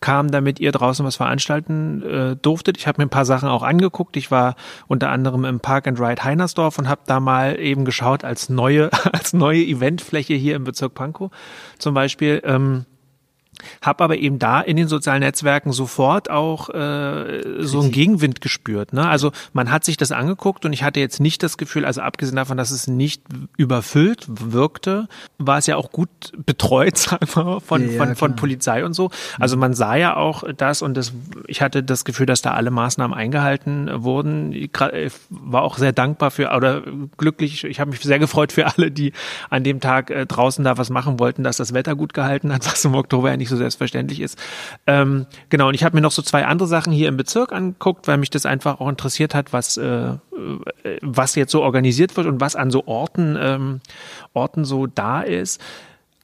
kam, 0.00 0.32
damit 0.32 0.58
ihr 0.58 0.72
draußen 0.72 1.06
was 1.06 1.14
veranstalten 1.14 2.02
äh, 2.02 2.34
durftet. 2.34 2.76
Ich 2.76 2.88
habe 2.88 3.00
mir 3.00 3.06
ein 3.06 3.10
paar 3.10 3.24
Sachen 3.24 3.48
auch 3.48 3.62
angeguckt. 3.62 4.16
Ich 4.16 4.32
war 4.32 4.56
unter 4.88 5.10
anderem 5.10 5.44
im 5.44 5.60
Park 5.60 5.86
and 5.86 6.00
Ride 6.00 6.24
Heinersdorf 6.24 6.76
und 6.76 6.88
habe 6.88 7.02
da 7.06 7.20
mal 7.20 7.56
eben 7.60 7.84
geschaut 7.84 8.24
als 8.24 8.48
neue, 8.48 8.90
als 9.12 9.32
neue 9.32 9.62
Eventfläche 9.62 10.34
hier 10.34 10.56
im 10.56 10.64
Bezirk 10.64 10.94
Pankow 10.94 11.30
zum 11.78 11.94
Beispiel. 11.94 12.42
Ähm, 12.44 12.84
hab 13.82 14.00
aber 14.00 14.16
eben 14.16 14.38
da 14.38 14.60
in 14.60 14.76
den 14.76 14.88
sozialen 14.88 15.20
Netzwerken 15.20 15.72
sofort 15.72 16.30
auch 16.30 16.70
äh, 16.70 17.42
so 17.60 17.80
einen 17.80 17.92
Gegenwind 17.92 18.40
gespürt. 18.40 18.92
Ne? 18.92 19.08
Also 19.08 19.32
man 19.52 19.70
hat 19.70 19.84
sich 19.84 19.96
das 19.96 20.12
angeguckt 20.12 20.64
und 20.64 20.72
ich 20.72 20.82
hatte 20.82 21.00
jetzt 21.00 21.20
nicht 21.20 21.42
das 21.42 21.58
Gefühl, 21.58 21.84
also 21.84 22.00
abgesehen 22.00 22.36
davon, 22.36 22.56
dass 22.56 22.70
es 22.70 22.86
nicht 22.86 23.22
überfüllt 23.56 24.26
wirkte, 24.28 25.08
war 25.38 25.58
es 25.58 25.66
ja 25.66 25.76
auch 25.76 25.90
gut 25.90 26.08
betreut, 26.46 26.96
sagen 26.98 27.26
wir, 27.34 27.60
von, 27.60 27.92
ja, 27.92 27.98
von, 27.98 28.16
von 28.16 28.36
Polizei 28.36 28.84
und 28.84 28.94
so. 28.94 29.10
Also 29.38 29.56
man 29.56 29.74
sah 29.74 29.96
ja 29.96 30.16
auch 30.16 30.44
das 30.56 30.82
und 30.82 30.96
das, 30.96 31.12
ich 31.46 31.62
hatte 31.62 31.82
das 31.82 32.04
Gefühl, 32.04 32.26
dass 32.26 32.42
da 32.42 32.52
alle 32.52 32.70
Maßnahmen 32.70 33.16
eingehalten 33.16 33.90
wurden. 34.02 34.52
Ich 34.52 34.70
war 35.30 35.62
auch 35.62 35.78
sehr 35.78 35.92
dankbar 35.92 36.30
für 36.30 36.50
oder 36.54 36.82
glücklich, 37.16 37.64
ich 37.64 37.80
habe 37.80 37.90
mich 37.90 38.00
sehr 38.00 38.18
gefreut 38.18 38.52
für 38.52 38.66
alle, 38.66 38.90
die 38.90 39.12
an 39.50 39.64
dem 39.64 39.80
Tag 39.80 40.10
äh, 40.10 40.26
draußen 40.26 40.64
da 40.64 40.78
was 40.78 40.90
machen 40.90 41.18
wollten, 41.18 41.44
dass 41.44 41.56
das 41.56 41.74
Wetter 41.74 41.96
gut 41.96 42.14
gehalten 42.14 42.52
hat, 42.52 42.66
was 42.66 42.84
im 42.84 42.94
Oktober 42.94 43.30
ja 43.30 43.36
nicht 43.36 43.47
nicht 43.48 43.50
so 43.50 43.56
selbstverständlich 43.56 44.20
ist. 44.20 44.38
Ähm, 44.86 45.26
genau, 45.48 45.68
und 45.68 45.74
ich 45.74 45.84
habe 45.84 45.96
mir 45.96 46.00
noch 46.00 46.12
so 46.12 46.22
zwei 46.22 46.44
andere 46.44 46.68
Sachen 46.68 46.92
hier 46.92 47.08
im 47.08 47.16
Bezirk 47.16 47.52
angeguckt, 47.52 48.06
weil 48.06 48.18
mich 48.18 48.30
das 48.30 48.46
einfach 48.46 48.80
auch 48.80 48.88
interessiert 48.88 49.34
hat, 49.34 49.52
was, 49.52 49.76
äh, 49.76 50.10
äh, 50.10 50.16
was 51.02 51.34
jetzt 51.34 51.52
so 51.52 51.62
organisiert 51.62 52.16
wird 52.16 52.26
und 52.26 52.40
was 52.40 52.56
an 52.56 52.70
so 52.70 52.86
Orten, 52.86 53.36
ähm, 53.40 53.80
Orten 54.34 54.64
so 54.64 54.86
da 54.86 55.22
ist. 55.22 55.60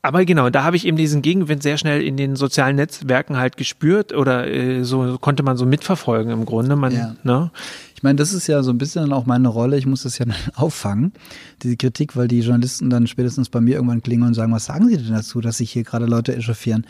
Aber 0.04 0.26
genau, 0.26 0.50
da 0.50 0.64
habe 0.64 0.76
ich 0.76 0.86
eben 0.86 0.98
diesen 0.98 1.22
Gegenwind 1.22 1.62
sehr 1.62 1.78
schnell 1.78 2.02
in 2.02 2.18
den 2.18 2.36
sozialen 2.36 2.76
Netzwerken 2.76 3.38
halt 3.38 3.56
gespürt 3.56 4.12
oder 4.12 4.46
äh, 4.46 4.84
so 4.84 5.16
konnte 5.16 5.42
man 5.42 5.56
so 5.56 5.64
mitverfolgen 5.64 6.30
im 6.30 6.44
Grunde. 6.44 6.76
Man, 6.76 6.92
ja. 6.92 7.16
ne? 7.22 7.50
Ich 7.96 8.02
meine, 8.02 8.16
das 8.16 8.34
ist 8.34 8.46
ja 8.46 8.62
so 8.62 8.70
ein 8.70 8.76
bisschen 8.76 9.14
auch 9.14 9.24
meine 9.24 9.48
Rolle. 9.48 9.78
Ich 9.78 9.86
muss 9.86 10.02
das 10.02 10.18
ja 10.18 10.26
dann 10.26 10.36
auffangen, 10.56 11.14
diese 11.62 11.78
Kritik, 11.78 12.16
weil 12.16 12.28
die 12.28 12.40
Journalisten 12.40 12.90
dann 12.90 13.06
spätestens 13.06 13.48
bei 13.48 13.62
mir 13.62 13.76
irgendwann 13.76 14.02
klingen 14.02 14.24
und 14.24 14.34
sagen, 14.34 14.52
was 14.52 14.66
sagen 14.66 14.88
Sie 14.88 14.98
denn 14.98 15.10
dazu, 15.10 15.40
dass 15.40 15.56
sich 15.56 15.70
hier 15.70 15.84
gerade 15.84 16.04
Leute 16.04 16.36
echauffieren? 16.36 16.86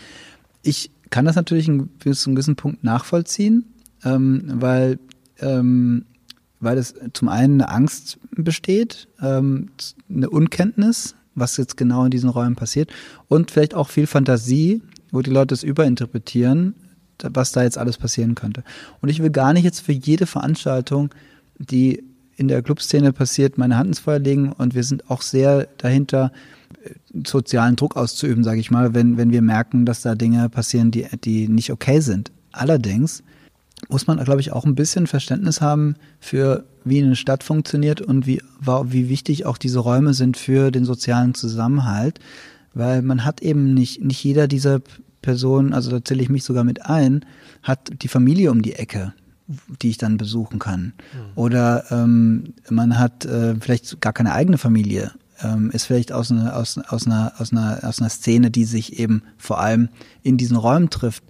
Ich 0.63 0.91
kann 1.11 1.25
das 1.25 1.37
natürlich 1.37 1.71
bis 2.03 2.23
zu 2.23 2.31
einem 2.31 2.35
gewissen 2.35 2.57
Punkt 2.57 2.83
nachvollziehen, 2.83 3.65
ähm, 4.05 4.43
weil 4.55 4.99
ähm, 5.39 6.05
weil 6.59 6.79
es 6.79 6.97
zum 7.13 7.29
einen 7.29 7.61
eine 7.61 7.71
Angst 7.71 8.19
besteht, 8.33 9.07
ähm, 9.23 9.69
eine 10.11 10.31
Unkenntnis 10.31 11.15
was 11.35 11.57
jetzt 11.57 11.77
genau 11.77 12.05
in 12.05 12.11
diesen 12.11 12.31
Räumen 12.31 12.57
passiert 12.57 12.91
und 13.29 13.51
vielleicht 13.51 13.75
auch 13.75 13.89
viel 13.89 14.07
Fantasie, 14.07 14.83
wo 15.11 15.21
die 15.23 15.31
Leute 15.31 15.55
es 15.55 15.63
überinterpretieren, 15.63 16.75
was 17.23 17.53
da 17.53 17.63
jetzt 17.63 17.79
alles 17.79 17.99
passieren 17.99 18.35
könnte. 18.35 18.65
Und 19.01 19.09
ich 19.09 19.23
will 19.23 19.31
gar 19.31 19.53
nicht 19.53 19.65
jetzt 19.65 19.81
für 19.81 19.93
jede 19.93 20.27
Veranstaltung, 20.27 21.11
die 21.59 22.03
in 22.37 22.49
der 22.49 22.63
Clubszene 22.63 23.13
passiert, 23.13 23.59
meine 23.59 23.77
Hand 23.77 23.89
ins 23.89 24.01
Feuer 24.01 24.19
legen 24.19 24.53
und 24.53 24.75
wir 24.75 24.83
sind 24.83 25.09
auch 25.11 25.23
sehr 25.23 25.69
dahinter, 25.79 26.33
äh, 26.83 26.91
sozialen 27.27 27.77
Druck 27.77 27.97
auszuüben, 27.97 28.43
sage 28.43 28.61
ich 28.61 28.71
mal, 28.71 28.95
wenn, 28.95 29.17
wenn 29.17 29.31
wir 29.31 29.43
merken, 29.43 29.87
dass 29.87 30.03
da 30.03 30.15
Dinge 30.17 30.49
passieren, 30.49 30.91
die, 30.91 31.07
die 31.23 31.49
nicht 31.49 31.71
okay 31.71 32.01
sind. 32.01 32.33
Allerdings 32.51 33.23
muss 33.89 34.07
man, 34.07 34.23
glaube 34.23 34.41
ich, 34.41 34.53
auch 34.53 34.65
ein 34.65 34.75
bisschen 34.75 35.07
Verständnis 35.07 35.61
haben 35.61 35.97
für, 36.21 36.65
wie 36.85 37.03
eine 37.03 37.17
Stadt 37.17 37.43
funktioniert 37.43 38.01
und 38.01 38.27
wie, 38.27 38.43
wie 38.61 39.09
wichtig 39.09 39.47
auch 39.47 39.59
diese 39.59 39.79
Räume 39.79 40.15
sind 40.15 40.37
für 40.37 40.71
den 40.71 40.85
sozialen 40.85 41.35
Zusammenhalt. 41.35 42.21
Weil 42.73 43.03
man 43.03 43.25
hat 43.25 43.41
eben 43.41 43.75
nicht, 43.75 44.03
nicht 44.03 44.23
jeder 44.25 44.49
dieser 44.49 44.81
Person, 45.23 45.73
also 45.73 45.91
da 45.91 46.05
zähle 46.05 46.23
ich 46.23 46.29
mich 46.29 46.45
sogar 46.45 46.65
mit 46.65 46.87
ein, 46.87 47.25
hat 47.63 48.03
die 48.03 48.09
Familie 48.09 48.51
um 48.51 48.63
die 48.63 48.75
Ecke, 48.75 49.15
die 49.81 49.91
ich 49.91 49.99
dann 49.99 50.17
besuchen 50.17 50.59
kann. 50.59 50.93
Oder 51.35 51.85
ähm, 51.91 52.55
man 52.69 52.99
hat 52.99 53.25
äh, 53.25 53.55
vielleicht 53.61 54.01
gar 54.01 54.13
keine 54.13 54.33
eigene 54.33 54.59
Familie, 54.59 55.13
ähm, 55.43 55.71
ist 55.71 55.85
vielleicht 55.85 56.13
aus, 56.13 56.31
einer 56.31 56.57
aus, 56.57 56.79
aus, 56.79 57.07
einer, 57.07 57.33
aus, 57.39 57.53
einer, 57.53 57.79
aus 57.83 58.01
einer 58.01 58.11
Szene, 58.11 58.51
die 58.51 58.65
sich 58.65 58.99
eben 58.99 59.23
vor 59.39 59.61
allem 59.61 59.89
in 60.23 60.37
diesen 60.37 60.57
Räumen 60.57 60.91
trifft. 60.91 61.25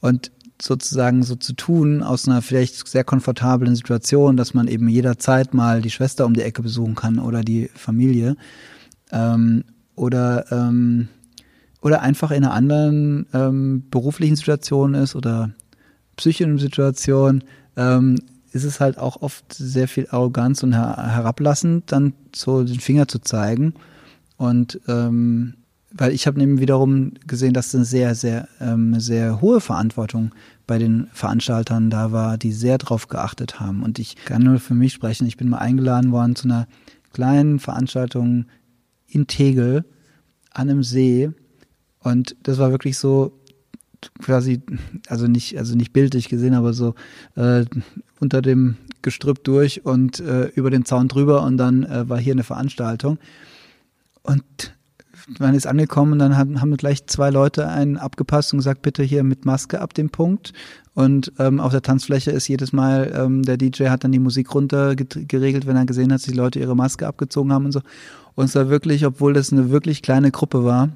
Und 0.00 0.32
sozusagen 0.60 1.22
so 1.22 1.36
zu 1.36 1.52
tun 1.52 2.02
aus 2.02 2.26
einer 2.26 2.42
vielleicht 2.42 2.86
sehr 2.88 3.04
komfortablen 3.04 3.76
Situation, 3.76 4.36
dass 4.36 4.54
man 4.54 4.68
eben 4.68 4.88
jederzeit 4.88 5.54
mal 5.54 5.80
die 5.80 5.90
Schwester 5.90 6.26
um 6.26 6.34
die 6.34 6.42
Ecke 6.42 6.62
besuchen 6.62 6.94
kann 6.94 7.18
oder 7.18 7.42
die 7.42 7.70
Familie 7.74 8.36
ähm, 9.12 9.64
oder 9.94 10.50
ähm, 10.50 11.08
oder 11.80 12.02
einfach 12.02 12.30
in 12.30 12.44
einer 12.44 12.54
anderen 12.54 13.26
ähm, 13.32 13.84
beruflichen 13.90 14.36
Situation 14.36 14.94
ist 14.94 15.14
oder 15.14 15.50
psychischen 16.16 16.58
Situation, 16.58 17.44
ähm, 17.76 18.18
ist 18.50 18.64
es 18.64 18.80
halt 18.80 18.98
auch 18.98 19.22
oft 19.22 19.52
sehr 19.52 19.86
viel 19.86 20.08
Arroganz 20.10 20.62
und 20.62 20.72
her 20.72 20.96
herablassend, 20.96 21.92
dann 21.92 22.14
so 22.34 22.64
den 22.64 22.80
Finger 22.80 23.06
zu 23.06 23.20
zeigen. 23.20 23.74
Und 24.36 24.80
ähm, 24.88 25.54
weil 25.90 26.12
ich 26.12 26.26
habe 26.26 26.40
eben 26.40 26.60
wiederum 26.60 27.12
gesehen, 27.26 27.54
dass 27.54 27.74
eine 27.74 27.84
sehr, 27.84 28.14
sehr, 28.14 28.48
ähm, 28.60 29.00
sehr 29.00 29.40
hohe 29.40 29.60
Verantwortung 29.60 30.34
bei 30.66 30.78
den 30.78 31.08
Veranstaltern 31.12 31.88
da 31.88 32.12
war, 32.12 32.36
die 32.36 32.52
sehr 32.52 32.78
drauf 32.78 33.08
geachtet 33.08 33.58
haben. 33.58 33.82
Und 33.82 33.98
ich 33.98 34.16
kann 34.16 34.42
nur 34.42 34.60
für 34.60 34.74
mich 34.74 34.92
sprechen. 34.92 35.26
Ich 35.26 35.38
bin 35.38 35.48
mal 35.48 35.58
eingeladen 35.58 36.12
worden 36.12 36.36
zu 36.36 36.46
einer 36.46 36.68
kleinen 37.12 37.58
Veranstaltung 37.58 38.46
in 39.06 39.26
Tegel 39.26 39.84
an 40.52 40.68
einem 40.68 40.82
See. 40.82 41.30
Und 42.00 42.36
das 42.42 42.58
war 42.58 42.70
wirklich 42.70 42.98
so 42.98 43.32
quasi, 44.20 44.60
also 45.08 45.26
nicht, 45.26 45.56
also 45.56 45.74
nicht 45.74 45.92
bildlich 45.92 46.28
gesehen, 46.28 46.54
aber 46.54 46.74
so 46.74 46.94
äh, 47.34 47.64
unter 48.20 48.42
dem 48.42 48.76
Gestrüpp 49.00 49.42
durch 49.44 49.86
und 49.86 50.20
äh, 50.20 50.48
über 50.48 50.70
den 50.70 50.84
Zaun 50.84 51.08
drüber 51.08 51.44
und 51.44 51.56
dann 51.56 51.84
äh, 51.84 52.08
war 52.08 52.18
hier 52.18 52.34
eine 52.34 52.44
Veranstaltung. 52.44 53.18
Und 54.22 54.44
man 55.38 55.54
ist 55.54 55.66
angekommen 55.66 56.18
dann 56.18 56.36
haben, 56.36 56.60
haben 56.60 56.76
gleich 56.76 57.06
zwei 57.06 57.30
Leute 57.30 57.68
einen 57.68 57.96
abgepasst 57.96 58.52
und 58.52 58.58
gesagt, 58.58 58.82
bitte 58.82 59.02
hier 59.02 59.22
mit 59.22 59.44
Maske 59.44 59.80
ab 59.80 59.94
dem 59.94 60.10
Punkt. 60.10 60.52
Und 60.94 61.32
ähm, 61.38 61.60
auf 61.60 61.70
der 61.70 61.82
Tanzfläche 61.82 62.30
ist 62.30 62.48
jedes 62.48 62.72
Mal, 62.72 63.12
ähm, 63.14 63.42
der 63.42 63.56
DJ 63.56 63.88
hat 63.88 64.04
dann 64.04 64.12
die 64.12 64.18
Musik 64.18 64.54
runter 64.54 64.96
geregelt, 64.96 65.66
wenn 65.66 65.76
er 65.76 65.86
gesehen 65.86 66.12
hat, 66.12 66.20
dass 66.20 66.26
die 66.26 66.32
Leute 66.32 66.58
ihre 66.58 66.74
Maske 66.74 67.06
abgezogen 67.06 67.52
haben 67.52 67.66
und 67.66 67.72
so. 67.72 67.80
Und 68.34 68.46
es 68.46 68.54
war 68.54 68.68
wirklich, 68.68 69.06
obwohl 69.06 69.32
das 69.32 69.52
eine 69.52 69.70
wirklich 69.70 70.02
kleine 70.02 70.30
Gruppe 70.30 70.64
war, 70.64 70.88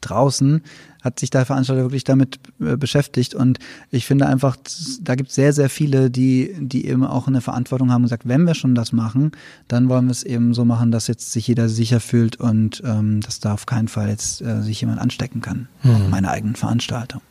draußen 0.00 0.62
hat 1.02 1.20
sich 1.20 1.30
der 1.30 1.46
Veranstalter 1.46 1.82
wirklich 1.82 2.04
damit 2.04 2.40
äh, 2.60 2.76
beschäftigt 2.76 3.34
und 3.34 3.58
ich 3.90 4.06
finde 4.06 4.26
einfach, 4.26 4.56
da 5.00 5.14
gibt 5.14 5.30
es 5.30 5.36
sehr, 5.36 5.52
sehr 5.52 5.70
viele, 5.70 6.10
die, 6.10 6.54
die 6.58 6.86
eben 6.86 7.04
auch 7.04 7.28
eine 7.28 7.40
Verantwortung 7.40 7.92
haben 7.92 8.02
und 8.02 8.08
sagt, 8.08 8.28
wenn 8.28 8.44
wir 8.46 8.54
schon 8.54 8.74
das 8.74 8.92
machen, 8.92 9.32
dann 9.68 9.88
wollen 9.88 10.06
wir 10.06 10.12
es 10.12 10.24
eben 10.24 10.52
so 10.52 10.64
machen, 10.64 10.90
dass 10.90 11.06
jetzt 11.06 11.32
sich 11.32 11.46
jeder 11.46 11.68
sicher 11.68 12.00
fühlt 12.00 12.36
und 12.36 12.82
ähm, 12.84 13.20
dass 13.20 13.40
da 13.40 13.54
auf 13.54 13.66
keinen 13.66 13.88
Fall 13.88 14.08
jetzt 14.08 14.42
äh, 14.42 14.62
sich 14.62 14.80
jemand 14.80 15.00
anstecken 15.00 15.40
kann, 15.40 15.68
mhm. 15.82 16.10
meine 16.10 16.30
eigenen 16.30 16.56
Veranstaltung. 16.56 17.22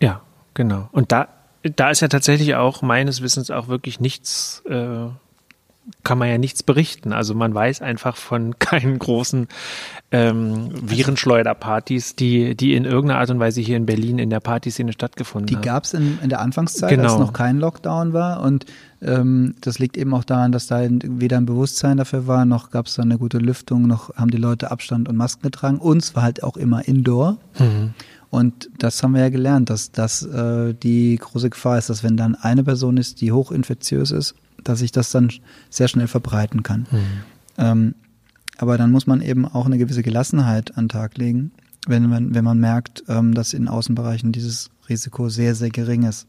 Ja, 0.00 0.22
genau. 0.54 0.88
Und 0.92 1.12
da, 1.12 1.28
da 1.62 1.90
ist 1.90 2.00
ja 2.00 2.08
tatsächlich 2.08 2.54
auch 2.54 2.82
meines 2.82 3.20
Wissens 3.20 3.50
auch 3.50 3.68
wirklich 3.68 4.00
nichts 4.00 4.62
äh, 4.66 5.08
kann 6.02 6.18
man 6.18 6.28
ja 6.28 6.38
nichts 6.38 6.62
berichten. 6.62 7.12
Also 7.12 7.34
man 7.34 7.54
weiß 7.54 7.82
einfach 7.82 8.16
von 8.16 8.58
keinen 8.58 8.98
großen 8.98 9.48
ähm, 10.12 10.70
Virenschleuderpartys, 10.72 12.16
die, 12.16 12.56
die 12.56 12.74
in 12.74 12.84
irgendeiner 12.84 13.20
Art 13.20 13.30
und 13.30 13.38
Weise 13.38 13.60
hier 13.60 13.76
in 13.76 13.86
Berlin 13.86 14.18
in 14.18 14.30
der 14.30 14.40
Partyszene 14.40 14.92
stattgefunden 14.92 15.46
die 15.46 15.56
haben. 15.56 15.62
Die 15.62 15.68
gab 15.68 15.84
es 15.84 15.94
in, 15.94 16.18
in 16.22 16.28
der 16.28 16.40
Anfangszeit, 16.40 16.90
genau. 16.90 17.10
als 17.10 17.18
noch 17.18 17.32
kein 17.32 17.58
Lockdown 17.58 18.12
war. 18.12 18.40
Und 18.42 18.66
ähm, 19.02 19.54
das 19.60 19.78
liegt 19.78 19.96
eben 19.96 20.14
auch 20.14 20.24
daran, 20.24 20.52
dass 20.52 20.66
da 20.66 20.80
weder 20.88 21.36
ein 21.36 21.46
Bewusstsein 21.46 21.96
dafür 21.96 22.26
war, 22.26 22.44
noch 22.44 22.70
gab 22.70 22.86
es 22.86 22.94
da 22.94 23.02
eine 23.02 23.18
gute 23.18 23.38
Lüftung, 23.38 23.86
noch 23.86 24.14
haben 24.16 24.30
die 24.30 24.38
Leute 24.38 24.70
Abstand 24.70 25.08
und 25.08 25.16
Masken 25.16 25.42
getragen. 25.42 25.78
Uns 25.78 26.14
war 26.14 26.22
halt 26.22 26.42
auch 26.42 26.56
immer 26.56 26.86
Indoor. 26.86 27.36
Mhm. 27.58 27.94
Und 28.30 28.68
das 28.78 29.02
haben 29.02 29.14
wir 29.14 29.22
ja 29.22 29.28
gelernt, 29.28 29.70
dass 29.70 29.92
das 29.92 30.22
äh, 30.22 30.74
die 30.74 31.16
große 31.16 31.50
Gefahr 31.50 31.78
ist, 31.78 31.90
dass 31.90 32.02
wenn 32.02 32.16
dann 32.16 32.34
eine 32.34 32.64
Person 32.64 32.96
ist, 32.96 33.20
die 33.20 33.32
hochinfektiös 33.32 34.10
ist, 34.10 34.34
dass 34.62 34.80
sich 34.80 34.92
das 34.92 35.10
dann 35.10 35.30
sehr 35.70 35.88
schnell 35.88 36.08
verbreiten 36.08 36.62
kann. 36.62 36.86
Mhm. 36.90 36.98
Ähm, 37.58 37.94
aber 38.58 38.78
dann 38.78 38.90
muss 38.90 39.06
man 39.06 39.20
eben 39.20 39.46
auch 39.46 39.66
eine 39.66 39.78
gewisse 39.78 40.02
Gelassenheit 40.02 40.76
an 40.76 40.84
den 40.84 40.88
Tag 40.88 41.18
legen, 41.18 41.52
wenn 41.86 42.08
man, 42.08 42.34
wenn 42.34 42.44
man 42.44 42.58
merkt, 42.58 43.04
ähm, 43.08 43.34
dass 43.34 43.52
in 43.52 43.68
Außenbereichen 43.68 44.32
dieses 44.32 44.70
Risiko 44.88 45.28
sehr, 45.28 45.54
sehr 45.54 45.70
gering 45.70 46.02
ist. 46.04 46.26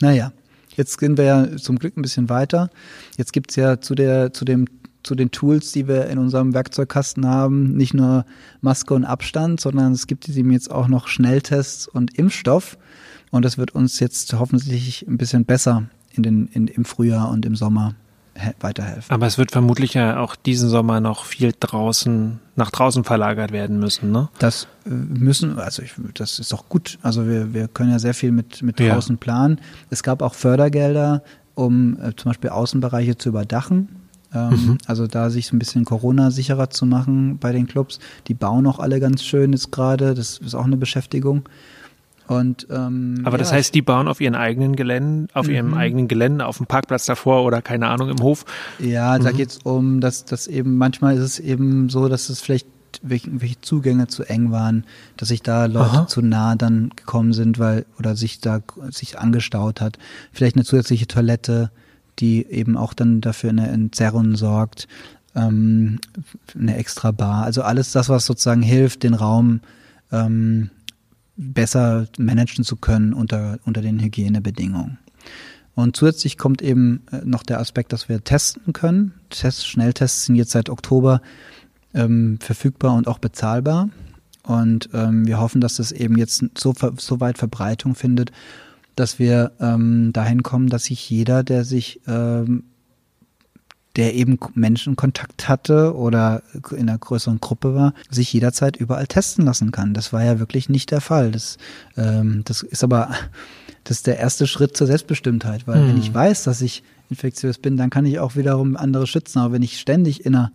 Naja, 0.00 0.32
jetzt 0.76 0.98
gehen 0.98 1.16
wir 1.16 1.24
ja 1.24 1.56
zum 1.56 1.78
Glück 1.78 1.96
ein 1.96 2.02
bisschen 2.02 2.28
weiter. 2.28 2.70
Jetzt 3.16 3.32
gibt's 3.32 3.56
ja 3.56 3.80
zu 3.80 3.94
der, 3.94 4.32
zu 4.32 4.44
dem 4.44 4.66
zu 5.02 5.14
den 5.14 5.30
Tools, 5.30 5.72
die 5.72 5.88
wir 5.88 6.06
in 6.06 6.18
unserem 6.18 6.54
Werkzeugkasten 6.54 7.26
haben, 7.26 7.76
nicht 7.76 7.94
nur 7.94 8.24
Maske 8.60 8.94
und 8.94 9.04
Abstand, 9.04 9.60
sondern 9.60 9.92
es 9.92 10.06
gibt 10.06 10.28
eben 10.28 10.50
jetzt 10.50 10.70
auch 10.70 10.88
noch 10.88 11.08
Schnelltests 11.08 11.88
und 11.88 12.16
Impfstoff. 12.16 12.78
Und 13.30 13.44
das 13.44 13.58
wird 13.58 13.74
uns 13.74 13.98
jetzt 14.00 14.32
hoffentlich 14.34 15.06
ein 15.08 15.18
bisschen 15.18 15.44
besser 15.44 15.84
in 16.12 16.22
den, 16.22 16.46
in, 16.48 16.68
im 16.68 16.84
Frühjahr 16.84 17.30
und 17.30 17.46
im 17.46 17.56
Sommer 17.56 17.94
weiterhelfen. 18.60 19.10
Aber 19.10 19.26
es 19.26 19.36
wird 19.36 19.50
vermutlich 19.50 19.94
ja 19.94 20.18
auch 20.18 20.36
diesen 20.36 20.68
Sommer 20.68 21.00
noch 21.00 21.24
viel 21.24 21.52
draußen, 21.58 22.40
nach 22.56 22.70
draußen 22.70 23.04
verlagert 23.04 23.52
werden 23.52 23.78
müssen, 23.78 24.10
ne? 24.10 24.28
Das 24.38 24.68
äh, 24.86 24.90
müssen, 24.90 25.58
also 25.58 25.82
ich, 25.82 25.94
das 26.14 26.38
ist 26.38 26.52
doch 26.52 26.68
gut. 26.68 26.98
Also 27.02 27.26
wir, 27.26 27.52
wir 27.52 27.68
können 27.68 27.90
ja 27.90 27.98
sehr 27.98 28.14
viel 28.14 28.32
mit, 28.32 28.62
mit 28.62 28.80
draußen 28.80 29.16
ja. 29.16 29.20
planen. 29.20 29.60
Es 29.90 30.02
gab 30.02 30.22
auch 30.22 30.34
Fördergelder, 30.34 31.22
um 31.54 31.98
äh, 32.00 32.14
zum 32.16 32.30
Beispiel 32.30 32.50
Außenbereiche 32.50 33.18
zu 33.18 33.28
überdachen. 33.28 34.01
Ähm, 34.34 34.50
mhm. 34.50 34.78
Also 34.86 35.06
da 35.06 35.30
sich 35.30 35.46
so 35.46 35.56
ein 35.56 35.58
bisschen 35.58 35.84
Corona-sicherer 35.84 36.70
zu 36.70 36.86
machen 36.86 37.38
bei 37.38 37.52
den 37.52 37.66
Clubs. 37.66 37.98
Die 38.28 38.34
bauen 38.34 38.66
auch 38.66 38.78
alle 38.78 39.00
ganz 39.00 39.22
schön 39.22 39.52
jetzt 39.52 39.72
gerade. 39.72 40.14
Das 40.14 40.38
ist 40.38 40.54
auch 40.54 40.64
eine 40.64 40.76
Beschäftigung. 40.76 41.48
Und, 42.28 42.66
ähm, 42.70 43.22
Aber 43.24 43.36
das 43.36 43.52
heißt, 43.52 43.74
die 43.74 43.82
bauen 43.82 44.08
auf 44.08 44.20
ihren 44.20 44.34
eigenen 44.34 44.76
Gelände, 44.76 45.28
auf 45.34 45.48
mhm. 45.48 45.54
ihrem 45.54 45.74
eigenen 45.74 46.08
Gelände, 46.08 46.46
auf 46.46 46.56
dem 46.56 46.66
Parkplatz 46.66 47.04
davor 47.04 47.44
oder 47.44 47.60
keine 47.62 47.88
Ahnung 47.88 48.08
im 48.08 48.18
Hof. 48.20 48.44
Ja, 48.78 49.18
da 49.18 49.32
mhm. 49.32 49.36
geht 49.36 49.50
es 49.50 49.58
um, 49.58 50.00
dass 50.00 50.24
das 50.24 50.46
eben 50.46 50.78
manchmal 50.78 51.16
ist 51.16 51.22
es 51.22 51.38
eben 51.38 51.88
so, 51.88 52.08
dass 52.08 52.28
es 52.28 52.40
vielleicht 52.40 52.66
welche 53.02 53.60
Zugänge 53.62 54.06
zu 54.06 54.22
eng 54.24 54.52
waren, 54.52 54.84
dass 55.16 55.28
sich 55.28 55.42
da 55.42 55.64
Leute 55.64 55.90
Aha. 55.90 56.06
zu 56.06 56.20
nah 56.20 56.56
dann 56.56 56.90
gekommen 56.94 57.32
sind, 57.32 57.58
weil 57.58 57.86
oder 57.98 58.16
sich 58.16 58.40
da 58.40 58.60
sich 58.90 59.18
angestaut 59.18 59.80
hat. 59.80 59.98
Vielleicht 60.30 60.56
eine 60.56 60.64
zusätzliche 60.64 61.06
Toilette, 61.06 61.70
die 62.18 62.46
eben 62.46 62.76
auch 62.76 62.94
dann 62.94 63.20
dafür 63.20 63.50
eine 63.50 63.68
Entzerrung 63.68 64.36
sorgt, 64.36 64.88
ähm, 65.34 65.98
eine 66.54 66.76
extra 66.76 67.10
Bar. 67.10 67.44
Also 67.44 67.62
alles 67.62 67.92
das, 67.92 68.08
was 68.08 68.26
sozusagen 68.26 68.62
hilft, 68.62 69.02
den 69.02 69.14
Raum 69.14 69.60
ähm, 70.10 70.70
besser 71.36 72.06
managen 72.18 72.64
zu 72.64 72.76
können 72.76 73.12
unter, 73.14 73.58
unter 73.64 73.80
den 73.80 74.00
Hygienebedingungen. 74.00 74.98
Und 75.74 75.96
zusätzlich 75.96 76.36
kommt 76.36 76.60
eben 76.60 77.02
äh, 77.10 77.20
noch 77.24 77.42
der 77.42 77.58
Aspekt, 77.58 77.92
dass 77.92 78.08
wir 78.08 78.22
testen 78.22 78.72
können. 78.72 79.14
Tests, 79.30 79.66
Schnelltests 79.66 80.26
sind 80.26 80.36
jetzt 80.36 80.50
seit 80.50 80.68
Oktober 80.68 81.22
ähm, 81.94 82.38
verfügbar 82.40 82.94
und 82.94 83.08
auch 83.08 83.18
bezahlbar. 83.18 83.88
Und 84.42 84.90
ähm, 84.92 85.26
wir 85.26 85.38
hoffen, 85.38 85.60
dass 85.60 85.76
das 85.76 85.92
eben 85.92 86.18
jetzt 86.18 86.44
so, 86.58 86.74
so 86.98 87.20
weit 87.20 87.38
Verbreitung 87.38 87.94
findet, 87.94 88.32
dass 88.96 89.18
wir 89.18 89.52
ähm, 89.60 90.12
dahin 90.12 90.42
kommen, 90.42 90.68
dass 90.68 90.84
sich 90.84 91.08
jeder, 91.08 91.42
der 91.42 91.64
sich 91.64 92.00
ähm, 92.06 92.64
der 93.96 94.14
eben 94.14 94.38
Menschenkontakt 94.54 95.48
hatte 95.48 95.94
oder 95.94 96.42
in 96.70 96.88
einer 96.88 96.98
größeren 96.98 97.40
Gruppe 97.40 97.74
war, 97.74 97.92
sich 98.08 98.32
jederzeit 98.32 98.76
überall 98.76 99.06
testen 99.06 99.44
lassen 99.44 99.70
kann. 99.70 99.92
Das 99.92 100.12
war 100.14 100.24
ja 100.24 100.38
wirklich 100.38 100.70
nicht 100.70 100.90
der 100.90 101.02
Fall. 101.02 101.30
Das, 101.30 101.58
ähm, 101.96 102.42
das 102.44 102.62
ist 102.62 102.82
aber 102.82 103.10
das 103.84 103.98
ist 103.98 104.06
der 104.06 104.18
erste 104.18 104.46
Schritt 104.46 104.76
zur 104.76 104.86
Selbstbestimmtheit, 104.86 105.66
weil 105.66 105.80
hm. 105.80 105.88
wenn 105.88 105.98
ich 105.98 106.12
weiß, 106.12 106.44
dass 106.44 106.60
ich 106.62 106.82
infektiös 107.10 107.58
bin, 107.58 107.76
dann 107.76 107.90
kann 107.90 108.06
ich 108.06 108.18
auch 108.18 108.36
wiederum 108.36 108.76
andere 108.76 109.06
schützen. 109.06 109.40
Aber 109.40 109.54
wenn 109.54 109.62
ich 109.62 109.78
ständig 109.78 110.24
in 110.24 110.34
einer 110.34 110.52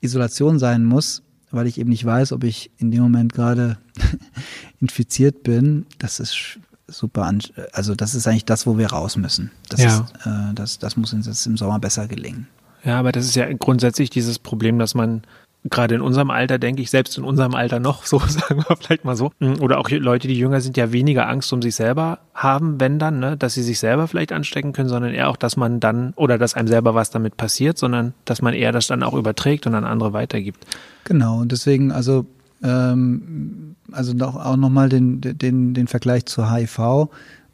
Isolation 0.00 0.58
sein 0.58 0.84
muss, 0.84 1.22
weil 1.50 1.66
ich 1.66 1.78
eben 1.78 1.90
nicht 1.90 2.04
weiß, 2.04 2.32
ob 2.32 2.42
ich 2.42 2.70
in 2.78 2.90
dem 2.90 3.02
Moment 3.02 3.32
gerade 3.32 3.78
infiziert 4.80 5.44
bin, 5.44 5.86
das 5.98 6.18
ist 6.18 6.58
super, 6.86 7.30
also 7.72 7.94
das 7.94 8.14
ist 8.14 8.26
eigentlich 8.26 8.44
das, 8.44 8.66
wo 8.66 8.78
wir 8.78 8.88
raus 8.88 9.16
müssen. 9.16 9.50
Das, 9.68 9.82
ja. 9.82 9.88
ist, 9.88 10.26
äh, 10.26 10.54
das, 10.54 10.78
das 10.78 10.96
muss 10.96 11.12
uns 11.12 11.26
jetzt 11.26 11.46
im 11.46 11.56
Sommer 11.56 11.78
besser 11.78 12.06
gelingen. 12.08 12.48
Ja, 12.84 12.98
aber 12.98 13.12
das 13.12 13.24
ist 13.24 13.36
ja 13.36 13.50
grundsätzlich 13.52 14.10
dieses 14.10 14.38
Problem, 14.38 14.78
dass 14.78 14.94
man 14.94 15.22
gerade 15.70 15.94
in 15.94 16.02
unserem 16.02 16.30
Alter, 16.30 16.58
denke 16.58 16.82
ich, 16.82 16.90
selbst 16.90 17.16
in 17.16 17.24
unserem 17.24 17.54
Alter 17.54 17.80
noch, 17.80 18.04
so 18.04 18.18
sagen 18.26 18.64
wir 18.68 18.76
vielleicht 18.76 19.04
mal 19.04 19.16
so, 19.16 19.32
mm, 19.38 19.54
oder 19.60 19.78
auch 19.78 19.88
Leute, 19.90 20.28
die 20.28 20.38
jünger 20.38 20.60
sind, 20.60 20.76
ja 20.76 20.92
weniger 20.92 21.28
Angst 21.28 21.52
um 21.52 21.62
sich 21.62 21.74
selber 21.74 22.18
haben, 22.34 22.80
wenn 22.80 22.98
dann, 22.98 23.18
ne, 23.18 23.36
dass 23.36 23.54
sie 23.54 23.62
sich 23.62 23.78
selber 23.78 24.06
vielleicht 24.06 24.32
anstecken 24.32 24.72
können, 24.72 24.88
sondern 24.88 25.14
eher 25.14 25.30
auch, 25.30 25.36
dass 25.36 25.56
man 25.56 25.80
dann, 25.80 26.12
oder 26.16 26.38
dass 26.38 26.54
einem 26.54 26.68
selber 26.68 26.94
was 26.94 27.10
damit 27.10 27.36
passiert, 27.36 27.78
sondern 27.78 28.12
dass 28.24 28.42
man 28.42 28.54
eher 28.54 28.72
das 28.72 28.86
dann 28.86 29.02
auch 29.02 29.14
überträgt 29.14 29.66
und 29.66 29.74
an 29.74 29.84
andere 29.84 30.12
weitergibt. 30.12 30.66
Genau, 31.04 31.38
und 31.38 31.50
deswegen, 31.52 31.92
also 31.92 32.26
ähm, 32.62 33.73
also 33.94 34.14
auch 34.24 34.56
nochmal 34.56 34.88
den, 34.88 35.20
den, 35.20 35.74
den 35.74 35.86
Vergleich 35.86 36.26
zu 36.26 36.50
HIV. 36.52 37.08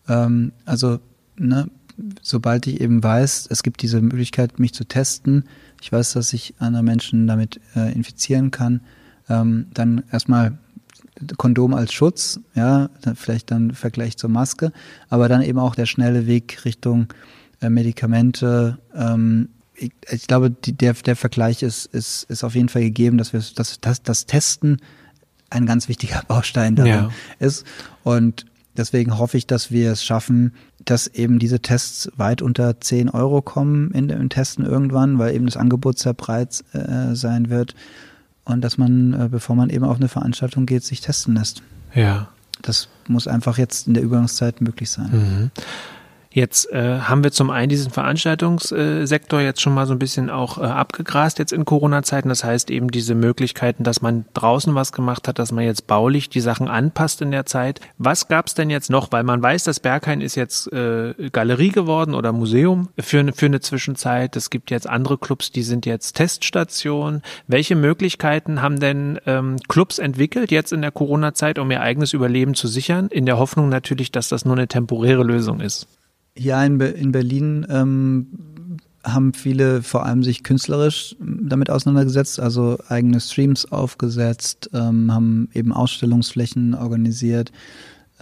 Ähm, 0.09 0.53
also, 0.65 0.99
ne, 1.37 1.69
sobald 2.23 2.67
ich 2.67 2.81
eben 2.81 3.03
weiß, 3.03 3.49
es 3.51 3.63
gibt 3.63 3.83
diese 3.83 4.01
Möglichkeit, 4.01 4.59
mich 4.59 4.75
zu 4.75 4.85
testen, 4.85 5.45
ich 5.83 5.93
weiß, 5.93 6.13
dass 6.13 6.33
ich 6.33 6.55
andere 6.59 6.83
Menschen 6.83 7.27
damit 7.27 7.61
äh, 7.75 7.93
infizieren 7.93 8.51
kann, 8.51 8.81
ähm, 9.29 9.67
dann 9.73 10.03
erstmal 10.11 10.59
Kondom 11.37 11.75
als 11.75 11.93
Schutz, 11.93 12.41
ja, 12.55 12.89
vielleicht 13.15 13.51
dann 13.51 13.73
Vergleich 13.73 14.17
zur 14.17 14.31
Maske, 14.31 14.73
aber 15.11 15.29
dann 15.29 15.43
eben 15.43 15.59
auch 15.59 15.75
der 15.75 15.87
schnelle 15.87 16.27
Weg 16.27 16.65
Richtung 16.65 17.09
äh, 17.61 17.69
Medikamente. 17.69 18.79
Ähm, 18.95 19.51
ich, 19.75 19.93
ich, 20.11 20.27
glaube, 20.27 20.51
die, 20.51 20.73
der, 20.73 20.95
der 20.95 21.17
Vergleich 21.17 21.63
ist, 21.63 21.87
ist, 21.87 22.25
ist 22.31 22.43
auf 22.43 22.55
jeden 22.55 22.71
Fall 22.71 22.83
gegeben, 22.83 23.19
dass 23.19 23.33
wir 23.35 23.43
dass, 23.55 23.81
dass 23.81 24.03
das 24.03 24.27
Testen 24.27 24.79
ein 25.51 25.67
ganz 25.67 25.89
wichtiger 25.89 26.23
Baustein 26.29 26.77
darin 26.77 26.93
ja. 26.93 27.11
ist. 27.39 27.67
Und 28.03 28.47
deswegen 28.77 29.19
hoffe 29.19 29.37
ich, 29.37 29.47
dass 29.47 29.71
wir 29.71 29.93
es 29.93 30.05
schaffen, 30.05 30.55
dass 30.85 31.07
eben 31.07 31.39
diese 31.39 31.61
Tests 31.61 32.11
weit 32.17 32.41
unter 32.41 32.81
10 32.81 33.11
Euro 33.11 33.43
kommen 33.43 33.91
in, 33.91 34.09
im 34.09 34.29
Testen 34.29 34.65
irgendwann, 34.65 35.19
weil 35.19 35.35
eben 35.35 35.47
das 35.47 35.57
Angebot 35.57 35.99
sehr 35.99 36.15
breit 36.15 36.65
äh, 36.73 37.15
sein 37.15 37.51
wird 37.51 37.75
und 38.45 38.63
dass 38.63 38.79
man, 38.79 39.13
äh, 39.13 39.29
bevor 39.29 39.57
man 39.57 39.71
eben 39.71 39.85
auf 39.85 39.97
eine 39.97 40.09
Veranstaltung 40.09 40.67
geht, 40.67 40.85
sich 40.85 41.01
testen 41.01 41.35
lässt. 41.35 41.63
Ja. 41.95 42.29
Das 42.63 42.89
muss 43.09 43.27
einfach 43.27 43.59
jetzt 43.59 43.87
in 43.87 43.95
der 43.95 44.03
Übergangszeit 44.03 44.61
möglich 44.61 44.91
sein. 44.91 45.11
Mhm. 45.13 45.51
Jetzt 46.33 46.71
äh, 46.71 47.01
haben 47.01 47.25
wir 47.25 47.33
zum 47.33 47.51
einen 47.51 47.71
diesen 47.71 47.91
Veranstaltungssektor 47.91 49.41
jetzt 49.41 49.61
schon 49.61 49.75
mal 49.75 49.89
so 49.89 49.95
ein 49.95 49.99
bisschen 49.99 50.31
auch 50.31 50.59
äh, 50.59 50.61
abgegrast 50.61 51.41
jetzt 51.41 51.53
in 51.53 51.65
Corona-Zeiten. 51.65 52.29
Das 52.29 52.45
heißt 52.45 52.71
eben 52.71 52.93
diese 52.93 53.17
Möglichkeiten, 53.17 53.83
dass 53.83 54.01
man 54.01 54.27
draußen 54.35 54.73
was 54.77 54.93
gemacht 54.93 55.27
hat, 55.27 55.41
dass 55.41 55.51
man 55.51 55.65
jetzt 55.65 55.89
baulich 55.89 56.29
die 56.29 56.41
Sachen 56.41 56.69
anpasst 56.69 57.21
in 57.21 57.33
der 57.33 57.47
Zeit. 57.47 57.81
Was 57.99 58.29
gab 58.29 58.47
es 58.47 58.55
denn 58.55 58.71
jetzt 58.71 58.91
noch? 58.91 59.11
Weil 59.11 59.25
man 59.25 59.43
weiß, 59.43 59.65
dass 59.65 59.81
Berghain 59.81 60.21
ist 60.21 60.37
jetzt 60.37 60.73
äh, 60.73 61.15
Galerie 61.33 61.71
geworden 61.71 62.15
oder 62.15 62.31
Museum 62.31 62.91
für, 62.97 63.33
für 63.33 63.47
eine 63.47 63.61
Zwischenzeit. 63.61 64.37
Es 64.37 64.51
gibt 64.51 64.71
jetzt 64.71 64.89
andere 64.89 65.19
Clubs, 65.19 65.51
die 65.51 65.63
sind 65.63 65.85
jetzt 65.85 66.13
Teststation. 66.13 67.23
Welche 67.49 67.75
Möglichkeiten 67.75 68.63
haben 68.63 68.79
denn 68.79 69.19
ähm, 69.27 69.57
Clubs 69.67 69.99
entwickelt 69.99 70.53
jetzt 70.53 70.73
in 70.73 70.81
der 70.81 70.93
Corona-Zeit, 70.93 71.59
um 71.59 71.69
ihr 71.73 71.81
eigenes 71.81 72.13
Überleben 72.13 72.55
zu 72.55 72.69
sichern? 72.69 73.09
In 73.09 73.27
der 73.27 73.39
Hoffnung 73.39 73.69
natürlich, 73.69 74.13
dass 74.13 74.29
das 74.29 74.45
nur 74.45 74.55
eine 74.55 74.69
temporäre 74.69 75.25
Lösung 75.25 75.61
ist. 75.61 75.89
Ja, 76.41 76.65
in, 76.65 76.79
Be 76.79 76.87
in 76.87 77.13
Berlin 77.13 77.67
ähm, 77.69 78.27
haben 79.05 79.35
viele 79.35 79.83
vor 79.83 80.07
allem 80.07 80.23
sich 80.23 80.43
künstlerisch 80.43 81.15
damit 81.21 81.69
auseinandergesetzt, 81.69 82.41
also 82.41 82.79
eigene 82.89 83.21
Streams 83.21 83.71
aufgesetzt, 83.71 84.71
ähm, 84.73 85.13
haben 85.13 85.51
eben 85.53 85.71
Ausstellungsflächen 85.71 86.75
organisiert. 86.75 87.53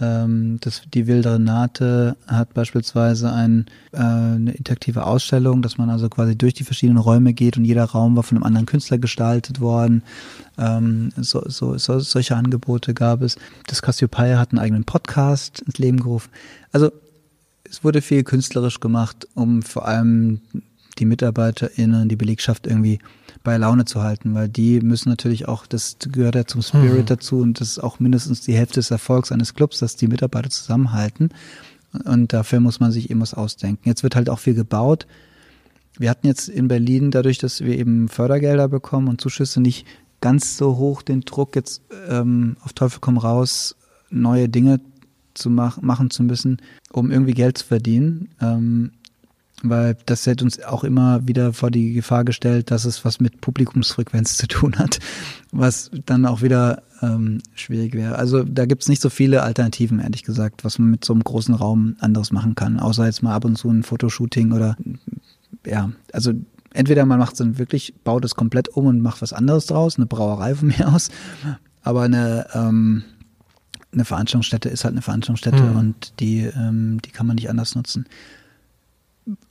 Ähm, 0.01 0.57
das, 0.59 0.81
die 0.93 1.07
Wilde 1.07 1.35
Renate 1.35 2.17
hat 2.27 2.53
beispielsweise 2.53 3.31
ein, 3.31 3.67
äh, 3.93 3.99
eine 3.99 4.51
interaktive 4.51 5.05
Ausstellung, 5.05 5.61
dass 5.61 5.77
man 5.77 5.89
also 5.89 6.09
quasi 6.09 6.37
durch 6.37 6.53
die 6.53 6.65
verschiedenen 6.65 6.97
Räume 6.97 7.31
geht 7.31 7.55
und 7.55 7.63
jeder 7.63 7.85
Raum 7.85 8.17
war 8.17 8.23
von 8.23 8.35
einem 8.35 8.43
anderen 8.43 8.65
Künstler 8.65 8.97
gestaltet 8.97 9.61
worden. 9.61 10.03
Ähm, 10.57 11.13
so, 11.15 11.41
so, 11.47 11.77
so, 11.77 11.99
solche 11.99 12.35
Angebote 12.35 12.93
gab 12.93 13.21
es. 13.21 13.37
Das 13.67 13.81
Cassiopeia 13.81 14.37
hat 14.37 14.51
einen 14.51 14.59
eigenen 14.59 14.83
Podcast 14.83 15.61
ins 15.61 15.77
Leben 15.77 16.01
gerufen. 16.01 16.29
Also 16.73 16.91
es 17.69 17.83
wurde 17.83 18.01
viel 18.01 18.23
künstlerisch 18.23 18.79
gemacht, 18.79 19.27
um 19.35 19.61
vor 19.61 19.87
allem 19.87 20.41
die 20.97 21.05
MitarbeiterInnen, 21.05 22.09
die 22.09 22.15
Belegschaft 22.15 22.67
irgendwie 22.67 22.99
bei 23.43 23.57
Laune 23.57 23.85
zu 23.85 24.03
halten, 24.03 24.33
weil 24.33 24.49
die 24.49 24.81
müssen 24.81 25.09
natürlich 25.09 25.47
auch, 25.47 25.65
das 25.65 25.97
gehört 25.99 26.35
ja 26.35 26.45
zum 26.45 26.61
Spirit 26.61 27.03
mhm. 27.03 27.05
dazu 27.05 27.39
und 27.39 27.59
das 27.61 27.69
ist 27.69 27.79
auch 27.79 27.99
mindestens 27.99 28.41
die 28.41 28.53
Hälfte 28.53 28.75
des 28.75 28.91
Erfolgs 28.91 29.31
eines 29.31 29.53
Clubs, 29.53 29.79
dass 29.79 29.95
die 29.95 30.07
Mitarbeiter 30.07 30.49
zusammenhalten. 30.49 31.29
Und 32.05 32.33
dafür 32.33 32.59
muss 32.59 32.79
man 32.79 32.91
sich 32.91 33.09
eben 33.09 33.21
was 33.21 33.33
ausdenken. 33.33 33.87
Jetzt 33.87 34.03
wird 34.03 34.15
halt 34.15 34.29
auch 34.29 34.39
viel 34.39 34.53
gebaut. 34.53 35.07
Wir 35.97 36.09
hatten 36.09 36.27
jetzt 36.27 36.47
in 36.47 36.67
Berlin, 36.67 37.11
dadurch, 37.11 37.39
dass 37.39 37.61
wir 37.61 37.77
eben 37.77 38.09
Fördergelder 38.09 38.67
bekommen 38.67 39.07
und 39.07 39.21
Zuschüsse, 39.21 39.59
nicht 39.59 39.87
ganz 40.21 40.57
so 40.57 40.77
hoch 40.77 41.01
den 41.01 41.21
Druck, 41.21 41.55
jetzt 41.55 41.81
ähm, 42.09 42.57
auf 42.63 42.73
Teufel 42.73 42.99
komm 43.01 43.17
raus, 43.17 43.75
neue 44.09 44.49
Dinge 44.49 44.81
zu 45.39 45.49
mach, 45.49 45.81
machen 45.81 46.09
zu 46.09 46.23
müssen, 46.23 46.57
um 46.91 47.11
irgendwie 47.11 47.33
Geld 47.33 47.57
zu 47.57 47.65
verdienen. 47.65 48.29
Ähm, 48.41 48.91
weil 49.63 49.97
das 50.05 50.25
hätte 50.25 50.45
uns 50.45 50.61
auch 50.63 50.83
immer 50.83 51.27
wieder 51.27 51.53
vor 51.53 51.71
die 51.71 51.93
Gefahr 51.93 52.23
gestellt, 52.23 52.71
dass 52.71 52.85
es 52.85 53.03
was 53.03 53.19
mit 53.19 53.41
Publikumsfrequenz 53.41 54.37
zu 54.37 54.47
tun 54.47 54.77
hat, 54.77 54.99
was 55.51 55.91
dann 56.05 56.25
auch 56.25 56.41
wieder 56.41 56.83
ähm, 57.01 57.41
schwierig 57.55 57.93
wäre. 57.93 58.17
Also 58.17 58.43
da 58.43 58.65
gibt 58.65 58.83
es 58.83 58.89
nicht 58.89 59.01
so 59.01 59.09
viele 59.09 59.43
Alternativen, 59.43 59.99
ehrlich 59.99 60.23
gesagt, 60.23 60.63
was 60.63 60.79
man 60.79 60.89
mit 60.89 61.03
so 61.03 61.13
einem 61.13 61.23
großen 61.23 61.53
Raum 61.53 61.95
anderes 61.99 62.31
machen 62.31 62.55
kann, 62.55 62.79
außer 62.79 63.05
jetzt 63.05 63.23
mal 63.23 63.35
ab 63.35 63.45
und 63.45 63.57
zu 63.57 63.69
ein 63.69 63.83
Fotoshooting 63.83 64.51
oder 64.51 64.77
ja, 65.65 65.91
also 66.13 66.33
entweder 66.73 67.05
man 67.05 67.19
macht 67.19 67.33
es 67.33 67.39
dann 67.39 67.57
wirklich, 67.57 67.93
baut 68.03 68.23
es 68.25 68.35
komplett 68.35 68.69
um 68.69 68.85
und 68.85 69.01
macht 69.01 69.21
was 69.21 69.33
anderes 69.33 69.65
draus, 69.65 69.97
eine 69.97 70.05
Brauerei 70.05 70.55
von 70.55 70.69
mir 70.69 70.87
aus, 70.93 71.09
aber 71.81 72.03
eine 72.03 72.47
ähm, 72.53 73.03
eine 73.91 74.05
Veranstaltungsstätte 74.05 74.69
ist 74.69 74.83
halt 74.83 74.93
eine 74.93 75.01
Veranstaltungsstätte 75.01 75.63
mhm. 75.63 75.77
und 75.77 76.19
die, 76.19 76.41
ähm, 76.41 77.01
die 77.03 77.11
kann 77.11 77.27
man 77.27 77.35
nicht 77.35 77.49
anders 77.49 77.75
nutzen. 77.75 78.05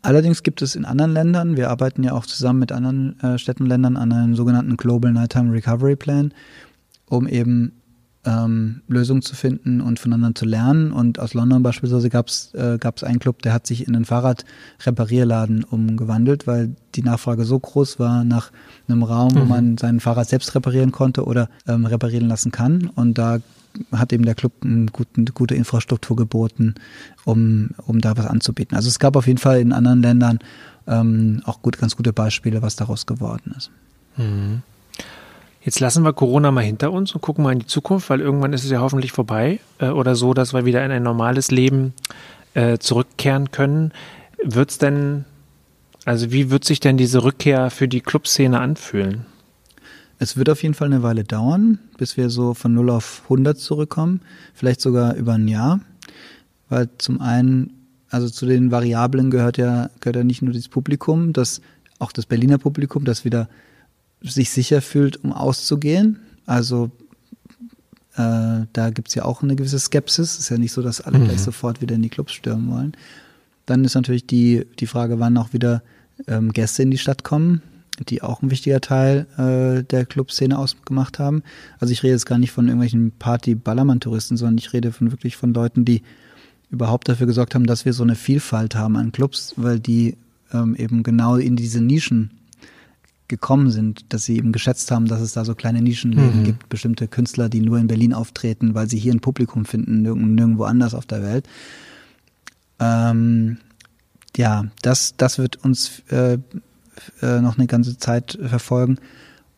Allerdings 0.02 0.42
gibt 0.42 0.62
es 0.62 0.74
in 0.74 0.84
anderen 0.84 1.12
Ländern, 1.12 1.56
wir 1.56 1.70
arbeiten 1.70 2.02
ja 2.02 2.12
auch 2.12 2.26
zusammen 2.26 2.58
mit 2.58 2.72
anderen 2.72 3.18
äh, 3.20 3.38
Städten 3.38 3.64
und 3.64 3.68
Ländern 3.68 3.96
an 3.96 4.12
einem 4.12 4.34
sogenannten 4.34 4.76
Global 4.76 5.12
Nighttime 5.12 5.52
Recovery 5.52 5.96
Plan, 5.96 6.32
um 7.06 7.28
eben 7.28 7.72
ähm, 8.24 8.82
Lösungen 8.88 9.22
zu 9.22 9.36
finden 9.36 9.80
und 9.80 9.98
voneinander 9.98 10.34
zu 10.34 10.44
lernen. 10.44 10.92
Und 10.92 11.18
aus 11.18 11.34
London 11.34 11.62
beispielsweise 11.62 12.10
gab 12.10 12.28
es 12.28 12.52
äh, 12.54 12.78
gab's 12.78 13.04
einen 13.04 13.20
Club, 13.20 13.42
der 13.42 13.52
hat 13.52 13.66
sich 13.66 13.86
in 13.86 13.94
einen 13.94 14.04
Fahrradreparierladen 14.04 15.64
umgewandelt, 15.64 16.46
weil 16.46 16.74
die 16.94 17.02
Nachfrage 17.02 17.44
so 17.44 17.58
groß 17.58 17.98
war 17.98 18.24
nach 18.24 18.50
einem 18.88 19.02
Raum, 19.02 19.34
mhm. 19.34 19.40
wo 19.40 19.44
man 19.44 19.78
sein 19.78 20.00
Fahrrad 20.00 20.28
selbst 20.28 20.54
reparieren 20.54 20.92
konnte 20.92 21.24
oder 21.24 21.48
ähm, 21.66 21.86
reparieren 21.86 22.28
lassen 22.28 22.50
kann. 22.50 22.90
Und 22.94 23.18
da 23.18 23.38
hat 23.92 24.12
eben 24.12 24.24
der 24.24 24.34
Club 24.34 24.52
eine 24.62 24.86
gute, 24.86 25.24
gute 25.32 25.54
Infrastruktur 25.54 26.16
geboten, 26.16 26.74
um, 27.24 27.70
um 27.86 28.00
da 28.00 28.16
was 28.16 28.26
anzubieten. 28.26 28.76
Also 28.76 28.88
es 28.88 28.98
gab 28.98 29.16
auf 29.16 29.26
jeden 29.26 29.38
Fall 29.38 29.60
in 29.60 29.72
anderen 29.72 30.02
Ländern 30.02 30.38
ähm, 30.86 31.42
auch 31.44 31.62
gut, 31.62 31.78
ganz 31.78 31.96
gute 31.96 32.12
Beispiele, 32.12 32.62
was 32.62 32.76
daraus 32.76 33.06
geworden 33.06 33.54
ist. 33.56 33.70
Mhm. 34.16 34.62
Jetzt 35.62 35.80
lassen 35.80 36.02
wir 36.02 36.12
Corona 36.12 36.50
mal 36.50 36.64
hinter 36.64 36.92
uns 36.92 37.14
und 37.14 37.20
gucken 37.20 37.44
mal 37.44 37.52
in 37.52 37.58
die 37.58 37.66
Zukunft, 37.66 38.08
weil 38.10 38.20
irgendwann 38.20 38.52
ist 38.52 38.64
es 38.64 38.70
ja 38.70 38.80
hoffentlich 38.80 39.12
vorbei 39.12 39.60
äh, 39.78 39.88
oder 39.88 40.14
so, 40.14 40.32
dass 40.32 40.54
wir 40.54 40.64
wieder 40.64 40.84
in 40.84 40.90
ein 40.90 41.02
normales 41.02 41.50
Leben 41.50 41.92
äh, 42.54 42.78
zurückkehren 42.78 43.50
können. 43.50 43.92
Wird 44.42 44.70
es 44.70 44.78
denn, 44.78 45.24
also 46.04 46.32
wie 46.32 46.50
wird 46.50 46.64
sich 46.64 46.80
denn 46.80 46.96
diese 46.96 47.22
Rückkehr 47.22 47.70
für 47.70 47.88
die 47.88 48.00
Clubszene 48.00 48.60
anfühlen? 48.60 49.26
Es 50.18 50.36
wird 50.36 50.50
auf 50.50 50.62
jeden 50.62 50.74
Fall 50.74 50.86
eine 50.86 51.02
Weile 51.02 51.24
dauern, 51.24 51.78
bis 51.96 52.16
wir 52.16 52.28
so 52.28 52.54
von 52.54 52.74
0 52.74 52.90
auf 52.90 53.22
100 53.24 53.58
zurückkommen, 53.58 54.20
vielleicht 54.52 54.80
sogar 54.80 55.14
über 55.14 55.34
ein 55.34 55.46
Jahr, 55.46 55.80
weil 56.68 56.88
zum 56.98 57.20
einen, 57.20 57.72
also 58.10 58.28
zu 58.28 58.46
den 58.46 58.70
Variablen 58.72 59.30
gehört 59.30 59.58
ja, 59.58 59.90
gehört 60.00 60.16
ja 60.16 60.24
nicht 60.24 60.42
nur 60.42 60.52
das 60.52 60.68
Publikum, 60.68 61.32
das, 61.32 61.60
auch 62.00 62.10
das 62.10 62.26
Berliner 62.26 62.58
Publikum, 62.58 63.04
das 63.04 63.24
wieder 63.24 63.48
sich 64.20 64.50
sicher 64.50 64.82
fühlt, 64.82 65.22
um 65.22 65.32
auszugehen. 65.32 66.18
Also 66.46 66.90
äh, 68.16 68.66
da 68.72 68.90
gibt's 68.90 69.14
ja 69.14 69.24
auch 69.24 69.42
eine 69.42 69.54
gewisse 69.54 69.78
Skepsis. 69.78 70.32
Es 70.32 70.38
ist 70.40 70.48
ja 70.48 70.58
nicht 70.58 70.72
so, 70.72 70.82
dass 70.82 71.00
alle 71.00 71.18
mhm. 71.20 71.26
gleich 71.26 71.40
sofort 71.40 71.80
wieder 71.80 71.94
in 71.94 72.02
die 72.02 72.08
Clubs 72.08 72.32
stürmen 72.32 72.70
wollen. 72.72 72.92
Dann 73.66 73.84
ist 73.84 73.94
natürlich 73.94 74.26
die, 74.26 74.66
die 74.80 74.86
Frage, 74.86 75.20
wann 75.20 75.36
auch 75.36 75.52
wieder 75.52 75.82
ähm, 76.26 76.52
Gäste 76.52 76.82
in 76.82 76.90
die 76.90 76.98
Stadt 76.98 77.22
kommen 77.22 77.62
die 78.06 78.22
auch 78.22 78.42
ein 78.42 78.50
wichtiger 78.50 78.80
Teil 78.80 79.26
äh, 79.36 79.84
der 79.84 80.06
Clubszene 80.06 80.58
ausgemacht 80.58 81.18
haben. 81.18 81.42
Also 81.78 81.92
ich 81.92 82.02
rede 82.02 82.12
jetzt 82.12 82.26
gar 82.26 82.38
nicht 82.38 82.52
von 82.52 82.66
irgendwelchen 82.66 83.12
Party-Ballermann-Touristen, 83.18 84.36
sondern 84.36 84.58
ich 84.58 84.72
rede 84.72 84.92
von 84.92 85.10
wirklich 85.10 85.36
von 85.36 85.52
Leuten, 85.54 85.84
die 85.84 86.02
überhaupt 86.70 87.08
dafür 87.08 87.26
gesorgt 87.26 87.54
haben, 87.54 87.66
dass 87.66 87.84
wir 87.84 87.92
so 87.92 88.02
eine 88.02 88.14
Vielfalt 88.14 88.74
haben 88.74 88.96
an 88.96 89.12
Clubs, 89.12 89.54
weil 89.56 89.80
die 89.80 90.16
ähm, 90.52 90.74
eben 90.76 91.02
genau 91.02 91.36
in 91.36 91.56
diese 91.56 91.80
Nischen 91.80 92.30
gekommen 93.28 93.70
sind, 93.70 94.12
dass 94.12 94.24
sie 94.24 94.36
eben 94.36 94.52
geschätzt 94.52 94.90
haben, 94.90 95.06
dass 95.06 95.20
es 95.20 95.32
da 95.32 95.44
so 95.44 95.54
kleine 95.54 95.82
Nischenläden 95.82 96.40
mhm. 96.40 96.44
gibt, 96.44 96.68
bestimmte 96.70 97.08
Künstler, 97.08 97.48
die 97.48 97.60
nur 97.60 97.78
in 97.78 97.86
Berlin 97.86 98.14
auftreten, 98.14 98.74
weil 98.74 98.88
sie 98.88 98.98
hier 98.98 99.12
ein 99.12 99.20
Publikum 99.20 99.66
finden, 99.66 100.02
nirgendwo 100.02 100.64
anders 100.64 100.94
auf 100.94 101.04
der 101.04 101.22
Welt. 101.22 101.46
Ähm, 102.80 103.58
ja, 104.36 104.64
das, 104.82 105.14
das 105.16 105.38
wird 105.38 105.56
uns 105.56 106.00
äh, 106.08 106.38
äh, 107.22 107.40
noch 107.40 107.58
eine 107.58 107.66
ganze 107.66 107.98
Zeit 107.98 108.38
verfolgen. 108.40 108.98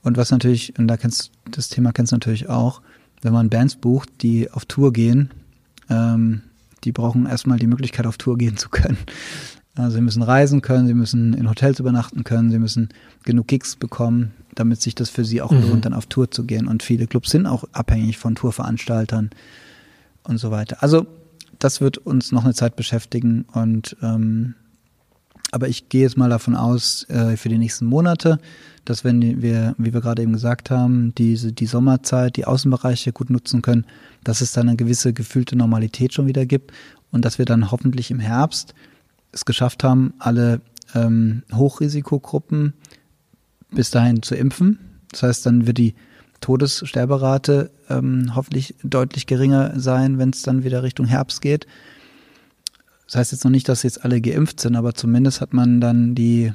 Und 0.02 0.16
was 0.16 0.30
natürlich, 0.30 0.78
und 0.78 0.88
da 0.88 0.96
kennst 0.96 1.30
das 1.50 1.68
Thema 1.68 1.92
kennst 1.92 2.12
du 2.12 2.16
natürlich 2.16 2.48
auch, 2.48 2.80
wenn 3.22 3.32
man 3.32 3.50
Bands 3.50 3.76
bucht, 3.76 4.08
die 4.22 4.50
auf 4.50 4.64
Tour 4.64 4.92
gehen, 4.92 5.30
ähm, 5.88 6.42
die 6.84 6.92
brauchen 6.92 7.26
erstmal 7.26 7.58
die 7.58 7.66
Möglichkeit, 7.66 8.06
auf 8.06 8.16
Tour 8.16 8.38
gehen 8.38 8.56
zu 8.56 8.68
können. 8.70 8.98
Also 9.76 9.96
sie 9.96 10.02
müssen 10.02 10.22
reisen 10.22 10.62
können, 10.62 10.86
sie 10.86 10.94
müssen 10.94 11.34
in 11.34 11.48
Hotels 11.48 11.78
übernachten 11.78 12.24
können, 12.24 12.50
sie 12.50 12.58
müssen 12.58 12.88
genug 13.24 13.46
Gigs 13.46 13.76
bekommen, 13.76 14.32
damit 14.54 14.82
sich 14.82 14.94
das 14.94 15.10
für 15.10 15.24
sie 15.24 15.42
auch 15.42 15.52
mhm. 15.52 15.62
lohnt, 15.62 15.84
dann 15.84 15.94
auf 15.94 16.06
Tour 16.06 16.30
zu 16.30 16.44
gehen. 16.44 16.66
Und 16.66 16.82
viele 16.82 17.06
Clubs 17.06 17.30
sind 17.30 17.46
auch 17.46 17.64
abhängig 17.72 18.18
von 18.18 18.34
Tourveranstaltern 18.34 19.30
und 20.24 20.38
so 20.38 20.50
weiter. 20.50 20.82
Also 20.82 21.06
das 21.58 21.80
wird 21.80 21.98
uns 21.98 22.32
noch 22.32 22.44
eine 22.44 22.54
Zeit 22.54 22.74
beschäftigen 22.76 23.44
und 23.52 23.96
ähm, 24.02 24.54
aber 25.52 25.68
ich 25.68 25.88
gehe 25.88 26.02
jetzt 26.02 26.16
mal 26.16 26.30
davon 26.30 26.54
aus, 26.54 27.08
äh, 27.08 27.36
für 27.36 27.48
die 27.48 27.58
nächsten 27.58 27.86
Monate, 27.86 28.38
dass 28.84 29.04
wenn 29.04 29.42
wir, 29.42 29.74
wie 29.78 29.92
wir 29.92 30.00
gerade 30.00 30.22
eben 30.22 30.32
gesagt 30.32 30.70
haben, 30.70 31.14
diese, 31.16 31.52
die 31.52 31.66
Sommerzeit, 31.66 32.36
die 32.36 32.44
Außenbereiche 32.44 33.12
gut 33.12 33.30
nutzen 33.30 33.62
können, 33.62 33.86
dass 34.24 34.40
es 34.40 34.52
dann 34.52 34.68
eine 34.68 34.76
gewisse 34.76 35.12
gefühlte 35.12 35.56
Normalität 35.56 36.14
schon 36.14 36.26
wieder 36.26 36.46
gibt 36.46 36.72
und 37.10 37.24
dass 37.24 37.38
wir 37.38 37.44
dann 37.44 37.70
hoffentlich 37.70 38.10
im 38.10 38.20
Herbst 38.20 38.74
es 39.32 39.44
geschafft 39.44 39.84
haben, 39.84 40.14
alle 40.18 40.60
ähm, 40.94 41.42
Hochrisikogruppen 41.52 42.74
bis 43.70 43.90
dahin 43.90 44.22
zu 44.22 44.34
impfen. 44.34 44.78
Das 45.10 45.22
heißt, 45.22 45.46
dann 45.46 45.66
wird 45.66 45.78
die 45.78 45.94
Todessterberate 46.40 47.70
ähm, 47.88 48.34
hoffentlich 48.34 48.74
deutlich 48.82 49.26
geringer 49.26 49.78
sein, 49.78 50.18
wenn 50.18 50.30
es 50.30 50.42
dann 50.42 50.64
wieder 50.64 50.82
Richtung 50.82 51.06
Herbst 51.06 51.42
geht. 51.42 51.66
Das 53.10 53.16
heißt 53.16 53.32
jetzt 53.32 53.44
noch 53.44 53.50
nicht, 53.50 53.68
dass 53.68 53.82
jetzt 53.82 54.04
alle 54.04 54.20
geimpft 54.20 54.60
sind, 54.60 54.76
aber 54.76 54.94
zumindest 54.94 55.40
hat 55.40 55.52
man 55.52 55.80
dann 55.80 56.14
die, 56.14 56.52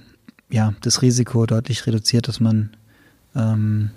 ja, 0.49 0.73
das 0.79 1.01
Risiko 1.01 1.45
deutlich 1.45 1.85
reduziert, 1.85 2.29
dass 2.29 2.39
man 2.39 2.69
ähm, 3.35 3.89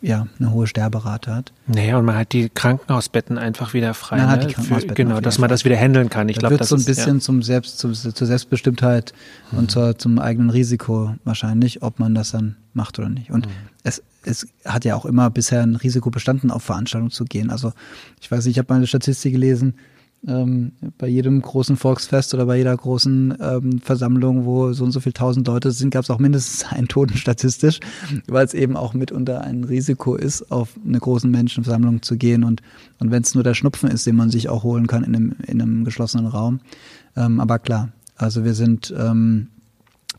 ja, 0.00 0.26
eine 0.38 0.50
hohe 0.50 0.66
Sterberate 0.66 1.34
hat. 1.34 1.52
Naja, 1.66 1.98
und 1.98 2.06
man 2.06 2.16
hat 2.16 2.32
die 2.32 2.48
Krankenhausbetten 2.48 3.36
einfach 3.36 3.74
wieder 3.74 3.92
frei. 3.92 4.16
Man 4.16 4.24
ne? 4.24 4.32
hat 4.32 4.42
die 4.44 4.54
Krankenhausbetten 4.54 4.96
Für, 4.96 5.04
genau, 5.04 5.20
dass 5.20 5.38
man 5.38 5.50
das 5.50 5.66
wieder 5.66 5.76
handeln 5.76 6.08
kann. 6.08 6.30
Ich 6.30 6.36
da 6.36 6.48
glaube, 6.48 6.56
das 6.56 6.70
so 6.70 6.76
ein 6.76 6.78
ist, 6.78 6.86
bisschen 6.86 7.16
ja. 7.16 7.20
zum 7.20 7.42
Selbst, 7.42 7.78
zum, 7.78 7.92
zur 7.92 8.26
Selbstbestimmtheit 8.26 9.12
mhm. 9.52 9.58
und 9.58 9.70
zur, 9.70 9.98
zum 9.98 10.18
eigenen 10.18 10.48
Risiko 10.48 11.14
wahrscheinlich, 11.24 11.82
ob 11.82 11.98
man 11.98 12.14
das 12.14 12.30
dann 12.30 12.56
macht 12.72 12.98
oder 12.98 13.10
nicht. 13.10 13.30
Und 13.30 13.48
mhm. 13.48 13.52
es, 13.82 14.02
es 14.22 14.46
hat 14.64 14.86
ja 14.86 14.96
auch 14.96 15.04
immer 15.04 15.28
bisher 15.28 15.62
ein 15.62 15.76
Risiko 15.76 16.08
bestanden, 16.08 16.50
auf 16.50 16.62
Veranstaltungen 16.62 17.10
zu 17.10 17.26
gehen. 17.26 17.50
Also 17.50 17.74
ich 18.18 18.30
weiß 18.30 18.46
nicht, 18.46 18.54
ich 18.54 18.58
habe 18.58 18.72
mal 18.72 18.76
eine 18.76 18.86
Statistik 18.86 19.32
gelesen, 19.34 19.74
ähm, 20.26 20.72
bei 20.98 21.06
jedem 21.06 21.40
großen 21.40 21.76
Volksfest 21.76 22.34
oder 22.34 22.46
bei 22.46 22.56
jeder 22.56 22.76
großen 22.76 23.38
ähm, 23.40 23.80
Versammlung, 23.80 24.44
wo 24.44 24.72
so 24.72 24.84
und 24.84 24.90
so 24.90 25.00
viel 25.00 25.12
tausend 25.12 25.46
Leute 25.46 25.70
sind, 25.70 25.90
gab 25.90 26.02
es 26.04 26.10
auch 26.10 26.18
mindestens 26.18 26.64
einen 26.72 26.88
Toten 26.88 27.16
statistisch, 27.16 27.80
weil 28.26 28.44
es 28.44 28.54
eben 28.54 28.76
auch 28.76 28.94
mitunter 28.94 29.42
ein 29.42 29.64
Risiko 29.64 30.16
ist, 30.16 30.50
auf 30.50 30.78
eine 30.84 30.98
große 30.98 31.28
Menschenversammlung 31.28 32.02
zu 32.02 32.16
gehen 32.16 32.44
und, 32.44 32.62
und 32.98 33.10
wenn 33.10 33.22
es 33.22 33.34
nur 33.34 33.44
der 33.44 33.54
Schnupfen 33.54 33.90
ist, 33.90 34.06
den 34.06 34.16
man 34.16 34.30
sich 34.30 34.48
auch 34.48 34.64
holen 34.64 34.86
kann 34.86 35.04
in 35.04 35.14
einem, 35.14 35.36
in 35.46 35.62
einem 35.62 35.84
geschlossenen 35.84 36.26
Raum. 36.26 36.60
Ähm, 37.16 37.40
aber 37.40 37.58
klar, 37.58 37.90
also 38.16 38.44
wir 38.44 38.54
sind, 38.54 38.92
ähm, 38.98 39.48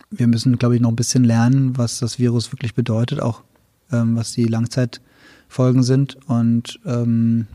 wir 0.10 0.28
müssen, 0.28 0.58
glaube 0.58 0.76
ich, 0.76 0.82
noch 0.82 0.90
ein 0.90 0.96
bisschen 0.96 1.24
lernen, 1.24 1.78
was 1.78 2.00
das 2.00 2.20
Virus 2.20 2.52
wirklich 2.54 2.74
bedeutet, 2.74 3.22
auch 3.22 3.44
ähm, 3.92 4.16
was 4.16 4.32
die 4.32 4.46
Langzeitfolgen 4.46 5.84
sind 5.84 6.18
und 6.28 6.80
ähm, 6.86 7.48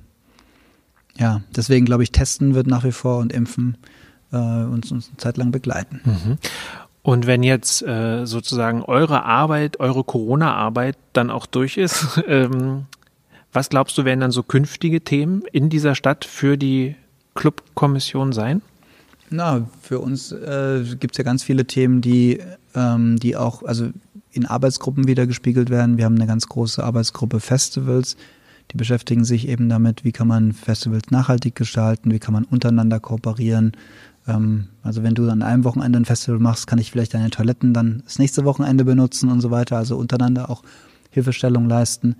ja, 1.19 1.43
deswegen 1.55 1.87
glaube 1.87 2.03
ich, 2.03 2.13
testen 2.13 2.55
wird 2.55 2.67
nach 2.67 2.85
wie 2.85 2.93
vor 2.93 3.19
und 3.19 3.33
impfen 3.33 3.77
äh, 4.33 4.37
uns, 4.37 4.91
uns 4.91 5.09
eine 5.09 5.17
Zeit 5.17 5.37
lang 5.37 5.53
begleiten. 5.53 6.01
Mhm. 6.05 6.39
Und 7.03 7.27
wenn 7.27 7.43
jetzt 7.43 7.83
äh, 7.83 8.25
sozusagen 8.25 8.83
eure 8.83 9.25
Arbeit, 9.25 9.79
eure 9.79 10.05
Corona-Arbeit 10.05 10.97
dann 11.13 11.31
auch 11.31 11.47
durch 11.47 11.77
ist, 11.77 12.23
ähm, 12.29 12.87
was 13.53 13.69
glaubst 13.69 13.97
du, 13.99 14.05
werden 14.05 14.21
dann 14.21 14.33
so 14.33 14.43
künftige 14.43 15.03
Themen 15.03 15.43
in 15.53 15.69
dieser 15.69 15.95
Stadt 15.95 16.25
für 16.25 16.57
die 16.57 16.97
Clubkommission 17.35 18.33
sein? 18.33 18.63
Na, 19.31 19.69
für 19.83 20.01
uns 20.01 20.33
äh, 20.33 20.83
gibt 20.99 21.15
es 21.15 21.19
ja 21.19 21.25
ganz 21.25 21.43
viele 21.43 21.67
Themen, 21.67 22.01
die, 22.01 22.41
ähm, 22.75 23.19
die 23.19 23.37
auch 23.37 23.63
also 23.63 23.91
in 24.33 24.47
Arbeitsgruppen 24.47 25.07
wieder 25.07 25.27
gespiegelt 25.27 25.71
werden. 25.71 25.99
Wir 25.99 26.05
haben 26.07 26.17
eine 26.17 26.27
ganz 26.27 26.49
große 26.49 26.83
Arbeitsgruppe 26.83 27.39
Festivals, 27.39 28.17
die 28.75 28.79
beschäftigen 28.79 29.25
sich 29.25 29.47
eben 29.47 29.69
damit, 29.69 30.05
wie 30.05 30.11
kann 30.11 30.27
man 30.27 30.53
Festivals 30.53 31.11
nachhaltig 31.11 31.55
gestalten, 31.55 32.11
wie 32.11 32.19
kann 32.19 32.35
man 32.35 32.43
untereinander 32.43 32.99
kooperieren. 32.99 33.73
Ähm, 34.27 34.67
also 34.83 35.05
wenn 35.05 35.15
du 35.15 35.31
an 35.31 35.43
einem 35.43 35.63
Wochenende 35.63 36.01
ein 36.01 36.05
Festival 36.05 36.41
machst, 36.41 36.67
kann 36.67 36.81
ich 36.81 36.91
vielleicht 36.91 37.15
deine 37.15 37.31
Toiletten 37.31 37.73
dann 37.73 38.03
das 38.05 38.19
nächste 38.19 38.45
Wochenende 38.45 38.85
benutzen 38.85 39.31
und 39.31 39.41
so 39.41 39.53
weiter. 39.53 39.77
Also 39.77 39.97
untereinander 39.97 40.51
auch 40.51 40.65
Hilfestellung 41.11 41.69
leisten. 41.69 42.17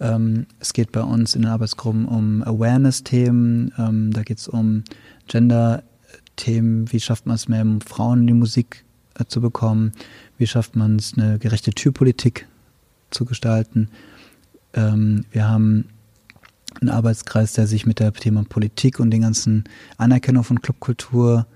Ähm, 0.00 0.46
es 0.58 0.72
geht 0.72 0.90
bei 0.90 1.02
uns 1.02 1.34
in 1.34 1.42
den 1.42 1.50
Arbeitsgruppen 1.50 2.06
um 2.06 2.42
Awareness-Themen. 2.44 3.74
Ähm, 3.76 4.10
da 4.14 4.22
geht 4.22 4.38
es 4.38 4.48
um 4.48 4.84
Gender-Themen. 5.26 6.90
Wie 6.90 7.00
schafft 7.00 7.26
man 7.26 7.34
es 7.34 7.46
mehr, 7.46 7.60
um 7.60 7.82
Frauen 7.82 8.20
in 8.20 8.26
die 8.26 8.32
Musik 8.32 8.86
äh, 9.18 9.26
zu 9.26 9.42
bekommen? 9.42 9.92
Wie 10.38 10.46
schafft 10.46 10.76
man 10.76 10.96
es, 10.96 11.12
eine 11.14 11.38
gerechte 11.38 11.72
Türpolitik 11.72 12.46
zu 13.10 13.26
gestalten? 13.26 13.90
Ähm, 14.74 15.24
wir 15.30 15.48
haben 15.48 15.86
einen 16.80 16.90
Arbeitskreis, 16.90 17.52
der 17.54 17.66
sich 17.66 17.86
mit 17.86 18.00
dem 18.00 18.14
Thema 18.14 18.44
Politik 18.44 19.00
und 19.00 19.10
den 19.10 19.22
ganzen 19.22 19.64
Anerkennung 19.96 20.44
von 20.44 20.62
Clubkultur 20.62 21.46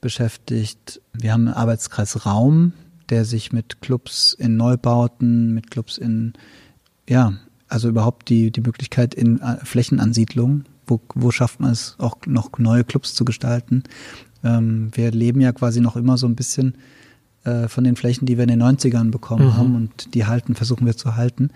beschäftigt. 0.00 1.00
Wir 1.12 1.32
haben 1.32 1.46
einen 1.46 1.56
Arbeitskreis 1.56 2.26
Raum, 2.26 2.72
der 3.08 3.24
sich 3.24 3.52
mit 3.52 3.80
Clubs 3.80 4.34
in 4.34 4.56
Neubauten, 4.56 5.54
mit 5.54 5.70
Clubs 5.70 5.98
in, 5.98 6.34
ja, 7.08 7.34
also 7.68 7.88
überhaupt 7.88 8.28
die, 8.28 8.50
die 8.50 8.60
Möglichkeit 8.60 9.14
in 9.14 9.40
äh, 9.40 9.56
Flächenansiedlung, 9.64 10.64
wo, 10.86 11.00
wo 11.14 11.30
schafft 11.30 11.60
man 11.60 11.72
es 11.72 11.96
auch 11.98 12.18
noch 12.26 12.50
neue 12.58 12.84
Clubs 12.84 13.14
zu 13.14 13.24
gestalten. 13.24 13.84
Ähm, 14.42 14.90
wir 14.92 15.10
leben 15.10 15.40
ja 15.40 15.52
quasi 15.52 15.80
noch 15.80 15.96
immer 15.96 16.18
so 16.18 16.26
ein 16.26 16.36
bisschen 16.36 16.76
äh, 17.44 17.68
von 17.68 17.84
den 17.84 17.96
Flächen, 17.96 18.26
die 18.26 18.36
wir 18.36 18.44
in 18.44 18.58
den 18.58 18.62
90ern 18.62 19.10
bekommen 19.10 19.46
mhm. 19.46 19.56
haben 19.56 19.76
und 19.76 20.14
die 20.14 20.26
halten, 20.26 20.54
versuchen 20.54 20.86
wir 20.86 20.96
zu 20.96 21.16
halten. 21.16 21.50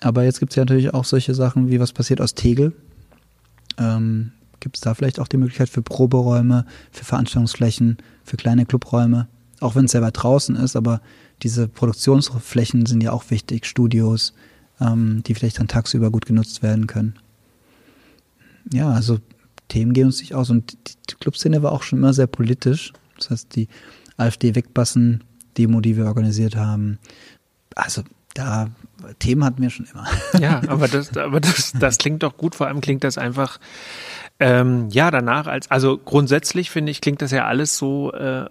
Aber 0.00 0.24
jetzt 0.24 0.40
gibt 0.40 0.52
es 0.52 0.56
ja 0.56 0.62
natürlich 0.64 0.94
auch 0.94 1.04
solche 1.04 1.34
Sachen 1.34 1.68
wie, 1.68 1.80
was 1.80 1.92
passiert 1.92 2.20
aus 2.20 2.34
Tegel? 2.34 2.72
Ähm, 3.78 4.32
gibt 4.60 4.76
es 4.76 4.80
da 4.80 4.94
vielleicht 4.94 5.20
auch 5.20 5.28
die 5.28 5.36
Möglichkeit 5.36 5.68
für 5.68 5.82
Proberäume, 5.82 6.66
für 6.90 7.04
Veranstaltungsflächen, 7.04 7.98
für 8.24 8.36
kleine 8.36 8.66
Clubräume? 8.66 9.28
Auch 9.60 9.74
wenn 9.74 9.84
es 9.84 9.92
selber 9.92 10.10
draußen 10.10 10.56
ist, 10.56 10.76
aber 10.76 11.00
diese 11.42 11.68
Produktionsflächen 11.68 12.86
sind 12.86 13.02
ja 13.02 13.12
auch 13.12 13.30
wichtig, 13.30 13.66
Studios, 13.66 14.34
ähm, 14.80 15.22
die 15.26 15.34
vielleicht 15.34 15.58
dann 15.58 15.68
tagsüber 15.68 16.10
gut 16.10 16.26
genutzt 16.26 16.62
werden 16.62 16.86
können. 16.86 17.14
Ja, 18.72 18.90
also 18.90 19.18
Themen 19.68 19.92
gehen 19.92 20.06
uns 20.06 20.20
nicht 20.20 20.34
aus. 20.34 20.50
Und 20.50 20.76
die 21.10 21.14
Clubszene 21.20 21.62
war 21.62 21.72
auch 21.72 21.82
schon 21.82 21.98
immer 21.98 22.12
sehr 22.12 22.26
politisch. 22.26 22.92
Das 23.16 23.30
heißt, 23.30 23.56
die 23.56 23.68
AfD-Wegbassen-Demo, 24.16 25.80
die 25.80 25.96
wir 25.96 26.06
organisiert 26.06 26.56
haben. 26.56 26.98
Also 27.74 28.02
da 28.34 28.68
Themen 29.18 29.44
hatten 29.44 29.62
wir 29.62 29.70
schon 29.70 29.86
immer. 29.92 30.06
Ja, 30.40 30.60
aber 30.68 30.88
das, 30.88 31.16
aber 31.16 31.40
das, 31.40 31.72
das 31.78 31.98
klingt 31.98 32.22
doch 32.22 32.36
gut. 32.36 32.54
Vor 32.54 32.66
allem 32.66 32.80
klingt 32.80 33.04
das 33.04 33.18
einfach, 33.18 33.58
ähm, 34.38 34.88
ja, 34.90 35.10
danach 35.10 35.46
als, 35.46 35.70
also 35.70 35.98
grundsätzlich 35.98 36.70
finde 36.70 36.92
ich, 36.92 37.00
klingt 37.00 37.22
das 37.22 37.30
ja 37.30 37.46
alles 37.46 37.76
so, 37.76 38.12
äh, 38.12 38.46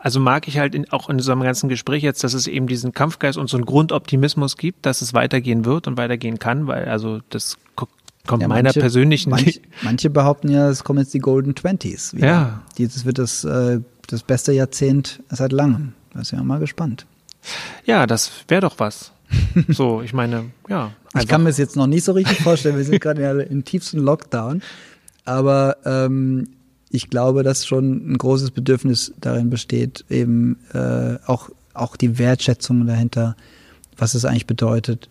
also 0.00 0.20
mag 0.20 0.48
ich 0.48 0.58
halt 0.58 0.74
in, 0.74 0.90
auch 0.92 1.08
in 1.08 1.18
so 1.18 1.32
einem 1.32 1.42
ganzen 1.42 1.68
Gespräch 1.68 2.02
jetzt, 2.02 2.22
dass 2.24 2.34
es 2.34 2.46
eben 2.46 2.66
diesen 2.66 2.92
Kampfgeist 2.92 3.38
und 3.38 3.48
so 3.48 3.56
einen 3.56 3.64
Grundoptimismus 3.64 4.56
gibt, 4.56 4.84
dass 4.84 5.00
es 5.00 5.14
weitergehen 5.14 5.64
wird 5.64 5.88
und 5.88 5.96
weitergehen 5.96 6.38
kann, 6.38 6.66
weil 6.66 6.84
also 6.88 7.20
das 7.30 7.56
kommt 8.26 8.42
ja, 8.42 8.48
meiner 8.48 8.72
persönlichen. 8.72 9.30
Manche, 9.30 9.60
manche, 9.82 10.10
behaupten 10.10 10.48
ja, 10.50 10.68
es 10.68 10.84
kommen 10.84 10.98
jetzt 10.98 11.14
die 11.14 11.18
Golden 11.18 11.54
Twenties. 11.54 12.14
Ja. 12.18 12.62
Das 12.78 13.04
wird 13.04 13.18
das, 13.18 13.44
äh, 13.44 13.80
das 14.06 14.22
beste 14.22 14.52
Jahrzehnt 14.52 15.22
seit 15.30 15.52
langem. 15.52 15.94
Da 16.12 16.24
sind 16.24 16.38
wir 16.38 16.44
mal 16.44 16.60
gespannt. 16.60 17.06
Ja, 17.84 18.06
das 18.06 18.30
wäre 18.48 18.62
doch 18.62 18.78
was. 18.78 19.12
So, 19.68 20.02
ich 20.02 20.12
meine, 20.12 20.46
ja. 20.68 20.90
Ich 21.18 21.28
kann 21.28 21.44
mir 21.44 21.50
es 21.50 21.58
jetzt 21.58 21.76
noch 21.76 21.86
nicht 21.86 22.04
so 22.04 22.12
richtig 22.12 22.40
vorstellen. 22.40 22.76
Wir 22.76 22.84
sind 22.84 23.00
gerade 23.00 23.42
im 23.42 23.64
tiefsten 23.64 23.98
Lockdown. 23.98 24.62
Aber 25.24 25.76
ähm, 25.84 26.48
ich 26.90 27.10
glaube, 27.10 27.42
dass 27.42 27.66
schon 27.66 28.12
ein 28.12 28.18
großes 28.18 28.50
Bedürfnis 28.50 29.12
darin 29.20 29.50
besteht, 29.50 30.04
eben 30.10 30.58
äh, 30.72 31.16
auch, 31.26 31.50
auch 31.72 31.96
die 31.96 32.18
Wertschätzung 32.18 32.86
dahinter, 32.86 33.36
was 33.96 34.14
es 34.14 34.24
eigentlich 34.24 34.46
bedeutet, 34.46 35.08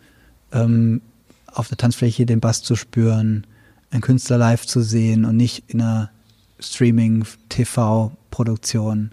ähm, 0.52 1.02
auf 1.48 1.68
der 1.68 1.78
Tanzfläche 1.78 2.26
den 2.26 2.40
Bass 2.40 2.64
zu 2.64 2.76
spüren, 2.76 3.46
einen 3.92 4.02
Künstler 4.02 4.38
live 4.38 4.66
zu 4.66 4.82
sehen 4.82 5.26
und 5.26 5.38
nicht 5.38 5.64
in 5.68 5.82
einer 5.82 6.10
Streaming-TV-Produktion. 6.60 9.12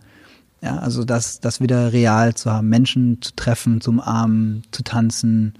Ja, 0.62 0.78
also 0.78 1.04
das, 1.04 1.40
das 1.40 1.61
wieder 1.61 1.92
real 1.92 2.34
zu 2.34 2.50
haben, 2.50 2.68
Menschen 2.68 3.22
zu 3.22 3.32
treffen, 3.34 3.80
zu 3.80 3.90
umarmen, 3.90 4.62
zu 4.72 4.82
tanzen, 4.82 5.54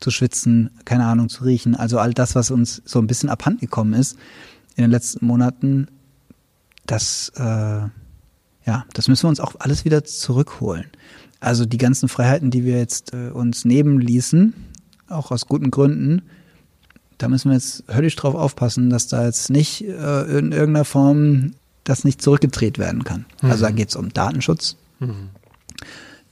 zu 0.00 0.10
schwitzen, 0.10 0.70
keine 0.84 1.06
Ahnung, 1.06 1.30
zu 1.30 1.44
riechen. 1.44 1.74
Also 1.74 1.98
all 1.98 2.12
das, 2.12 2.34
was 2.34 2.50
uns 2.50 2.82
so 2.84 2.98
ein 2.98 3.06
bisschen 3.06 3.30
abhanden 3.30 3.60
gekommen 3.60 3.94
ist 3.94 4.18
in 4.76 4.82
den 4.82 4.90
letzten 4.90 5.24
Monaten, 5.24 5.88
das, 6.86 7.32
äh, 7.36 7.42
ja, 8.66 8.84
das 8.92 9.08
müssen 9.08 9.24
wir 9.24 9.30
uns 9.30 9.40
auch 9.40 9.54
alles 9.60 9.86
wieder 9.86 10.04
zurückholen. 10.04 10.86
Also 11.40 11.64
die 11.64 11.78
ganzen 11.78 12.08
Freiheiten, 12.08 12.50
die 12.50 12.64
wir 12.64 12.76
jetzt 12.76 13.14
äh, 13.14 13.30
uns 13.30 13.64
nehmen 13.64 14.00
ließen, 14.00 14.54
auch 15.08 15.30
aus 15.30 15.46
guten 15.46 15.70
Gründen, 15.70 16.22
da 17.18 17.28
müssen 17.28 17.50
wir 17.50 17.54
jetzt 17.54 17.84
höllisch 17.88 18.16
drauf 18.16 18.34
aufpassen, 18.34 18.90
dass 18.90 19.08
da 19.08 19.24
jetzt 19.24 19.48
nicht 19.48 19.82
äh, 19.82 20.38
in 20.38 20.52
irgendeiner 20.52 20.84
Form 20.84 21.52
das 21.84 22.04
nicht 22.04 22.20
zurückgedreht 22.22 22.78
werden 22.78 23.04
kann. 23.04 23.26
Also 23.50 23.64
da 23.64 23.70
geht 23.70 23.90
es 23.90 23.96
um 23.96 24.12
Datenschutz. 24.12 24.76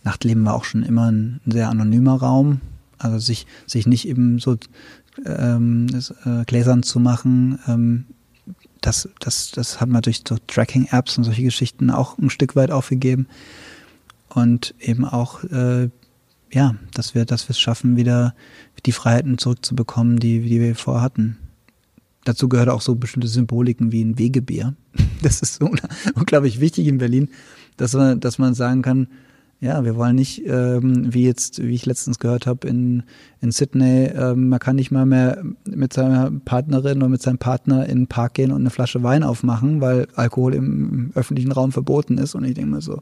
Nachtleben 0.04 0.44
war 0.44 0.54
auch 0.54 0.64
schon 0.64 0.82
immer 0.82 1.10
ein 1.10 1.40
sehr 1.46 1.68
anonymer 1.68 2.14
Raum. 2.16 2.60
Also 2.98 3.18
sich, 3.18 3.46
sich 3.66 3.86
nicht 3.86 4.08
eben 4.08 4.38
so 4.38 4.56
ähm, 5.26 5.88
das, 5.90 6.10
äh, 6.24 6.44
gläsern 6.46 6.82
zu 6.82 7.00
machen, 7.00 7.58
ähm, 7.66 8.06
das, 8.80 9.08
das, 9.20 9.52
das 9.52 9.80
hat 9.80 9.88
man 9.88 10.02
durch 10.02 10.22
so 10.28 10.36
Tracking-Apps 10.46 11.16
und 11.16 11.24
solche 11.24 11.42
Geschichten 11.42 11.90
auch 11.90 12.18
ein 12.18 12.30
Stück 12.30 12.56
weit 12.56 12.70
aufgegeben. 12.70 13.26
Und 14.28 14.74
eben 14.80 15.04
auch, 15.04 15.44
äh, 15.44 15.88
ja, 16.50 16.74
dass 16.92 17.14
wir, 17.14 17.24
dass 17.24 17.48
wir 17.48 17.50
es 17.50 17.60
schaffen, 17.60 17.96
wieder 17.96 18.34
die 18.84 18.92
Freiheiten 18.92 19.38
zurückzubekommen, 19.38 20.18
die, 20.18 20.40
die 20.40 20.60
wir 20.60 20.74
vorher 20.74 21.02
hatten. 21.02 21.38
Dazu 22.24 22.48
gehört 22.48 22.68
auch 22.68 22.80
so 22.80 22.94
bestimmte 22.94 23.28
Symboliken 23.28 23.92
wie 23.92 24.02
ein 24.02 24.18
Wegebier. 24.18 24.74
Das 25.22 25.40
ist 25.40 25.60
so 25.60 25.70
unglaublich 26.16 26.58
wichtig 26.58 26.88
in 26.88 26.98
Berlin, 26.98 27.28
dass 27.76 27.92
man, 27.92 28.18
dass 28.18 28.38
man 28.38 28.54
sagen 28.54 28.82
kann, 28.82 29.06
ja, 29.62 29.84
wir 29.84 29.94
wollen 29.94 30.16
nicht, 30.16 30.44
ähm, 30.44 31.14
wie 31.14 31.24
jetzt, 31.24 31.62
wie 31.62 31.76
ich 31.76 31.86
letztens 31.86 32.18
gehört 32.18 32.48
habe 32.48 32.66
in, 32.66 33.04
in 33.40 33.52
Sydney, 33.52 34.06
ähm, 34.06 34.48
man 34.48 34.58
kann 34.58 34.74
nicht 34.74 34.90
mal 34.90 35.06
mehr 35.06 35.40
mit 35.64 35.92
seiner 35.92 36.32
Partnerin 36.44 36.98
oder 36.98 37.08
mit 37.08 37.22
seinem 37.22 37.38
Partner 37.38 37.88
in 37.88 37.98
den 37.98 38.06
Park 38.08 38.34
gehen 38.34 38.50
und 38.50 38.60
eine 38.62 38.70
Flasche 38.70 39.04
Wein 39.04 39.22
aufmachen, 39.22 39.80
weil 39.80 40.08
Alkohol 40.16 40.54
im, 40.54 41.12
öffentlichen 41.14 41.52
Raum 41.52 41.70
verboten 41.70 42.18
ist. 42.18 42.34
Und 42.34 42.42
ich 42.42 42.54
denke 42.54 42.70
mir 42.70 42.80
so, 42.80 43.00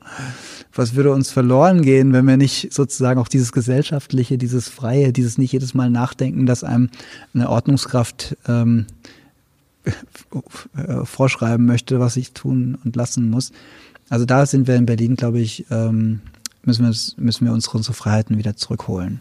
was 0.74 0.94
würde 0.94 1.12
uns 1.12 1.30
verloren 1.30 1.80
gehen, 1.80 2.12
wenn 2.12 2.26
wir 2.26 2.36
nicht 2.36 2.74
sozusagen 2.74 3.18
auch 3.18 3.28
dieses 3.28 3.52
Gesellschaftliche, 3.52 4.36
dieses 4.36 4.68
Freie, 4.68 5.14
dieses 5.14 5.38
nicht 5.38 5.52
jedes 5.52 5.72
Mal 5.72 5.88
nachdenken, 5.88 6.44
dass 6.44 6.62
einem 6.62 6.90
eine 7.32 7.48
Ordnungskraft 7.48 8.36
ähm, 8.46 8.84
vorschreiben 11.04 11.64
möchte, 11.64 12.00
was 12.00 12.18
ich 12.18 12.32
tun 12.32 12.76
und 12.84 12.96
lassen 12.96 13.30
muss. 13.30 13.50
Also 14.10 14.26
da 14.26 14.44
sind 14.44 14.66
wir 14.68 14.76
in 14.76 14.84
Berlin, 14.84 15.16
glaube 15.16 15.40
ich, 15.40 15.64
ähm, 15.70 16.20
müssen 16.62 16.84
wir, 16.86 16.94
müssen 17.22 17.46
wir 17.46 17.52
unsere, 17.52 17.76
unsere 17.76 17.94
Freiheiten 17.94 18.38
wieder 18.38 18.56
zurückholen. 18.56 19.20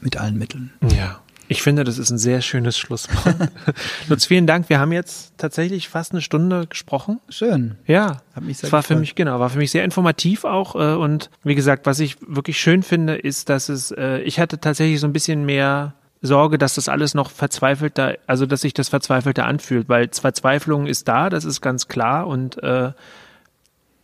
Mit 0.00 0.16
allen 0.16 0.36
Mitteln. 0.38 0.72
Ja. 0.94 1.20
Ich 1.48 1.60
finde, 1.62 1.84
das 1.84 1.98
ist 1.98 2.10
ein 2.10 2.18
sehr 2.18 2.40
schönes 2.40 2.78
Schlusswort. 2.78 3.36
Lutz, 4.08 4.24
vielen 4.24 4.46
Dank. 4.46 4.70
Wir 4.70 4.78
haben 4.78 4.90
jetzt 4.90 5.34
tatsächlich 5.36 5.88
fast 5.88 6.12
eine 6.12 6.22
Stunde 6.22 6.66
gesprochen. 6.66 7.20
Schön. 7.28 7.76
Ja. 7.86 8.22
Hat 8.34 8.42
mich 8.42 8.58
sehr 8.58 8.68
Es 8.68 8.72
war 8.72 8.82
für 8.82 8.96
mich, 8.96 9.14
genau, 9.14 9.38
war 9.38 9.50
für 9.50 9.58
mich 9.58 9.70
sehr 9.70 9.84
informativ 9.84 10.44
auch. 10.44 10.74
äh, 10.76 10.94
Und 10.94 11.30
wie 11.44 11.54
gesagt, 11.54 11.84
was 11.84 12.00
ich 12.00 12.16
wirklich 12.26 12.58
schön 12.58 12.82
finde, 12.82 13.16
ist, 13.16 13.50
dass 13.50 13.68
es, 13.68 13.90
äh, 13.90 14.20
ich 14.20 14.40
hatte 14.40 14.60
tatsächlich 14.60 14.98
so 15.00 15.06
ein 15.06 15.12
bisschen 15.12 15.44
mehr 15.44 15.94
Sorge, 16.22 16.56
dass 16.56 16.76
das 16.76 16.88
alles 16.88 17.14
noch 17.14 17.30
verzweifelter, 17.30 18.16
also 18.26 18.46
dass 18.46 18.62
sich 18.62 18.72
das 18.72 18.88
verzweifelter 18.88 19.44
anfühlt, 19.44 19.88
weil 19.88 20.08
Verzweiflung 20.10 20.86
ist 20.86 21.06
da, 21.08 21.28
das 21.28 21.44
ist 21.44 21.60
ganz 21.60 21.88
klar 21.88 22.28
und 22.28 22.62
äh, 22.62 22.92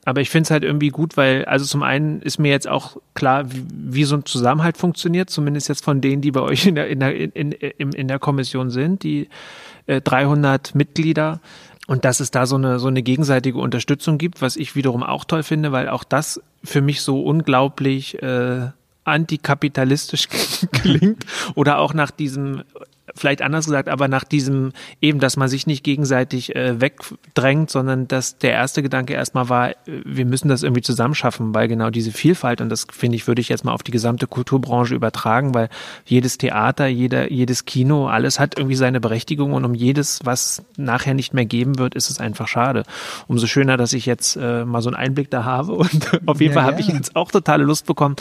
aber 0.09 0.23
ich 0.23 0.31
finde 0.31 0.45
es 0.45 0.51
halt 0.51 0.65
irgendwie 0.65 0.89
gut, 0.89 1.19
weil, 1.19 1.45
also 1.45 1.67
zum 1.67 1.83
einen 1.83 2.23
ist 2.23 2.39
mir 2.39 2.51
jetzt 2.51 2.67
auch 2.67 2.97
klar, 3.13 3.53
wie, 3.53 3.67
wie 3.69 4.05
so 4.05 4.17
ein 4.17 4.25
Zusammenhalt 4.25 4.79
funktioniert, 4.79 5.29
zumindest 5.29 5.69
jetzt 5.69 5.85
von 5.85 6.01
denen, 6.01 6.23
die 6.23 6.31
bei 6.31 6.41
euch 6.41 6.65
in 6.67 6.77
der, 6.77 6.89
in 6.89 7.01
der, 7.01 7.15
in, 7.15 7.53
in, 7.53 7.93
in 7.93 8.09
der 8.09 8.19
Kommission 8.19 8.71
sind, 8.71 9.03
die 9.03 9.29
äh, 9.87 10.01
300 10.01 10.75
Mitglieder. 10.75 11.41
Und 11.89 12.07
dass 12.07 12.21
es 12.21 12.31
da 12.31 12.47
so 12.47 12.57
eine, 12.57 12.79
so 12.79 12.89
eine 12.89 13.03
gegenseitige 13.03 13.59
Unterstützung 13.59 14.17
gibt, 14.17 14.41
was 14.41 14.57
ich 14.57 14.75
wiederum 14.75 15.03
auch 15.03 15.27
toll 15.27 15.43
finde, 15.43 15.73
weil 15.73 15.91
auch 15.91 16.05
das 16.05 16.41
für 16.65 16.81
mich 16.81 17.03
so 17.03 17.23
unglaublich 17.23 18.23
äh, 18.23 18.69
antikapitalistisch 19.05 20.29
klingt 20.73 21.27
oder 21.55 21.81
auch 21.81 21.93
nach 21.93 22.11
diesem 22.11 22.63
vielleicht 23.19 23.43
anders 23.43 23.67
gesagt, 23.67 23.89
aber 23.89 24.09
nach 24.09 24.25
diesem 24.25 24.73
eben, 25.01 25.21
dass 25.21 25.37
man 25.37 25.49
sich 25.49 25.67
nicht 25.67 25.85
gegenseitig 25.85 26.55
äh, 26.57 26.81
wegdrängt, 26.81 27.71
sondern 27.71 28.09
dass 28.09 28.39
der 28.39 28.53
erste 28.53 28.83
Gedanke 28.83 29.15
erstmal 29.15 29.49
war, 29.49 29.71
äh, 29.71 29.75
wir 30.05 30.25
müssen 30.25 30.49
das 30.49 30.63
irgendwie 30.63 30.83
zusammenschaffen, 30.83 31.55
weil 31.55 31.69
genau 31.69 31.91
diese 31.91 32.13
Vielfalt, 32.13 32.61
und 32.61 32.69
das 32.69 32.87
finde 32.91 33.17
ich, 33.17 33.27
würde 33.27 33.41
ich 33.41 33.49
jetzt 33.49 33.65
mal 33.65 33.73
auf 33.73 33.83
die 33.83 33.91
gesamte 33.91 34.27
Kulturbranche 34.27 34.95
übertragen, 34.95 35.55
weil 35.55 35.69
jedes 36.05 36.39
Theater, 36.39 36.87
jeder, 36.87 37.31
jedes 37.31 37.65
Kino, 37.65 38.09
alles 38.09 38.39
hat 38.41 38.57
irgendwie 38.59 38.77
seine 38.77 39.01
Berechtigung 39.01 39.53
und 39.53 39.65
um 39.65 39.75
jedes, 39.75 40.21
was 40.25 40.63
nachher 40.77 41.15
nicht 41.15 41.35
mehr 41.35 41.47
geben 41.47 41.79
wird, 41.79 41.95
ist 41.95 42.11
es 42.11 42.21
einfach 42.21 42.49
schade. 42.49 42.85
Umso 43.27 43.47
schöner, 43.47 43.77
dass 43.77 43.93
ich 43.93 44.07
jetzt 44.07 44.37
äh, 44.37 44.65
mal 44.65 44.83
so 44.83 44.89
einen 44.89 44.97
Einblick 44.97 45.31
da 45.31 45.45
habe 45.45 45.73
und 45.75 46.21
auf 46.27 46.41
jeden 46.41 46.55
Ja, 46.55 46.61
Fall 46.61 46.71
habe 46.71 46.81
ich 46.81 46.87
gerne. 46.87 47.01
jetzt 47.01 47.17
auch 47.17 47.31
totale 47.31 47.65
Lust 47.65 47.87
bekommen, 47.87 48.17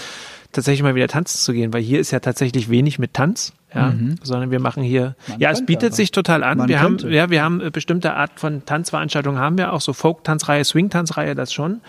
tatsächlich 0.58 0.84
mal 0.84 0.96
wieder 0.96 1.08
tanzen 1.08 1.38
zu 1.38 1.54
gehen, 1.54 1.72
weil 1.74 1.82
hier 1.82 2.00
ist 2.00 2.12
ja 2.12 2.20
tatsächlich 2.20 2.70
wenig 2.70 3.00
mit 3.00 3.14
Tanz, 3.14 3.54
ja, 3.74 3.94
sondern 4.24 4.52
wir 4.52 4.60
machen 4.60 4.84
hier, 4.84 5.16
Man 5.28 5.40
ja, 5.40 5.52
es 5.52 5.66
bietet 5.66 5.90
aber. 5.90 5.96
sich 5.96 6.12
total 6.12 6.44
an. 6.44 6.58
Man 6.58 6.68
wir 6.68 6.82
haben, 6.82 6.98
ja, 7.10 7.30
wir 7.30 7.44
haben 7.44 7.62
äh, 7.62 7.70
bestimmte 7.70 8.14
Art 8.16 8.40
von 8.40 8.66
Tanzveranstaltungen 8.66 9.40
haben 9.40 9.58
wir 9.58 9.72
auch 9.74 9.82
so 9.82 9.94
Folk-Tanzreihe, 9.94 10.64
Swing-Tanzreihe, 10.64 11.36
das 11.36 11.54
schon. 11.54 11.82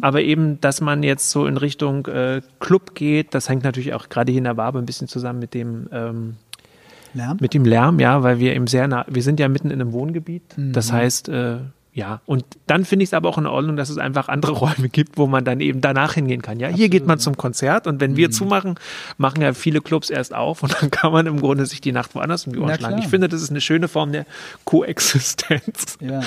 Aber 0.00 0.22
eben, 0.22 0.60
dass 0.60 0.80
man 0.80 1.02
jetzt 1.02 1.30
so 1.30 1.46
in 1.46 1.56
Richtung 1.56 2.06
äh, 2.06 2.40
Club 2.60 2.94
geht, 2.94 3.34
das 3.34 3.48
hängt 3.48 3.64
natürlich 3.64 3.94
auch 3.94 4.08
gerade 4.08 4.32
hier 4.32 4.38
in 4.38 4.44
der 4.44 4.56
Wabe 4.56 4.78
ein 4.78 4.86
bisschen 4.86 5.08
zusammen 5.08 5.38
mit 5.38 5.54
dem 5.54 5.88
ähm, 5.92 6.36
Lärm? 7.14 7.38
mit 7.40 7.54
dem 7.54 7.64
Lärm, 7.64 8.00
ja, 8.00 8.22
weil 8.22 8.38
wir 8.38 8.54
eben 8.54 8.66
sehr 8.66 8.88
nah, 8.88 9.04
wir 9.08 9.22
sind 9.22 9.38
ja 9.38 9.48
mitten 9.48 9.70
in 9.70 9.80
einem 9.80 9.92
Wohngebiet. 9.92 10.42
Das 10.56 10.92
heißt, 10.92 11.28
äh, 11.28 11.58
ja, 11.94 12.20
und 12.26 12.44
dann 12.66 12.84
finde 12.84 13.04
ich 13.04 13.10
es 13.10 13.14
aber 13.14 13.28
auch 13.28 13.38
in 13.38 13.46
Ordnung, 13.46 13.76
dass 13.76 13.88
es 13.88 13.98
einfach 13.98 14.28
andere 14.28 14.52
Räume 14.58 14.88
gibt, 14.88 15.16
wo 15.16 15.28
man 15.28 15.44
dann 15.44 15.60
eben 15.60 15.80
danach 15.80 16.14
hingehen 16.14 16.42
kann. 16.42 16.58
Ja, 16.58 16.66
hier 16.66 16.88
geht 16.88 17.06
man 17.06 17.20
zum 17.20 17.36
Konzert 17.36 17.86
und 17.86 18.00
wenn 18.00 18.16
wir 18.16 18.32
zumachen, 18.32 18.74
machen 19.16 19.40
ja 19.40 19.54
viele 19.54 19.80
Clubs 19.80 20.10
erst 20.10 20.34
auf 20.34 20.64
und 20.64 20.74
dann 20.82 20.90
kann 20.90 21.12
man 21.12 21.26
im 21.26 21.40
Grunde 21.40 21.64
sich 21.66 21.80
die 21.80 21.92
Nacht 21.92 22.16
woanders 22.16 22.48
um 22.48 22.52
die 22.52 22.58
Ohren 22.58 22.74
schlagen. 22.76 22.98
Ich 22.98 23.06
finde, 23.06 23.28
das 23.28 23.42
ist 23.42 23.50
eine 23.50 23.60
schöne 23.60 23.86
Form 23.86 24.10
der 24.12 24.26
Koexistenz. 24.64 25.98
Ja. 26.04 26.20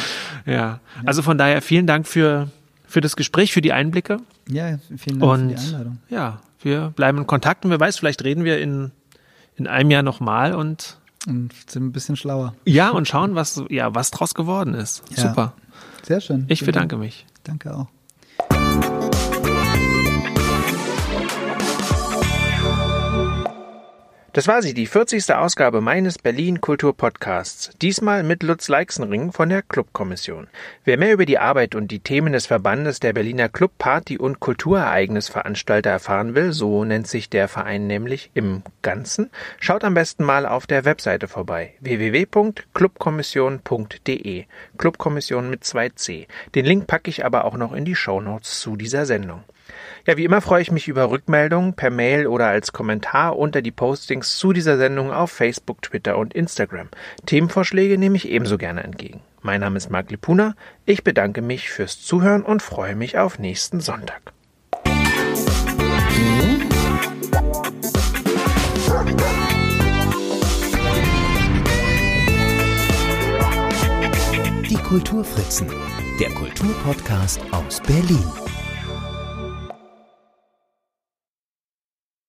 Ja, 0.46 0.80
also 1.06 1.22
von 1.22 1.38
daher 1.38 1.62
vielen 1.62 1.86
Dank 1.86 2.08
für, 2.08 2.50
für 2.88 3.02
das 3.02 3.16
Gespräch, 3.16 3.52
für 3.54 3.62
die 3.62 3.74
Einblicke 3.74 4.20
ja, 4.50 4.80
vielen 4.98 5.20
Dank 5.20 5.32
und 5.32 5.50
für 5.50 5.56
die 5.56 5.68
Einladung. 5.68 5.98
ja, 6.10 6.42
wir 6.62 6.94
bleiben 6.96 7.20
in 7.20 7.28
Kontakt 7.28 7.66
und 7.66 7.72
wer 7.72 7.80
weiß, 7.80 7.98
vielleicht 7.98 8.24
reden 8.24 8.44
wir 8.44 8.60
in, 8.60 8.92
in 9.56 9.68
einem 9.68 9.92
Jahr 9.92 10.04
nochmal 10.04 10.56
und 10.56 10.98
Und 11.28 11.54
sind 11.70 11.84
ein 11.84 11.92
bisschen 11.92 12.16
schlauer. 12.16 12.56
Ja, 12.66 12.90
und 12.90 13.08
schauen, 13.08 13.36
was, 13.36 13.62
ja, 13.70 13.94
was 13.94 14.12
draus 14.12 14.34
geworden 14.34 14.74
ist. 14.74 15.04
Ja. 15.16 15.28
Super. 15.28 15.54
Sehr 16.04 16.22
schön. 16.22 16.46
Ich 16.48 16.66
bedanke 16.66 16.96
Dank. 16.96 17.04
mich. 17.04 17.26
Danke 17.44 17.76
auch. 17.76 17.88
Das 24.38 24.48
war 24.48 24.62
sie, 24.62 24.76
die 24.76 24.86
40. 24.86 25.34
Ausgabe 25.34 25.82
meines 25.82 26.20
Berlin 26.20 26.62
Kultur 26.62 26.96
Podcasts. 26.96 27.72
Diesmal 27.82 28.22
mit 28.22 28.44
Lutz 28.44 28.68
Leixenring 28.68 29.32
von 29.32 29.50
der 29.50 29.64
Clubkommission. 29.64 30.46
Wer 30.84 31.00
mehr 31.00 31.14
über 31.14 31.26
die 31.26 31.40
Arbeit 31.40 31.74
und 31.74 31.90
die 31.90 32.02
Themen 32.02 32.34
des 32.34 32.46
Verbandes 32.46 33.00
der 33.00 33.14
Berliner 33.14 33.50
Club, 33.50 33.72
Party 33.80 34.20
und 34.20 34.40
Kulturereignisveranstalter 34.40 35.90
erfahren 35.90 36.36
will, 36.36 36.54
so 36.54 36.86
nennt 36.86 37.08
sich 37.08 37.32
der 37.32 37.48
Verein 37.48 37.88
nämlich 37.88 38.30
im 38.36 38.62
Ganzen, 38.84 39.32
schaut 39.60 39.84
am 39.84 39.96
besten 39.96 40.24
mal 40.24 40.46
auf 40.46 40.68
der 40.68 40.86
Webseite 40.86 41.28
vorbei. 41.28 41.74
www.clubkommission.de. 41.80 44.46
Clubkommission 44.78 45.50
mit 45.50 45.64
2c. 45.64 46.28
Den 46.54 46.66
Link 46.66 46.86
packe 46.86 47.10
ich 47.10 47.26
aber 47.26 47.44
auch 47.44 47.58
noch 47.58 47.74
in 47.74 47.86
die 47.86 47.96
Shownotes 47.96 48.60
zu 48.60 48.76
dieser 48.76 49.08
Sendung. 49.08 49.44
Ja, 50.08 50.16
wie 50.16 50.24
immer 50.24 50.40
freue 50.40 50.62
ich 50.62 50.72
mich 50.72 50.88
über 50.88 51.12
Rückmeldungen 51.12 51.74
per 51.74 51.90
Mail 51.90 52.28
oder 52.28 52.48
als 52.48 52.72
Kommentar 52.72 53.38
unter 53.38 53.62
die 53.62 53.72
Postings 53.72 54.38
zu 54.38 54.54
dieser 54.54 54.78
Sendung 54.78 55.12
auf 55.12 55.32
Facebook, 55.32 55.82
Twitter 55.82 56.18
und 56.18 56.34
Instagram. 56.34 56.88
Themenvorschläge 57.26 57.98
nehme 57.98 58.16
ich 58.16 58.30
ebenso 58.30 58.58
gerne 58.58 58.86
entgegen. 58.86 59.20
Mein 59.42 59.60
Name 59.60 59.76
ist 59.76 59.90
Marc 59.90 60.10
Lipuna. 60.10 60.56
Ich 60.86 61.04
bedanke 61.04 61.42
mich 61.42 61.70
fürs 61.70 62.02
Zuhören 62.02 62.44
und 62.44 62.62
freue 62.62 62.96
mich 62.96 63.18
auf 63.18 63.38
nächsten 63.38 63.82
Sonntag. 63.82 64.32
Die 74.70 74.78
Kulturfritzen, 74.88 75.68
der 76.22 76.30
Kulturpodcast 76.30 77.42
aus 77.52 77.82
Berlin. 77.82 78.24